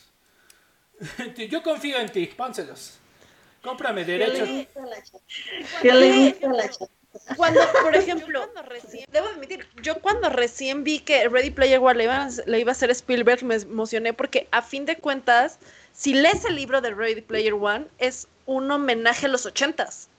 [1.49, 2.97] Yo confío en ti, pónselos.
[3.61, 4.49] Cómprame derechos.
[5.79, 6.69] ¿Qué le gusta a la
[7.35, 8.49] cuando, por ejemplo,
[9.11, 12.73] debo admitir, yo cuando recién vi que Ready Player One le iba, le iba a
[12.73, 15.59] hacer Spielberg, me emocioné porque a fin de cuentas,
[15.93, 20.09] si lees el libro de Ready Player One, es un homenaje a los ochentas.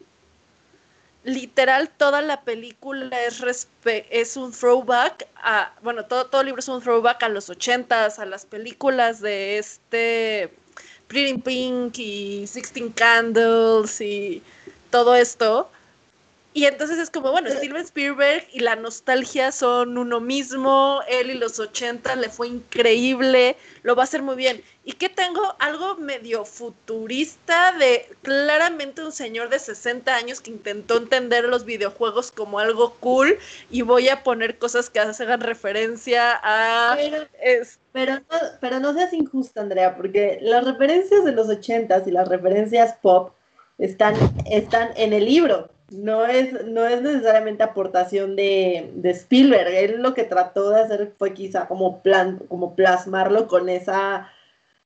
[1.24, 6.68] Literal, toda la película es, es un throwback a, bueno, todo, todo el libro es
[6.68, 10.52] un throwback a los ochentas, a las películas de este
[11.06, 14.42] Pretty Pink y Sixteen Candles y
[14.90, 15.70] todo esto.
[16.54, 21.34] Y entonces es como, bueno, Steven Spielberg y la nostalgia son uno mismo, él y
[21.34, 24.62] los 80 le fue increíble, lo va a hacer muy bien.
[24.84, 25.40] ¿Y qué tengo?
[25.60, 32.30] Algo medio futurista de claramente un señor de 60 años que intentó entender los videojuegos
[32.30, 33.38] como algo cool
[33.70, 36.96] y voy a poner cosas que hagan referencia a...
[36.96, 37.26] Pero,
[37.92, 42.28] pero, no, pero no seas injusta, Andrea, porque las referencias de los 80 y las
[42.28, 43.32] referencias pop
[43.78, 44.14] están,
[44.50, 49.68] están en el libro no es, no es necesariamente aportación de, Spielberg.
[49.68, 54.30] Él lo que trató de hacer fue quizá como, plan, como plasmarlo con esa.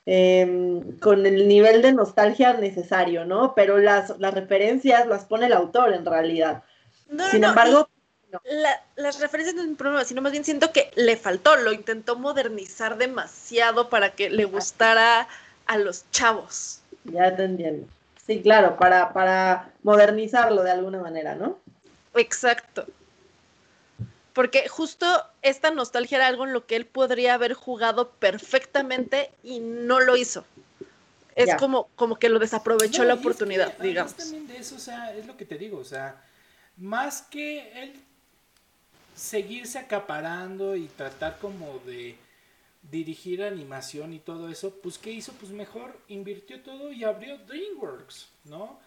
[0.09, 3.55] Em, con el nivel de nostalgia necesario, ¿no?
[3.57, 6.63] Pero las, las referencias las pone el autor en realidad.
[7.31, 7.89] Sin embargo.
[8.95, 12.15] las referencias no es un problema, sino más bien siento que le faltó, lo intentó
[12.15, 15.27] modernizar demasiado para que le gustara
[15.67, 16.83] a los chavos.
[17.05, 17.89] Ya te entiendo.
[18.27, 21.59] Sí, claro, para, para modernizarlo de alguna manera, ¿no?
[22.15, 22.87] Exacto.
[24.33, 25.07] Porque justo
[25.43, 30.17] esta nostalgia era algo en lo que él podría haber jugado perfectamente y no lo
[30.17, 30.45] hizo.
[31.37, 34.15] Es como, como que lo desaprovechó la oportunidad, digamos.
[34.15, 36.23] También de eso, o sea, es lo que te digo, o sea,
[36.77, 37.95] más que él
[39.15, 42.19] seguirse acaparando y tratar como de
[42.91, 45.33] dirigir animación y todo eso, pues ¿qué hizo?
[45.33, 48.79] Pues mejor invirtió todo y abrió DreamWorks, ¿no?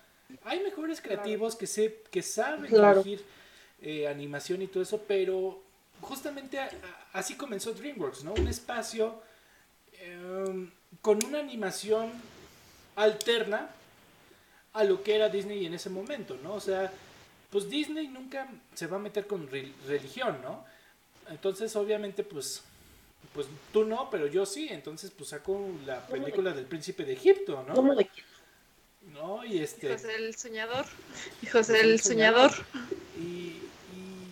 [0.44, 3.26] Hay mejores creativos que, se, que saben dirigir
[3.82, 5.62] eh, animación y todo eso, pero
[6.02, 6.60] justamente
[7.14, 8.34] así comenzó DreamWorks, ¿no?
[8.34, 9.22] Un espacio
[10.00, 10.72] em,
[11.02, 12.12] con una animación
[12.96, 13.70] alterna
[14.74, 16.54] a lo que era Disney en ese momento, ¿no?
[16.54, 16.92] O sea,
[17.50, 20.64] pues Disney nunca se va a meter con religión, ¿no?
[21.30, 22.64] Entonces, obviamente, pues
[23.34, 27.64] pues tú no, pero yo sí, entonces pues saco la película del príncipe de Egipto,
[27.68, 27.74] ¿no?
[27.74, 27.94] ¿Cómo
[29.14, 29.88] No, y este...
[29.88, 30.86] Hijos del soñador,
[31.44, 32.52] hijos del soñador.
[33.18, 33.58] Y,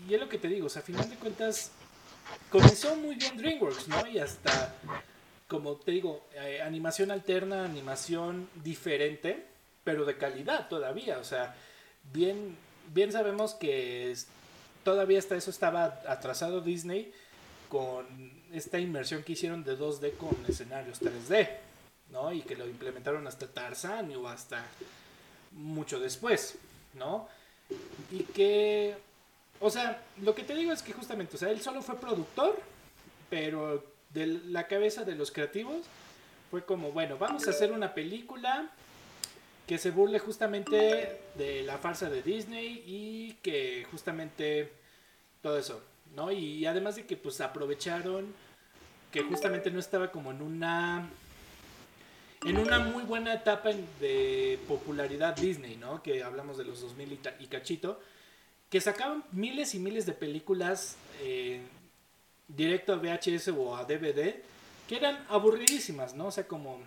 [0.10, 1.72] y, es lo que te digo, o sea, a final de cuentas
[2.50, 4.08] comenzó muy bien DreamWorks, ¿no?
[4.08, 4.76] Y hasta,
[5.48, 9.46] como te digo, eh, animación alterna, animación diferente,
[9.84, 11.56] pero de calidad todavía, o sea,
[12.12, 12.58] bien,
[12.94, 14.16] bien sabemos que
[14.84, 17.14] todavía hasta eso estaba atrasado Disney
[17.70, 18.06] con
[18.54, 21.50] esta inmersión que hicieron de 2D con escenarios 3D,
[22.12, 22.32] ¿no?
[22.32, 24.66] Y que lo implementaron hasta Tarzan o hasta
[25.52, 26.58] mucho después,
[26.94, 27.28] ¿no?
[28.12, 28.96] Y que,
[29.60, 32.60] o sea, lo que te digo es que justamente, o sea, él solo fue productor,
[33.30, 35.86] pero de la cabeza de los creativos
[36.50, 38.72] fue como, bueno, vamos a hacer una película
[39.68, 44.72] que se burle justamente de la farsa de Disney y que justamente
[45.42, 45.82] todo eso.
[46.16, 46.32] ¿No?
[46.32, 48.34] Y además de que pues aprovecharon
[49.12, 51.10] que justamente no estaba como en una
[52.46, 53.70] en una muy buena etapa
[54.00, 56.04] de popularidad Disney, ¿no?
[56.04, 58.00] Que hablamos de los 2000 y, cachito,
[58.70, 61.62] que sacaban miles y miles de películas eh,
[62.48, 64.36] directo a VHS o a DVD
[64.88, 66.28] que eran aburridísimas, ¿no?
[66.28, 66.80] O sea, como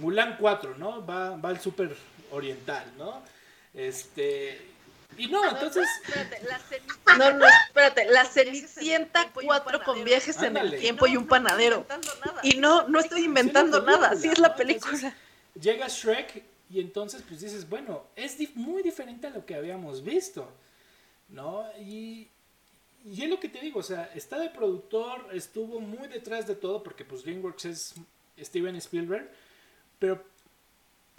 [0.00, 1.04] Mulan 4, ¿no?
[1.04, 1.94] Va, va al super
[2.32, 3.22] oriental, ¿no?
[3.74, 4.58] Este,
[5.18, 5.86] y no, entonces.
[6.04, 8.06] Espérate, la No, no, espérate.
[8.10, 11.86] La Cenicienta 4 con viajes en el tiempo y un panadero.
[12.42, 14.10] Y no, no estoy inventando nada.
[14.10, 15.14] Así es la película.
[15.60, 20.50] llega Shrek y entonces, pues dices, bueno, es muy diferente a lo que habíamos visto.
[21.28, 21.64] ¿No?
[21.80, 22.28] Y,
[23.04, 26.54] y es lo que te digo, o sea, está de productor, estuvo muy detrás de
[26.54, 27.94] todo, porque pues DreamWorks es
[28.38, 29.30] Steven Spielberg,
[29.98, 30.22] pero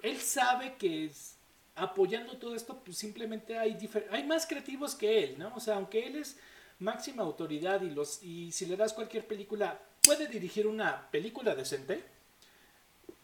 [0.02, 1.36] él sabe que es
[1.78, 3.78] apoyando todo esto, pues simplemente hay,
[4.12, 5.54] hay más creativos que él, ¿no?
[5.56, 6.38] O sea, aunque él es
[6.80, 12.04] máxima autoridad y, los, y si le das cualquier película, puede dirigir una película decente,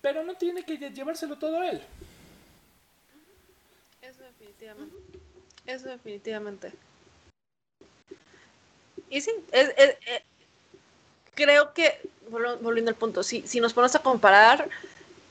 [0.02, 1.82] pero no tiene que llevárselo todo él.
[4.02, 4.96] Eso definitivamente.
[5.66, 6.74] Eso definitivamente.
[9.10, 9.32] Y sí,
[11.36, 14.70] creo que, volviendo al punto, si, si nos ponemos a comparar,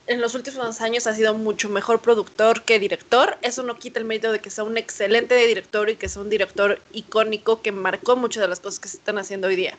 [0.06, 3.36] en los últimos años ha sido mucho mejor productor que director.
[3.42, 6.30] Eso no quita el mérito de que sea un excelente director y que sea un
[6.30, 9.74] director icónico que marcó muchas de las cosas que se están haciendo hoy día.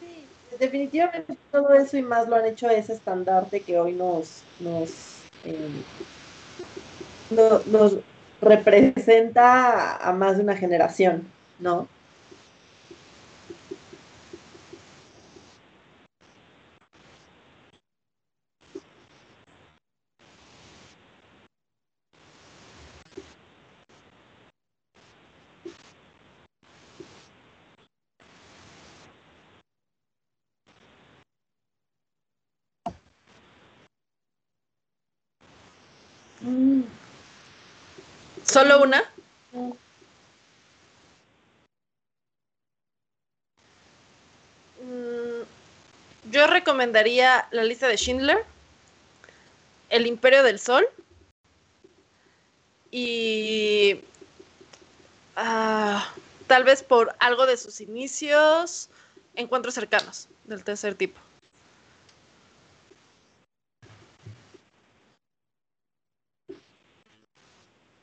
[0.00, 0.26] Sí,
[0.58, 4.42] definitivamente todo eso y más lo han hecho ese estandarte que hoy nos,
[5.44, 5.68] eh,
[7.30, 7.96] nos,
[8.40, 11.26] representa a más de una generación,
[11.58, 11.88] ¿no?
[38.58, 39.04] ¿Solo una?
[44.82, 45.42] Mm,
[46.32, 48.44] yo recomendaría la lista de Schindler,
[49.90, 50.88] El Imperio del Sol
[52.90, 54.00] y
[55.36, 56.12] ah,
[56.48, 58.88] tal vez por algo de sus inicios,
[59.36, 61.20] encuentros cercanos del tercer tipo.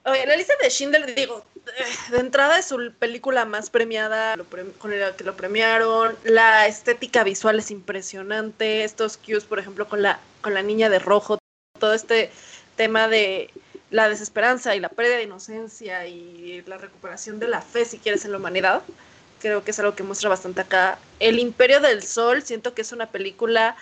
[0.06, 4.36] Oye, la lista de Schindler, digo, eh, de entrada es su película más premiada,
[4.78, 6.16] con la que lo premiaron.
[6.24, 8.84] La estética visual es impresionante.
[8.84, 11.40] Estos cues, por ejemplo, con la, con la niña de rojo,
[11.80, 12.30] todo este
[12.76, 13.50] tema de
[13.90, 18.26] la desesperanza y la pérdida de inocencia y la recuperación de la fe, si quieres,
[18.26, 18.84] en la humanidad.
[19.40, 21.00] Creo que es algo que muestra bastante acá.
[21.20, 23.76] El Imperio del Sol, siento que es una película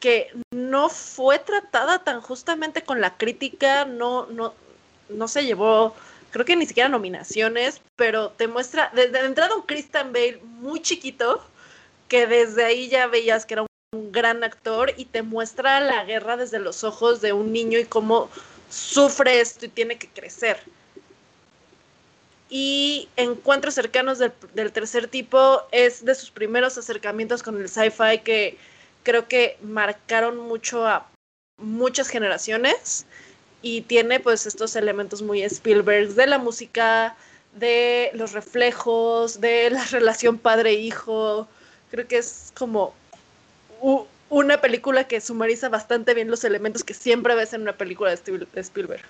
[0.00, 4.54] que no fue tratada tan justamente con la crítica, no, no,
[5.08, 5.94] no se llevó,
[6.30, 11.42] creo que ni siquiera nominaciones, pero te muestra, desde entrada un Christian Bale muy chiquito,
[12.08, 13.68] que desde ahí ya veías que era un,
[14.12, 18.28] gran actor y te muestra la guerra desde los ojos de un niño y cómo
[18.68, 20.60] sufre esto y tiene que crecer.
[22.50, 28.58] Y Encuentros cercanos del tercer tipo es de sus primeros acercamientos con el sci-fi que
[29.04, 31.08] creo que marcaron mucho a
[31.56, 33.06] muchas generaciones
[33.62, 37.16] y tiene pues estos elementos muy Spielberg de la música,
[37.54, 41.48] de los reflejos, de la relación padre-hijo.
[41.90, 42.94] Creo que es como
[44.28, 48.60] una película que sumariza bastante bien los elementos que siempre ves en una película de
[48.60, 49.02] Spielberg.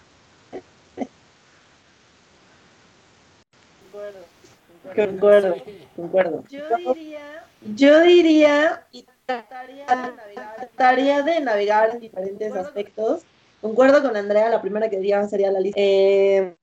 [4.95, 5.57] Concuerdo,
[5.97, 6.45] concuerdo.
[6.49, 7.45] Yo diría,
[7.75, 8.87] yo diría,
[9.27, 13.23] trataría de navegar en diferentes aspectos
[13.61, 15.81] Concuerdo con Andrea, la primera que diría sería la lista.
[15.81, 16.55] Eh,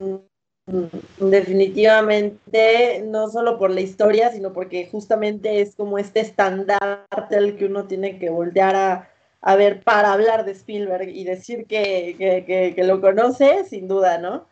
[1.19, 7.65] definitivamente, no solo por la historia, sino porque justamente es como este estandarte al que
[7.65, 9.09] uno tiene que voltear a,
[9.41, 14.17] a ver para hablar de Spielberg y decir que, que, que, lo conoce, sin duda,
[14.17, 14.47] ¿no?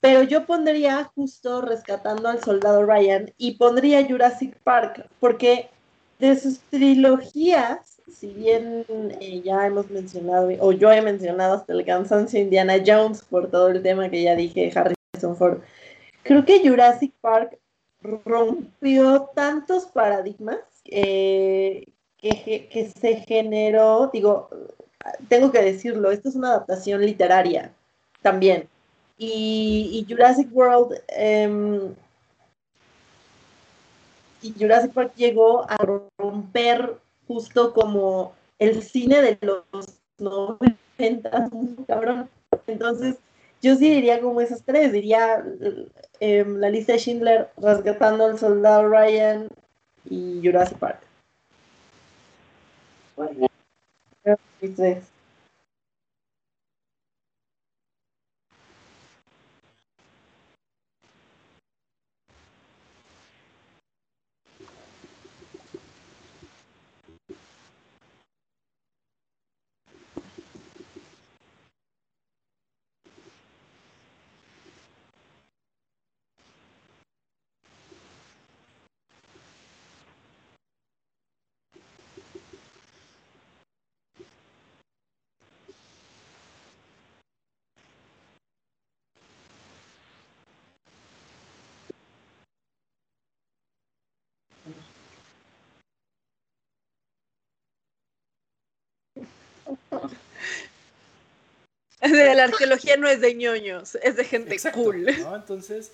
[0.00, 5.70] Pero yo pondría justo rescatando al soldado Ryan y pondría Jurassic Park, porque
[6.18, 8.84] de sus trilogías si bien
[9.20, 13.68] eh, ya hemos mencionado, o yo he mencionado hasta el cansancio Indiana Jones por todo
[13.68, 15.58] el tema que ya dije, Harrison Ford,
[16.22, 17.58] creo que Jurassic Park
[18.02, 24.50] rompió tantos paradigmas que, que, se generó, digo,
[25.28, 27.72] tengo que decirlo, esto es una adaptación literaria
[28.22, 28.68] también.
[29.16, 31.94] Y, Jurassic World em,
[34.42, 35.76] y Jurassic Park llegó a
[36.18, 39.64] romper justo como el cine de los
[40.18, 41.50] 90,
[41.86, 42.28] cabrón.
[42.66, 43.16] Entonces,
[43.62, 45.44] yo sí diría como esas tres, diría
[46.20, 49.48] em, la lista de Schindler, Rescatando al Soldado Ryan
[50.08, 51.00] y Jurassic Park.
[53.16, 53.46] Bueno,
[102.02, 105.08] la arqueología no es de ñoños, es de gente cool.
[105.08, 105.92] Entonces,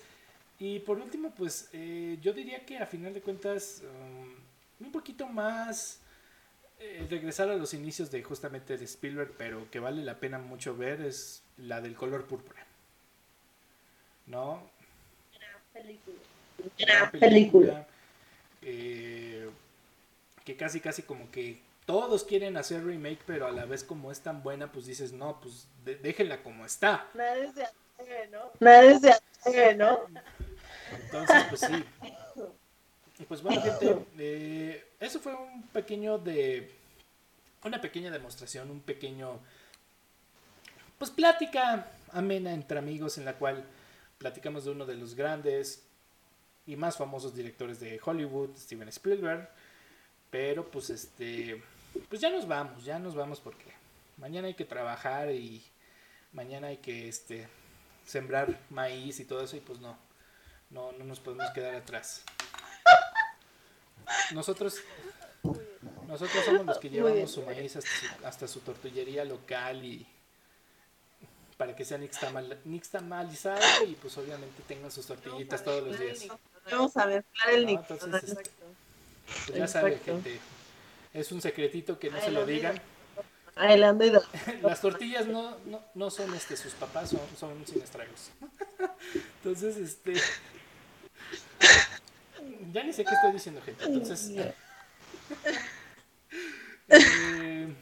[0.59, 5.27] y por último, pues eh, yo diría que a final de cuentas, um, un poquito
[5.27, 5.99] más
[6.79, 10.75] eh, regresar a los inicios de justamente de Spielberg, pero que vale la pena mucho
[10.75, 12.65] ver, es la del color púrpura.
[14.27, 14.69] ¿No?
[15.73, 17.11] película.
[17.11, 17.87] película.
[18.61, 19.49] Eh,
[20.43, 21.59] que casi, casi como que
[21.91, 25.41] todos quieren hacer remake, pero a la vez como es tan buena, pues dices, no,
[25.41, 27.09] pues déjenla como está.
[27.63, 28.51] atreve, ¿no?
[28.61, 29.99] Nadie se atreve, ¿no?
[31.03, 31.83] Entonces, pues sí.
[33.19, 36.71] Y pues bueno, gente, eh, eso fue un pequeño de.
[37.65, 39.39] Una pequeña demostración, un pequeño.
[40.97, 43.65] Pues plática amena entre amigos en la cual
[44.17, 45.83] platicamos de uno de los grandes
[46.65, 49.49] y más famosos directores de Hollywood, Steven Spielberg.
[50.29, 51.61] Pero pues este.
[52.09, 53.65] Pues ya nos vamos, ya nos vamos porque
[54.17, 55.63] mañana hay que trabajar y
[56.33, 57.47] mañana hay que este
[58.05, 59.97] sembrar maíz y todo eso y pues no,
[60.69, 62.23] no, no nos podemos quedar atrás.
[64.33, 64.81] Nosotros,
[66.07, 70.07] nosotros somos los que llevamos su maíz hasta su, hasta su tortillería local y
[71.57, 76.27] para que sea nixtamalizado y pues obviamente tengan sus tortillitas todos los días.
[76.71, 77.95] Vamos a mezclar el no, este,
[79.45, 80.39] pues ya saben, gente.
[81.13, 82.81] Es un secretito que no se lo digan.
[84.61, 88.31] Las tortillas no, no, no son este sus papás, son, son sin estragos.
[89.43, 90.13] Entonces, este.
[92.71, 93.83] Ya ni sé qué estoy diciendo, gente.
[93.85, 94.31] Entonces.
[96.93, 97.73] Eh,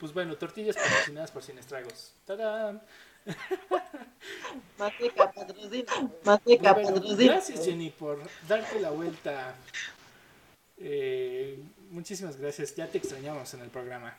[0.00, 2.14] pues bueno, tortillas patrocinadas por sin estragos.
[2.24, 2.80] ¡Tarán!
[4.78, 5.92] Matica, patrocina.
[6.24, 7.32] Matica, pues patrocina.
[7.34, 9.56] Gracias, Jenny, por darte la vuelta.
[10.78, 11.58] Eh,
[11.94, 12.74] muchísimas gracias.
[12.74, 14.14] Ya te extrañamos en el programa.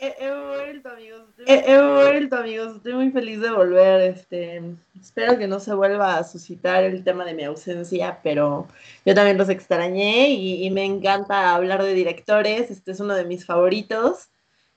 [0.00, 1.22] He, vuelto, amigos.
[1.44, 2.76] He, vuelto, amigos.
[2.76, 4.00] Estoy muy feliz de volver.
[4.02, 4.62] Este,
[5.00, 8.68] espero que no se vuelva a suscitar el tema de mi ausencia, pero
[9.04, 12.70] yo también los extrañé y, me encanta hablar de directores.
[12.70, 14.28] Este es uno de mis favoritos.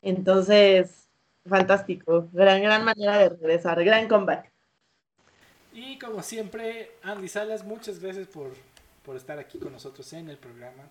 [0.01, 1.07] Entonces,
[1.45, 2.27] fantástico.
[2.33, 3.83] Gran, gran manera de regresar.
[3.83, 4.51] Gran comeback.
[5.71, 8.51] Y como siempre, Andy Salas, muchas gracias por,
[9.05, 10.89] por estar aquí con nosotros en el programa.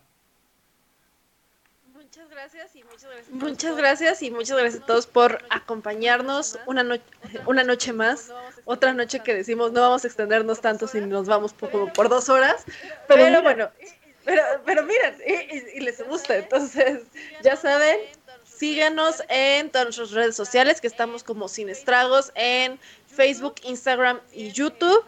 [2.10, 3.30] Muchas gracias y muchas gracias.
[3.30, 7.04] Muchas gracias y muchas gracias a todos por acompañarnos una, noche
[7.46, 8.32] una noche más.
[8.64, 12.08] Otra noche que decimos no vamos a extendernos tanto si nos vamos por, como por
[12.08, 12.64] dos horas.
[13.06, 13.70] Pero, bueno,
[14.24, 15.18] pero, pero miren,
[15.72, 16.36] y, les gusta.
[16.36, 17.02] Entonces,
[17.44, 18.00] ya saben,
[18.44, 24.50] síganos en todas nuestras redes sociales que estamos como Sin Estragos en Facebook, Instagram y
[24.50, 25.04] YouTube.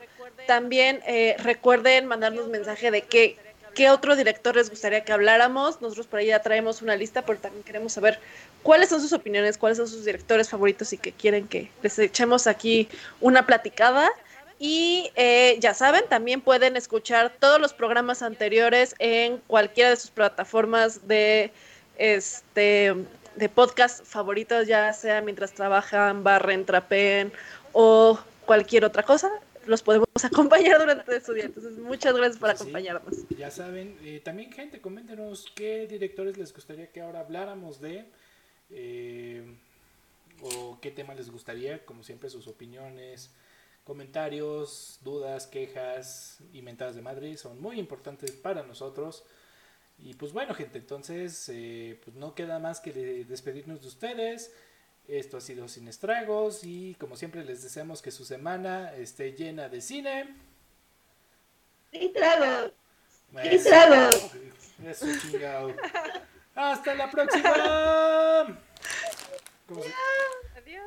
[0.47, 5.81] También eh, recuerden mandarnos mensaje de qué qué otro director les gustaría que habláramos.
[5.81, 8.19] Nosotros por ahí ya traemos una lista, pero también queremos saber
[8.62, 12.47] cuáles son sus opiniones, cuáles son sus directores favoritos y que quieren que les echemos
[12.47, 12.89] aquí
[13.20, 14.11] una platicada.
[14.59, 20.11] Y eh, ya saben, también pueden escuchar todos los programas anteriores en cualquiera de sus
[20.11, 21.51] plataformas de
[21.99, 22.94] este
[23.35, 27.32] de podcast favoritos, ya sea mientras trabajan, barren, trapen
[27.73, 29.31] o cualquier otra cosa
[29.66, 31.44] los podemos acompañar durante su día.
[31.44, 33.28] Entonces, muchas gracias por acompañarnos.
[33.36, 38.06] Ya saben, eh, también gente, coméntenos qué directores les gustaría que ahora habláramos de,
[38.70, 39.43] eh,
[40.43, 43.30] o qué tema les gustaría, como siempre, sus opiniones,
[43.84, 49.24] comentarios, dudas, quejas y mentadas de Madrid son muy importantes para nosotros.
[49.98, 54.52] Y pues bueno, gente, entonces, eh, pues no queda más que despedirnos de ustedes.
[55.09, 59.69] Esto ha sido Sin Estragos y como siempre les deseamos que su semana esté llena
[59.69, 60.35] de cine.
[61.91, 62.73] Sin tragos.
[63.43, 64.31] Sin tragos.
[64.87, 65.74] Eso chingado.
[66.55, 67.51] Hasta la próxima.
[70.57, 70.87] Adiós.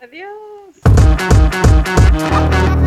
[0.00, 0.74] Adiós.
[2.40, 2.78] Adiós.